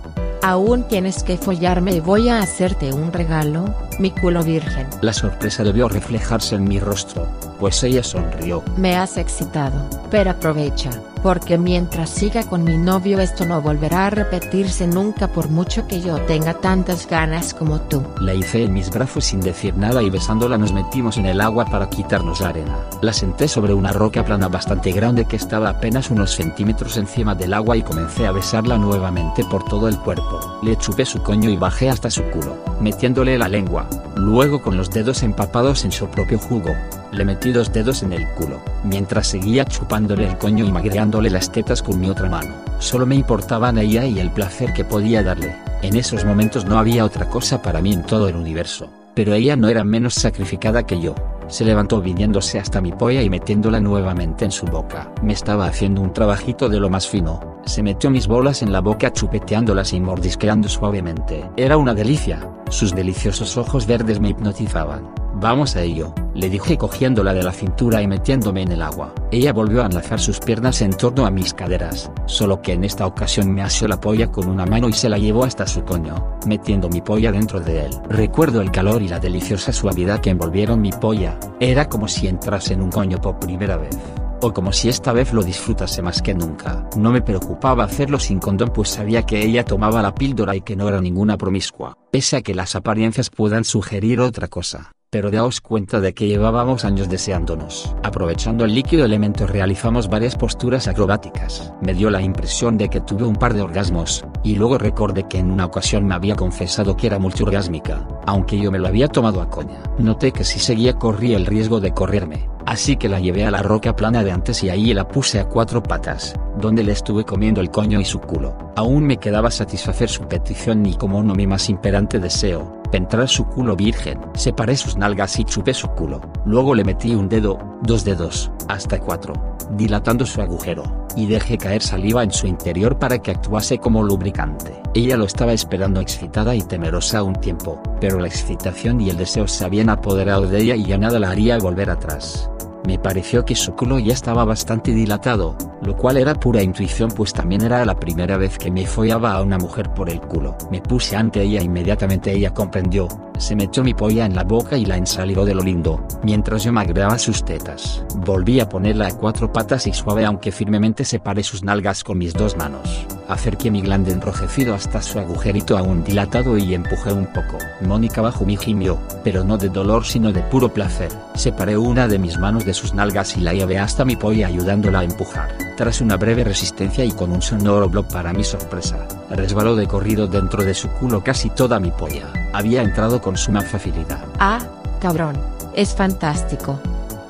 Aún 0.42 0.84
tienes 0.84 1.22
que 1.22 1.36
follarme 1.36 1.92
y 1.94 2.00
voy 2.00 2.30
a 2.30 2.40
hacerte 2.40 2.92
un 2.94 3.12
regalo, 3.12 3.74
mi 3.98 4.10
culo 4.10 4.42
virgen. 4.42 4.86
La 5.02 5.12
sorpresa 5.12 5.64
debió 5.64 5.88
reflejarse 5.88 6.54
en 6.54 6.64
mi 6.64 6.80
rostro, 6.80 7.26
pues 7.58 7.82
ella 7.82 8.02
sonrió. 8.02 8.62
Me 8.76 8.96
has 8.96 9.18
excitado, 9.18 9.86
pero 10.10 10.30
aprovecha, 10.30 10.90
porque 11.22 11.58
mientras 11.58 12.08
siga 12.08 12.42
con 12.44 12.64
mi 12.64 12.78
novio 12.78 13.20
esto 13.20 13.44
no 13.44 13.60
volverá 13.60 14.06
a 14.06 14.10
repetirse 14.10 14.86
nunca 14.86 15.28
por 15.28 15.50
mucho 15.50 15.86
que 15.86 16.00
yo 16.00 16.18
tenga 16.22 16.54
tantas 16.54 17.06
ganas 17.06 17.52
como 17.52 17.78
tú. 17.82 18.02
La 18.20 18.32
hice 18.32 18.64
en 18.64 18.72
mis 18.72 18.88
brazos 18.90 19.26
sin 19.26 19.40
decir 19.40 19.76
nada 19.76 20.02
y 20.02 20.08
besándola 20.08 20.56
nos 20.56 20.72
metimos 20.72 21.18
en 21.18 21.26
el 21.26 21.40
agua 21.42 21.66
para 21.66 21.90
quitarnos 21.90 22.40
la 22.40 22.48
arena. 22.48 22.78
La 23.02 23.12
senté 23.12 23.46
sobre 23.46 23.74
una 23.74 23.92
roca 23.92 24.24
plana 24.24 24.48
bastante 24.48 24.92
grande 24.92 25.26
que 25.26 25.36
estaba 25.36 25.68
apenas 25.68 26.10
unos 26.10 26.34
centímetros 26.34 26.96
encima 26.96 27.34
del 27.34 27.52
agua 27.52 27.76
y 27.76 27.82
comencé 27.82 28.26
a 28.26 28.32
besarla 28.32 28.78
nuevamente 28.78 29.44
por 29.44 29.64
todo 29.64 29.86
el 29.86 29.98
cuerpo. 29.98 30.29
Le 30.62 30.76
chupé 30.76 31.04
su 31.04 31.22
coño 31.22 31.50
y 31.50 31.56
bajé 31.56 31.88
hasta 31.90 32.10
su 32.10 32.22
culo, 32.24 32.56
metiéndole 32.80 33.38
la 33.38 33.48
lengua, 33.48 33.88
luego 34.16 34.62
con 34.62 34.76
los 34.76 34.90
dedos 34.90 35.22
empapados 35.22 35.84
en 35.84 35.92
su 35.92 36.08
propio 36.08 36.38
jugo, 36.38 36.74
Le 37.12 37.24
metí 37.24 37.50
dos 37.50 37.72
dedos 37.72 38.04
en 38.04 38.12
el 38.12 38.28
culo, 38.34 38.60
mientras 38.84 39.26
seguía 39.26 39.64
chupándole 39.64 40.28
el 40.28 40.38
coño 40.38 40.64
y 40.64 40.70
magreándole 40.70 41.28
las 41.28 41.50
tetas 41.50 41.82
con 41.82 41.98
mi 41.98 42.08
otra 42.08 42.28
mano. 42.28 42.54
Solo 42.78 43.04
me 43.04 43.16
importaban 43.16 43.78
ella 43.78 44.04
y 44.06 44.20
el 44.20 44.30
placer 44.30 44.72
que 44.72 44.84
podía 44.84 45.22
darle. 45.24 45.56
En 45.82 45.96
esos 45.96 46.24
momentos 46.24 46.66
no 46.66 46.78
había 46.78 47.04
otra 47.04 47.28
cosa 47.28 47.62
para 47.62 47.82
mí 47.82 47.92
en 47.92 48.04
todo 48.04 48.28
el 48.28 48.36
universo. 48.36 48.88
Pero 49.14 49.34
ella 49.34 49.56
no 49.56 49.68
era 49.68 49.82
menos 49.82 50.14
sacrificada 50.14 50.86
que 50.86 51.00
yo. 51.00 51.16
Se 51.50 51.64
levantó 51.64 52.00
viniéndose 52.00 52.60
hasta 52.60 52.80
mi 52.80 52.92
polla 52.92 53.22
y 53.22 53.28
metiéndola 53.28 53.80
nuevamente 53.80 54.44
en 54.44 54.52
su 54.52 54.66
boca. 54.66 55.12
Me 55.22 55.32
estaba 55.32 55.66
haciendo 55.66 56.00
un 56.00 56.12
trabajito 56.12 56.68
de 56.68 56.78
lo 56.78 56.88
más 56.88 57.08
fino. 57.08 57.58
Se 57.66 57.82
metió 57.82 58.08
mis 58.08 58.28
bolas 58.28 58.62
en 58.62 58.72
la 58.72 58.80
boca 58.80 59.12
chupeteándolas 59.12 59.92
y 59.92 60.00
mordisqueando 60.00 60.68
suavemente. 60.68 61.50
Era 61.56 61.76
una 61.76 61.92
delicia. 61.92 62.40
Sus 62.70 62.94
deliciosos 62.94 63.56
ojos 63.56 63.84
verdes 63.84 64.20
me 64.20 64.28
hipnotizaban. 64.28 65.12
Vamos 65.34 65.74
a 65.74 65.82
ello, 65.82 66.14
le 66.34 66.48
dije 66.48 66.78
cogiéndola 66.78 67.34
de 67.34 67.42
la 67.42 67.50
cintura 67.50 68.00
y 68.00 68.06
metiéndome 68.06 68.62
en 68.62 68.72
el 68.72 68.82
agua. 68.82 69.12
Ella 69.32 69.52
volvió 69.52 69.82
a 69.82 69.86
enlazar 69.86 70.20
sus 70.20 70.38
piernas 70.38 70.80
en 70.80 70.92
torno 70.92 71.26
a 71.26 71.30
mis 71.30 71.52
caderas, 71.52 72.12
solo 72.26 72.62
que 72.62 72.72
en 72.72 72.84
esta 72.84 73.06
ocasión 73.06 73.52
me 73.52 73.62
asió 73.62 73.88
la 73.88 74.00
polla 74.00 74.30
con 74.30 74.48
una 74.48 74.66
mano 74.66 74.88
y 74.88 74.92
se 74.92 75.08
la 75.08 75.18
llevó 75.18 75.44
hasta 75.44 75.66
su 75.66 75.82
coño, 75.82 76.38
metiendo 76.46 76.88
mi 76.88 77.00
polla 77.00 77.32
dentro 77.32 77.58
de 77.58 77.86
él. 77.86 77.92
Recuerdo 78.08 78.60
el 78.60 78.70
calor 78.70 79.02
y 79.02 79.08
la 79.08 79.18
deliciosa 79.18 79.72
suavidad 79.72 80.20
que 80.20 80.30
envolvieron 80.30 80.80
mi 80.80 80.92
polla, 80.92 81.38
era 81.58 81.88
como 81.88 82.06
si 82.06 82.28
entrase 82.28 82.74
en 82.74 82.82
un 82.82 82.90
coño 82.90 83.20
por 83.20 83.40
primera 83.40 83.76
vez 83.76 83.98
o 84.40 84.52
como 84.52 84.72
si 84.72 84.88
esta 84.88 85.12
vez 85.12 85.32
lo 85.32 85.42
disfrutase 85.42 86.02
más 86.02 86.22
que 86.22 86.34
nunca. 86.34 86.88
No 86.96 87.10
me 87.10 87.22
preocupaba 87.22 87.84
hacerlo 87.84 88.18
sin 88.18 88.38
condón 88.38 88.70
pues 88.72 88.90
sabía 88.90 89.24
que 89.24 89.42
ella 89.42 89.64
tomaba 89.64 90.02
la 90.02 90.14
píldora 90.14 90.56
y 90.56 90.60
que 90.60 90.76
no 90.76 90.88
era 90.88 91.00
ninguna 91.00 91.36
promiscua, 91.36 91.96
pese 92.10 92.36
a 92.36 92.42
que 92.42 92.54
las 92.54 92.76
apariencias 92.76 93.30
puedan 93.30 93.64
sugerir 93.64 94.20
otra 94.20 94.48
cosa 94.48 94.92
pero 95.10 95.32
daos 95.32 95.60
cuenta 95.60 96.00
de 96.00 96.14
que 96.14 96.28
llevábamos 96.28 96.84
años 96.84 97.08
deseándonos. 97.08 97.94
Aprovechando 98.04 98.64
el 98.64 98.74
líquido 98.74 99.04
elemento 99.04 99.44
realizamos 99.48 100.08
varias 100.08 100.36
posturas 100.36 100.86
acrobáticas. 100.86 101.72
Me 101.82 101.94
dio 101.94 102.10
la 102.10 102.22
impresión 102.22 102.78
de 102.78 102.88
que 102.88 103.00
tuve 103.00 103.24
un 103.24 103.34
par 103.34 103.54
de 103.54 103.62
orgasmos, 103.62 104.24
y 104.44 104.54
luego 104.54 104.78
recordé 104.78 105.24
que 105.24 105.38
en 105.38 105.50
una 105.50 105.66
ocasión 105.66 106.06
me 106.06 106.14
había 106.14 106.36
confesado 106.36 106.96
que 106.96 107.08
era 107.08 107.18
multiorgásmica, 107.18 108.06
aunque 108.24 108.60
yo 108.60 108.70
me 108.70 108.78
lo 108.78 108.86
había 108.86 109.08
tomado 109.08 109.42
a 109.42 109.50
coña. 109.50 109.82
Noté 109.98 110.30
que 110.30 110.44
si 110.44 110.60
seguía 110.60 110.94
corría 110.94 111.36
el 111.36 111.46
riesgo 111.46 111.80
de 111.80 111.92
correrme, 111.92 112.48
así 112.64 112.96
que 112.96 113.08
la 113.08 113.18
llevé 113.18 113.44
a 113.44 113.50
la 113.50 113.62
roca 113.62 113.96
plana 113.96 114.22
de 114.22 114.30
antes 114.30 114.62
y 114.62 114.70
ahí 114.70 114.94
la 114.94 115.08
puse 115.08 115.40
a 115.40 115.48
cuatro 115.48 115.82
patas, 115.82 116.34
donde 116.60 116.84
le 116.84 116.92
estuve 116.92 117.24
comiendo 117.24 117.60
el 117.60 117.70
coño 117.70 118.00
y 118.00 118.04
su 118.04 118.20
culo. 118.20 118.56
Aún 118.76 119.08
me 119.08 119.16
quedaba 119.16 119.50
satisfacer 119.50 120.08
su 120.08 120.28
petición 120.28 120.86
y 120.86 120.94
como 120.94 121.20
no 121.24 121.34
mi 121.34 121.48
más 121.48 121.68
imperante 121.68 122.20
deseo, 122.20 122.79
Entrar 122.92 123.28
su 123.28 123.46
culo 123.46 123.76
virgen. 123.76 124.18
Separé 124.34 124.76
sus 124.76 124.96
nalgas 124.96 125.38
y 125.38 125.44
chupé 125.44 125.74
su 125.74 125.88
culo. 125.88 126.20
Luego 126.44 126.74
le 126.74 126.84
metí 126.84 127.14
un 127.14 127.28
dedo, 127.28 127.58
dos 127.82 128.04
dedos, 128.04 128.50
hasta 128.68 128.98
cuatro, 128.98 129.32
dilatando 129.72 130.26
su 130.26 130.42
agujero, 130.42 131.06
y 131.14 131.26
dejé 131.26 131.56
caer 131.56 131.82
saliva 131.82 132.24
en 132.24 132.32
su 132.32 132.48
interior 132.48 132.98
para 132.98 133.18
que 133.18 133.30
actuase 133.30 133.78
como 133.78 134.02
lubricante. 134.02 134.82
Ella 134.94 135.16
lo 135.16 135.24
estaba 135.24 135.52
esperando 135.52 136.00
excitada 136.00 136.54
y 136.56 136.62
temerosa 136.62 137.22
un 137.22 137.34
tiempo, 137.34 137.80
pero 138.00 138.18
la 138.18 138.26
excitación 138.26 139.00
y 139.00 139.10
el 139.10 139.16
deseo 139.16 139.46
se 139.46 139.64
habían 139.64 139.88
apoderado 139.88 140.46
de 140.48 140.58
ella 140.58 140.74
y 140.74 140.84
ya 140.86 140.98
nada 140.98 141.20
la 141.20 141.30
haría 141.30 141.58
volver 141.58 141.90
atrás. 141.90 142.50
Me 142.86 142.98
pareció 142.98 143.44
que 143.44 143.54
su 143.54 143.74
culo 143.74 143.98
ya 143.98 144.12
estaba 144.12 144.44
bastante 144.44 144.92
dilatado, 144.92 145.56
lo 145.82 145.96
cual 145.96 146.16
era 146.16 146.34
pura 146.34 146.62
intuición 146.62 147.10
pues 147.10 147.32
también 147.32 147.62
era 147.62 147.84
la 147.84 147.94
primera 147.94 148.36
vez 148.36 148.58
que 148.58 148.70
me 148.70 148.86
follaba 148.86 149.32
a 149.32 149.42
una 149.42 149.58
mujer 149.58 149.92
por 149.92 150.08
el 150.08 150.20
culo. 150.20 150.56
Me 150.70 150.80
puse 150.80 151.16
ante 151.16 151.42
ella 151.42 151.60
e 151.60 151.64
inmediatamente 151.64 152.32
ella 152.32 152.54
comprendió, 152.54 153.08
se 153.38 153.56
metió 153.56 153.82
mi 153.82 153.94
polla 153.94 154.26
en 154.26 154.34
la 154.34 154.44
boca 154.44 154.76
y 154.76 154.84
la 154.84 154.96
ensalivó 154.96 155.44
de 155.44 155.54
lo 155.54 155.62
lindo, 155.62 156.06
mientras 156.22 156.64
yo 156.64 156.72
magreaba 156.72 157.18
sus 157.18 157.44
tetas. 157.44 158.04
Volví 158.16 158.60
a 158.60 158.68
ponerla 158.68 159.08
a 159.08 159.16
cuatro 159.16 159.52
patas 159.52 159.86
y 159.86 159.92
suave 159.92 160.24
aunque 160.24 160.52
firmemente 160.52 161.04
separé 161.04 161.42
sus 161.42 161.62
nalgas 161.62 162.04
con 162.04 162.18
mis 162.18 162.32
dos 162.32 162.56
manos. 162.56 163.06
Acerqué 163.30 163.70
mi 163.70 163.80
glande 163.80 164.12
enrojecido 164.12 164.74
hasta 164.74 165.00
su 165.00 165.20
agujerito 165.20 165.78
aún 165.78 166.02
dilatado 166.02 166.58
y 166.58 166.74
empujé 166.74 167.12
un 167.12 167.26
poco. 167.26 167.58
Mónica 167.80 168.20
bajo 168.20 168.44
mi 168.44 168.56
gimió, 168.56 168.98
pero 169.22 169.44
no 169.44 169.56
de 169.56 169.68
dolor 169.68 170.04
sino 170.04 170.32
de 170.32 170.42
puro 170.42 170.74
placer. 170.74 171.12
Separé 171.34 171.78
una 171.78 172.08
de 172.08 172.18
mis 172.18 172.38
manos 172.38 172.64
de 172.64 172.74
sus 172.74 172.92
nalgas 172.92 173.36
y 173.36 173.40
la 173.40 173.54
llevé 173.54 173.78
hasta 173.78 174.04
mi 174.04 174.16
polla 174.16 174.48
ayudándola 174.48 174.98
a 174.98 175.04
empujar. 175.04 175.48
Tras 175.76 176.00
una 176.00 176.16
breve 176.16 176.42
resistencia 176.42 177.04
y 177.04 177.12
con 177.12 177.30
un 177.30 177.40
sonoro 177.40 177.88
block 177.88 178.12
para 178.12 178.32
mi 178.32 178.42
sorpresa, 178.42 179.06
resbaló 179.30 179.76
de 179.76 179.86
corrido 179.86 180.26
dentro 180.26 180.64
de 180.64 180.74
su 180.74 180.88
culo 180.88 181.22
casi 181.22 181.50
toda 181.50 181.78
mi 181.78 181.92
polla. 181.92 182.32
Había 182.52 182.82
entrado 182.82 183.20
con 183.20 183.36
suma 183.36 183.62
facilidad. 183.62 184.24
Ah, 184.40 184.58
cabrón, 185.00 185.36
es 185.76 185.94
fantástico. 185.94 186.80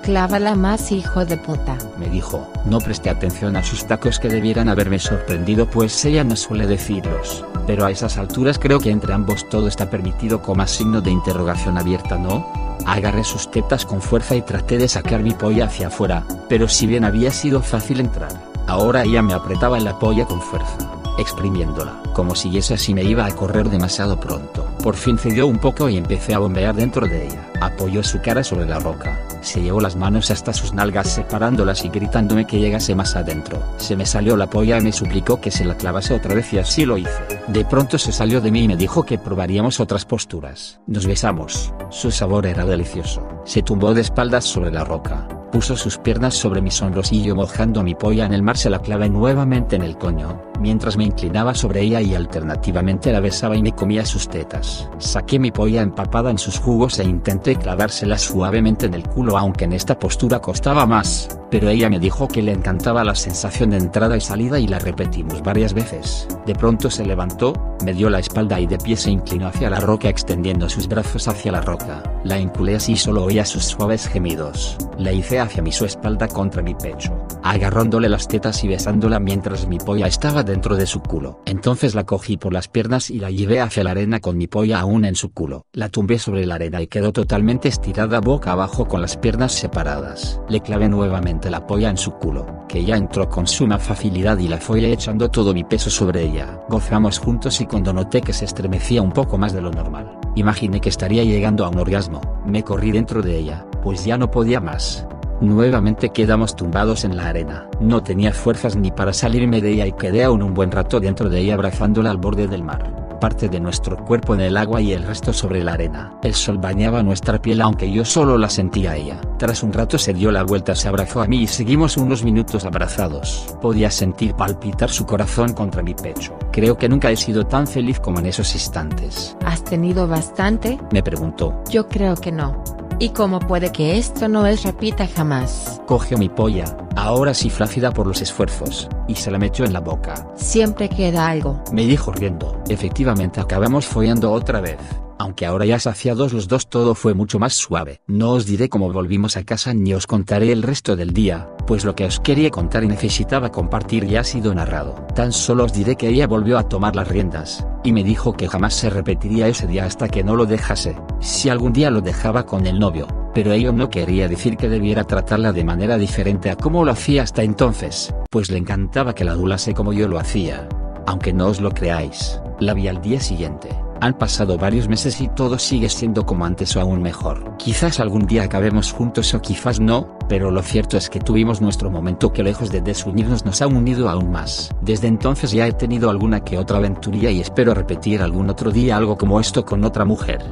Clávala 0.02 0.54
más 0.54 0.92
hijo 0.92 1.26
de 1.26 1.36
puta. 1.36 1.76
Me 1.98 2.08
dijo, 2.08 2.50
no 2.64 2.78
presté 2.78 3.10
atención 3.10 3.54
a 3.56 3.62
sus 3.62 3.84
tacos 3.86 4.18
que 4.18 4.28
debieran 4.28 4.70
haberme 4.70 4.98
sorprendido 4.98 5.66
pues 5.66 6.04
ella 6.06 6.24
no 6.24 6.36
suele 6.36 6.66
decirlos, 6.66 7.44
pero 7.66 7.84
a 7.84 7.90
esas 7.90 8.16
alturas 8.16 8.58
creo 8.58 8.80
que 8.80 8.90
entre 8.90 9.12
ambos 9.12 9.46
todo 9.50 9.68
está 9.68 9.90
permitido 9.90 10.40
con 10.40 10.56
más 10.56 10.70
signo 10.70 11.02
de 11.02 11.10
interrogación 11.10 11.76
abierta 11.76 12.16
¿no? 12.16 12.50
Agarré 12.86 13.24
sus 13.24 13.50
tetas 13.50 13.84
con 13.84 14.00
fuerza 14.00 14.34
y 14.34 14.42
traté 14.42 14.78
de 14.78 14.88
sacar 14.88 15.22
mi 15.22 15.32
polla 15.32 15.66
hacia 15.66 15.88
afuera, 15.88 16.24
pero 16.48 16.66
si 16.66 16.86
bien 16.86 17.04
había 17.04 17.30
sido 17.30 17.60
fácil 17.60 18.00
entrar, 18.00 18.32
ahora 18.66 19.04
ella 19.04 19.20
me 19.20 19.34
apretaba 19.34 19.78
la 19.80 19.98
polla 19.98 20.24
con 20.24 20.40
fuerza, 20.40 20.78
exprimiéndola, 21.18 22.00
como 22.14 22.34
si 22.34 22.56
esa 22.56 22.74
así 22.74 22.94
me 22.94 23.04
iba 23.04 23.26
a 23.26 23.36
correr 23.36 23.68
demasiado 23.68 24.18
pronto. 24.18 24.66
Por 24.82 24.96
fin 24.96 25.18
cedió 25.18 25.46
un 25.46 25.58
poco 25.58 25.90
y 25.90 25.98
empecé 25.98 26.32
a 26.32 26.38
bombear 26.38 26.74
dentro 26.74 27.06
de 27.06 27.26
ella. 27.26 27.50
Apoyó 27.60 28.02
su 28.02 28.22
cara 28.22 28.42
sobre 28.42 28.64
la 28.64 28.78
roca, 28.78 29.18
se 29.40 29.62
llevó 29.62 29.80
las 29.80 29.96
manos 29.96 30.30
hasta 30.30 30.52
sus 30.52 30.72
nalgas 30.72 31.08
separándolas 31.08 31.84
y 31.84 31.88
gritándome 31.88 32.46
que 32.46 32.58
llegase 32.58 32.94
más 32.94 33.16
adentro. 33.16 33.62
Se 33.78 33.96
me 33.96 34.06
salió 34.06 34.36
la 34.36 34.48
polla 34.48 34.78
y 34.78 34.82
me 34.82 34.92
suplicó 34.92 35.40
que 35.40 35.50
se 35.50 35.64
la 35.64 35.76
clavase 35.76 36.14
otra 36.14 36.34
vez 36.34 36.52
y 36.52 36.58
así 36.58 36.84
lo 36.84 36.98
hice. 36.98 37.40
De 37.48 37.64
pronto 37.64 37.98
se 37.98 38.12
salió 38.12 38.40
de 38.40 38.50
mí 38.50 38.64
y 38.64 38.68
me 38.68 38.76
dijo 38.76 39.04
que 39.04 39.18
probaríamos 39.18 39.80
otras 39.80 40.04
posturas. 40.04 40.80
Nos 40.86 41.06
besamos. 41.06 41.72
Su 41.90 42.10
sabor 42.10 42.46
era 42.46 42.64
delicioso. 42.64 43.26
Se 43.44 43.62
tumbó 43.62 43.94
de 43.94 44.02
espaldas 44.02 44.44
sobre 44.44 44.70
la 44.70 44.84
roca 44.84 45.26
puso 45.50 45.76
sus 45.76 45.98
piernas 45.98 46.34
sobre 46.34 46.62
mis 46.62 46.80
hombros 46.82 47.12
y 47.12 47.22
yo 47.22 47.34
mojando 47.34 47.82
mi 47.82 47.94
polla 47.94 48.26
en 48.26 48.32
el 48.32 48.42
mar 48.42 48.56
se 48.56 48.70
la 48.70 48.80
clavé 48.80 49.08
nuevamente 49.08 49.76
en 49.76 49.82
el 49.82 49.98
coño, 49.98 50.40
mientras 50.60 50.96
me 50.96 51.04
inclinaba 51.04 51.54
sobre 51.54 51.82
ella 51.82 52.00
y 52.00 52.14
alternativamente 52.14 53.12
la 53.12 53.20
besaba 53.20 53.56
y 53.56 53.62
me 53.62 53.72
comía 53.72 54.04
sus 54.04 54.28
tetas. 54.28 54.88
Saqué 54.98 55.38
mi 55.38 55.50
polla 55.50 55.82
empapada 55.82 56.30
en 56.30 56.38
sus 56.38 56.58
jugos 56.58 56.98
e 56.98 57.04
intenté 57.04 57.56
clavársela 57.56 58.18
suavemente 58.18 58.86
en 58.86 58.94
el 58.94 59.08
culo 59.08 59.36
aunque 59.36 59.64
en 59.64 59.72
esta 59.72 59.98
postura 59.98 60.40
costaba 60.40 60.86
más, 60.86 61.28
pero 61.50 61.68
ella 61.68 61.90
me 61.90 61.98
dijo 61.98 62.28
que 62.28 62.42
le 62.42 62.52
encantaba 62.52 63.04
la 63.04 63.14
sensación 63.14 63.70
de 63.70 63.78
entrada 63.78 64.16
y 64.16 64.20
salida 64.20 64.58
y 64.58 64.68
la 64.68 64.78
repetimos 64.78 65.42
varias 65.42 65.74
veces. 65.74 66.28
De 66.46 66.54
pronto 66.54 66.90
se 66.90 67.04
levantó, 67.04 67.52
me 67.84 67.92
dio 67.92 68.08
la 68.08 68.20
espalda 68.20 68.60
y 68.60 68.66
de 68.66 68.78
pie 68.78 68.96
se 68.96 69.10
inclinó 69.10 69.48
hacia 69.48 69.70
la 69.70 69.80
roca 69.80 70.08
extendiendo 70.08 70.68
sus 70.68 70.86
brazos 70.86 71.26
hacia 71.26 71.52
la 71.52 71.60
roca. 71.60 72.02
La 72.22 72.38
enculé 72.38 72.76
así 72.76 72.96
solo 72.96 73.24
oía 73.24 73.44
sus 73.44 73.64
suaves 73.64 74.06
gemidos. 74.06 74.76
La 74.96 75.12
hice 75.12 75.39
hacia 75.40 75.62
mi 75.62 75.72
su 75.72 75.84
espalda 75.84 76.28
contra 76.28 76.62
mi 76.62 76.74
pecho, 76.74 77.16
agarrándole 77.42 78.08
las 78.08 78.26
tetas 78.26 78.64
y 78.64 78.68
besándola 78.68 79.20
mientras 79.20 79.66
mi 79.68 79.78
polla 79.78 80.06
estaba 80.06 80.42
dentro 80.42 80.76
de 80.76 80.86
su 80.86 81.00
culo. 81.00 81.40
Entonces 81.46 81.94
la 81.94 82.04
cogí 82.04 82.36
por 82.36 82.52
las 82.52 82.68
piernas 82.68 83.10
y 83.10 83.18
la 83.18 83.30
llevé 83.30 83.60
hacia 83.60 83.84
la 83.84 83.92
arena 83.92 84.20
con 84.20 84.36
mi 84.36 84.46
polla 84.46 84.80
aún 84.80 85.04
en 85.04 85.14
su 85.14 85.32
culo. 85.32 85.66
La 85.72 85.88
tumbé 85.88 86.18
sobre 86.18 86.46
la 86.46 86.56
arena 86.56 86.82
y 86.82 86.86
quedó 86.86 87.12
totalmente 87.12 87.68
estirada 87.68 88.20
boca 88.20 88.52
abajo 88.52 88.88
con 88.88 89.00
las 89.00 89.16
piernas 89.16 89.52
separadas. 89.52 90.40
Le 90.48 90.60
clavé 90.60 90.88
nuevamente 90.88 91.50
la 91.50 91.66
polla 91.66 91.90
en 91.90 91.96
su 91.96 92.12
culo, 92.12 92.66
que 92.68 92.84
ya 92.84 92.96
entró 92.96 93.28
con 93.28 93.46
suma 93.46 93.78
facilidad 93.78 94.38
y 94.38 94.48
la 94.48 94.58
fui 94.58 94.80
echando 94.84 95.30
todo 95.30 95.52
mi 95.52 95.64
peso 95.64 95.90
sobre 95.90 96.22
ella. 96.22 96.60
Gozamos 96.68 97.18
juntos 97.18 97.60
y 97.60 97.66
cuando 97.66 97.92
noté 97.92 98.20
que 98.20 98.32
se 98.32 98.44
estremecía 98.44 99.02
un 99.02 99.12
poco 99.12 99.38
más 99.38 99.52
de 99.52 99.60
lo 99.60 99.70
normal, 99.70 100.18
imaginé 100.34 100.80
que 100.80 100.88
estaría 100.88 101.24
llegando 101.24 101.64
a 101.64 101.68
un 101.68 101.78
orgasmo, 101.78 102.20
me 102.46 102.62
corrí 102.62 102.92
dentro 102.92 103.22
de 103.22 103.36
ella, 103.36 103.66
pues 103.82 104.04
ya 104.04 104.16
no 104.16 104.30
podía 104.30 104.60
más. 104.60 105.06
Nuevamente 105.40 106.10
quedamos 106.10 106.54
tumbados 106.54 107.04
en 107.04 107.16
la 107.16 107.28
arena. 107.28 107.68
No 107.80 108.02
tenía 108.02 108.32
fuerzas 108.32 108.76
ni 108.76 108.90
para 108.90 109.12
salirme 109.12 109.60
de 109.60 109.72
ella 109.72 109.86
y 109.86 109.92
quedé 109.92 110.24
aún 110.24 110.42
un 110.42 110.54
buen 110.54 110.70
rato 110.70 111.00
dentro 111.00 111.28
de 111.28 111.40
ella 111.40 111.54
abrazándola 111.54 112.10
al 112.10 112.18
borde 112.18 112.46
del 112.46 112.62
mar 112.62 113.00
parte 113.20 113.48
de 113.48 113.60
nuestro 113.60 113.96
cuerpo 114.04 114.34
en 114.34 114.40
el 114.40 114.56
agua 114.56 114.80
y 114.80 114.92
el 114.92 115.04
resto 115.04 115.32
sobre 115.32 115.62
la 115.62 115.74
arena. 115.74 116.18
El 116.22 116.34
sol 116.34 116.58
bañaba 116.58 117.02
nuestra 117.02 117.40
piel 117.40 117.60
aunque 117.60 117.92
yo 117.92 118.04
solo 118.04 118.36
la 118.36 118.48
sentía 118.48 118.92
a 118.92 118.96
ella. 118.96 119.20
Tras 119.38 119.62
un 119.62 119.72
rato 119.72 119.98
se 119.98 120.14
dio 120.14 120.32
la 120.32 120.42
vuelta, 120.42 120.74
se 120.74 120.88
abrazó 120.88 121.20
a 121.20 121.26
mí 121.26 121.42
y 121.42 121.46
seguimos 121.46 121.96
unos 121.96 122.24
minutos 122.24 122.64
abrazados. 122.64 123.54
Podía 123.60 123.90
sentir 123.90 124.34
palpitar 124.34 124.90
su 124.90 125.06
corazón 125.06 125.52
contra 125.52 125.82
mi 125.82 125.94
pecho. 125.94 126.36
Creo 126.50 126.76
que 126.76 126.88
nunca 126.88 127.10
he 127.10 127.16
sido 127.16 127.46
tan 127.46 127.66
feliz 127.66 128.00
como 128.00 128.18
en 128.18 128.26
esos 128.26 128.54
instantes. 128.54 129.36
¿Has 129.44 129.62
tenido 129.62 130.08
bastante? 130.08 130.78
Me 130.90 131.02
preguntó. 131.02 131.62
Yo 131.70 131.86
creo 131.86 132.16
que 132.16 132.32
no. 132.32 132.79
¿Y 133.02 133.08
cómo 133.08 133.40
puede 133.40 133.72
que 133.72 133.96
esto 133.96 134.28
no 134.28 134.46
es 134.46 134.62
repita 134.62 135.06
jamás? 135.06 135.80
Cogió 135.86 136.18
mi 136.18 136.28
polla, 136.28 136.76
ahora 136.96 137.32
sí 137.32 137.48
flácida 137.48 137.92
por 137.92 138.06
los 138.06 138.20
esfuerzos, 138.20 138.90
y 139.08 139.14
se 139.14 139.30
la 139.30 139.38
metió 139.38 139.64
en 139.64 139.72
la 139.72 139.80
boca. 139.80 140.30
Siempre 140.36 140.90
queda 140.90 141.26
algo. 141.26 141.64
Me 141.72 141.86
dijo 141.86 142.12
riendo. 142.12 142.62
Efectivamente 142.68 143.40
acabamos 143.40 143.86
follando 143.86 144.30
otra 144.30 144.60
vez. 144.60 144.76
Aunque 145.20 145.44
ahora 145.44 145.66
ya 145.66 145.78
saciados 145.78 146.32
los 146.32 146.48
dos 146.48 146.70
todo 146.70 146.94
fue 146.94 147.12
mucho 147.12 147.38
más 147.38 147.52
suave. 147.52 148.00
No 148.06 148.30
os 148.30 148.46
diré 148.46 148.70
cómo 148.70 148.90
volvimos 148.90 149.36
a 149.36 149.44
casa 149.44 149.74
ni 149.74 149.92
os 149.92 150.06
contaré 150.06 150.50
el 150.50 150.62
resto 150.62 150.96
del 150.96 151.12
día, 151.12 151.50
pues 151.66 151.84
lo 151.84 151.94
que 151.94 152.06
os 152.06 152.20
quería 152.20 152.50
contar 152.50 152.84
y 152.84 152.88
necesitaba 152.88 153.52
compartir 153.52 154.06
ya 154.06 154.20
ha 154.20 154.24
sido 154.24 154.54
narrado. 154.54 154.94
Tan 155.14 155.32
solo 155.32 155.64
os 155.64 155.74
diré 155.74 155.96
que 155.96 156.08
ella 156.08 156.26
volvió 156.26 156.56
a 156.56 156.70
tomar 156.70 156.96
las 156.96 157.06
riendas, 157.06 157.66
y 157.84 157.92
me 157.92 158.02
dijo 158.02 158.32
que 158.32 158.48
jamás 158.48 158.72
se 158.72 158.88
repetiría 158.88 159.46
ese 159.46 159.66
día 159.66 159.84
hasta 159.84 160.08
que 160.08 160.24
no 160.24 160.36
lo 160.36 160.46
dejase, 160.46 160.96
si 161.20 161.50
algún 161.50 161.74
día 161.74 161.90
lo 161.90 162.00
dejaba 162.00 162.46
con 162.46 162.66
el 162.66 162.78
novio, 162.78 163.06
pero 163.34 163.52
ello 163.52 163.74
no 163.74 163.90
quería 163.90 164.26
decir 164.26 164.56
que 164.56 164.70
debiera 164.70 165.04
tratarla 165.04 165.52
de 165.52 165.64
manera 165.64 165.98
diferente 165.98 166.48
a 166.48 166.56
como 166.56 166.82
lo 166.86 166.92
hacía 166.92 167.24
hasta 167.24 167.42
entonces, 167.42 168.14
pues 168.30 168.50
le 168.50 168.56
encantaba 168.56 169.14
que 169.14 169.24
la 169.24 169.32
adulase 169.32 169.74
como 169.74 169.92
yo 169.92 170.08
lo 170.08 170.18
hacía. 170.18 170.66
Aunque 171.06 171.34
no 171.34 171.48
os 171.48 171.60
lo 171.60 171.72
creáis, 171.72 172.40
la 172.58 172.72
vi 172.72 172.88
al 172.88 173.02
día 173.02 173.20
siguiente. 173.20 173.68
Han 174.02 174.14
pasado 174.14 174.56
varios 174.56 174.88
meses 174.88 175.20
y 175.20 175.28
todo 175.28 175.58
sigue 175.58 175.90
siendo 175.90 176.24
como 176.24 176.46
antes 176.46 176.74
o 176.74 176.80
aún 176.80 177.02
mejor. 177.02 177.56
Quizás 177.58 178.00
algún 178.00 178.26
día 178.26 178.44
acabemos 178.44 178.92
juntos 178.92 179.34
o 179.34 179.42
quizás 179.42 179.78
no, 179.78 180.16
pero 180.26 180.50
lo 180.50 180.62
cierto 180.62 180.96
es 180.96 181.10
que 181.10 181.20
tuvimos 181.20 181.60
nuestro 181.60 181.90
momento 181.90 182.32
que 182.32 182.42
lejos 182.42 182.70
de 182.70 182.80
desunirnos 182.80 183.44
nos 183.44 183.60
ha 183.60 183.66
unido 183.66 184.08
aún 184.08 184.30
más. 184.30 184.70
Desde 184.80 185.06
entonces 185.06 185.52
ya 185.52 185.66
he 185.66 185.72
tenido 185.72 186.08
alguna 186.08 186.40
que 186.40 186.56
otra 186.56 186.78
aventuría 186.78 187.30
y 187.30 187.40
espero 187.40 187.74
repetir 187.74 188.22
algún 188.22 188.48
otro 188.48 188.70
día 188.70 188.96
algo 188.96 189.18
como 189.18 189.38
esto 189.38 189.66
con 189.66 189.84
otra 189.84 190.06
mujer. 190.06 190.42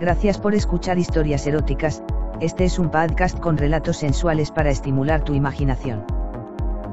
Gracias 0.00 0.38
por 0.38 0.54
escuchar 0.54 0.98
historias 0.98 1.46
eróticas, 1.46 2.02
este 2.40 2.64
es 2.64 2.78
un 2.78 2.90
podcast 2.90 3.38
con 3.38 3.58
relatos 3.58 3.98
sensuales 3.98 4.52
para 4.52 4.70
estimular 4.70 5.22
tu 5.22 5.34
imaginación. 5.34 6.17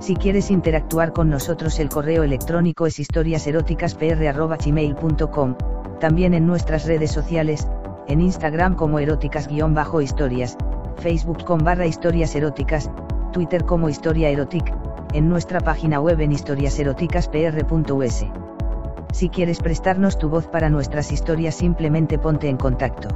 Si 0.05 0.15
quieres 0.15 0.51
interactuar 0.51 1.13
con 1.13 1.31
nosotros 1.31 1.79
el 1.79 1.89
correo 1.89 2.21
electrónico 2.21 2.85
es 2.85 2.99
historiaseroticaspr.gmail.com, 2.99 5.55
también 5.99 6.35
en 6.35 6.45
nuestras 6.45 6.85
redes 6.85 7.09
sociales, 7.09 7.67
en 8.07 8.21
Instagram 8.21 8.75
como 8.75 8.99
eróticas-historias, 8.99 10.57
Facebook 10.97 11.43
con 11.43 11.63
barra 11.63 11.87
historias 11.87 12.35
eróticas, 12.35 12.91
Twitter 13.33 13.65
como 13.65 13.89
historia 13.89 14.29
erotic, 14.29 14.71
en 15.13 15.27
nuestra 15.27 15.59
página 15.59 15.99
web 15.99 16.21
en 16.21 16.33
historiaseroticaspr.us. 16.33 18.25
Si 19.11 19.29
quieres 19.29 19.57
prestarnos 19.57 20.19
tu 20.19 20.29
voz 20.29 20.45
para 20.45 20.69
nuestras 20.69 21.11
historias 21.11 21.55
simplemente 21.55 22.19
ponte 22.19 22.47
en 22.47 22.57
contacto. 22.57 23.07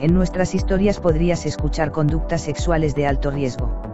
En 0.00 0.12
nuestras 0.12 0.54
historias 0.54 1.00
podrías 1.00 1.46
escuchar 1.46 1.92
conductas 1.92 2.42
sexuales 2.42 2.94
de 2.94 3.06
alto 3.06 3.30
riesgo. 3.30 3.93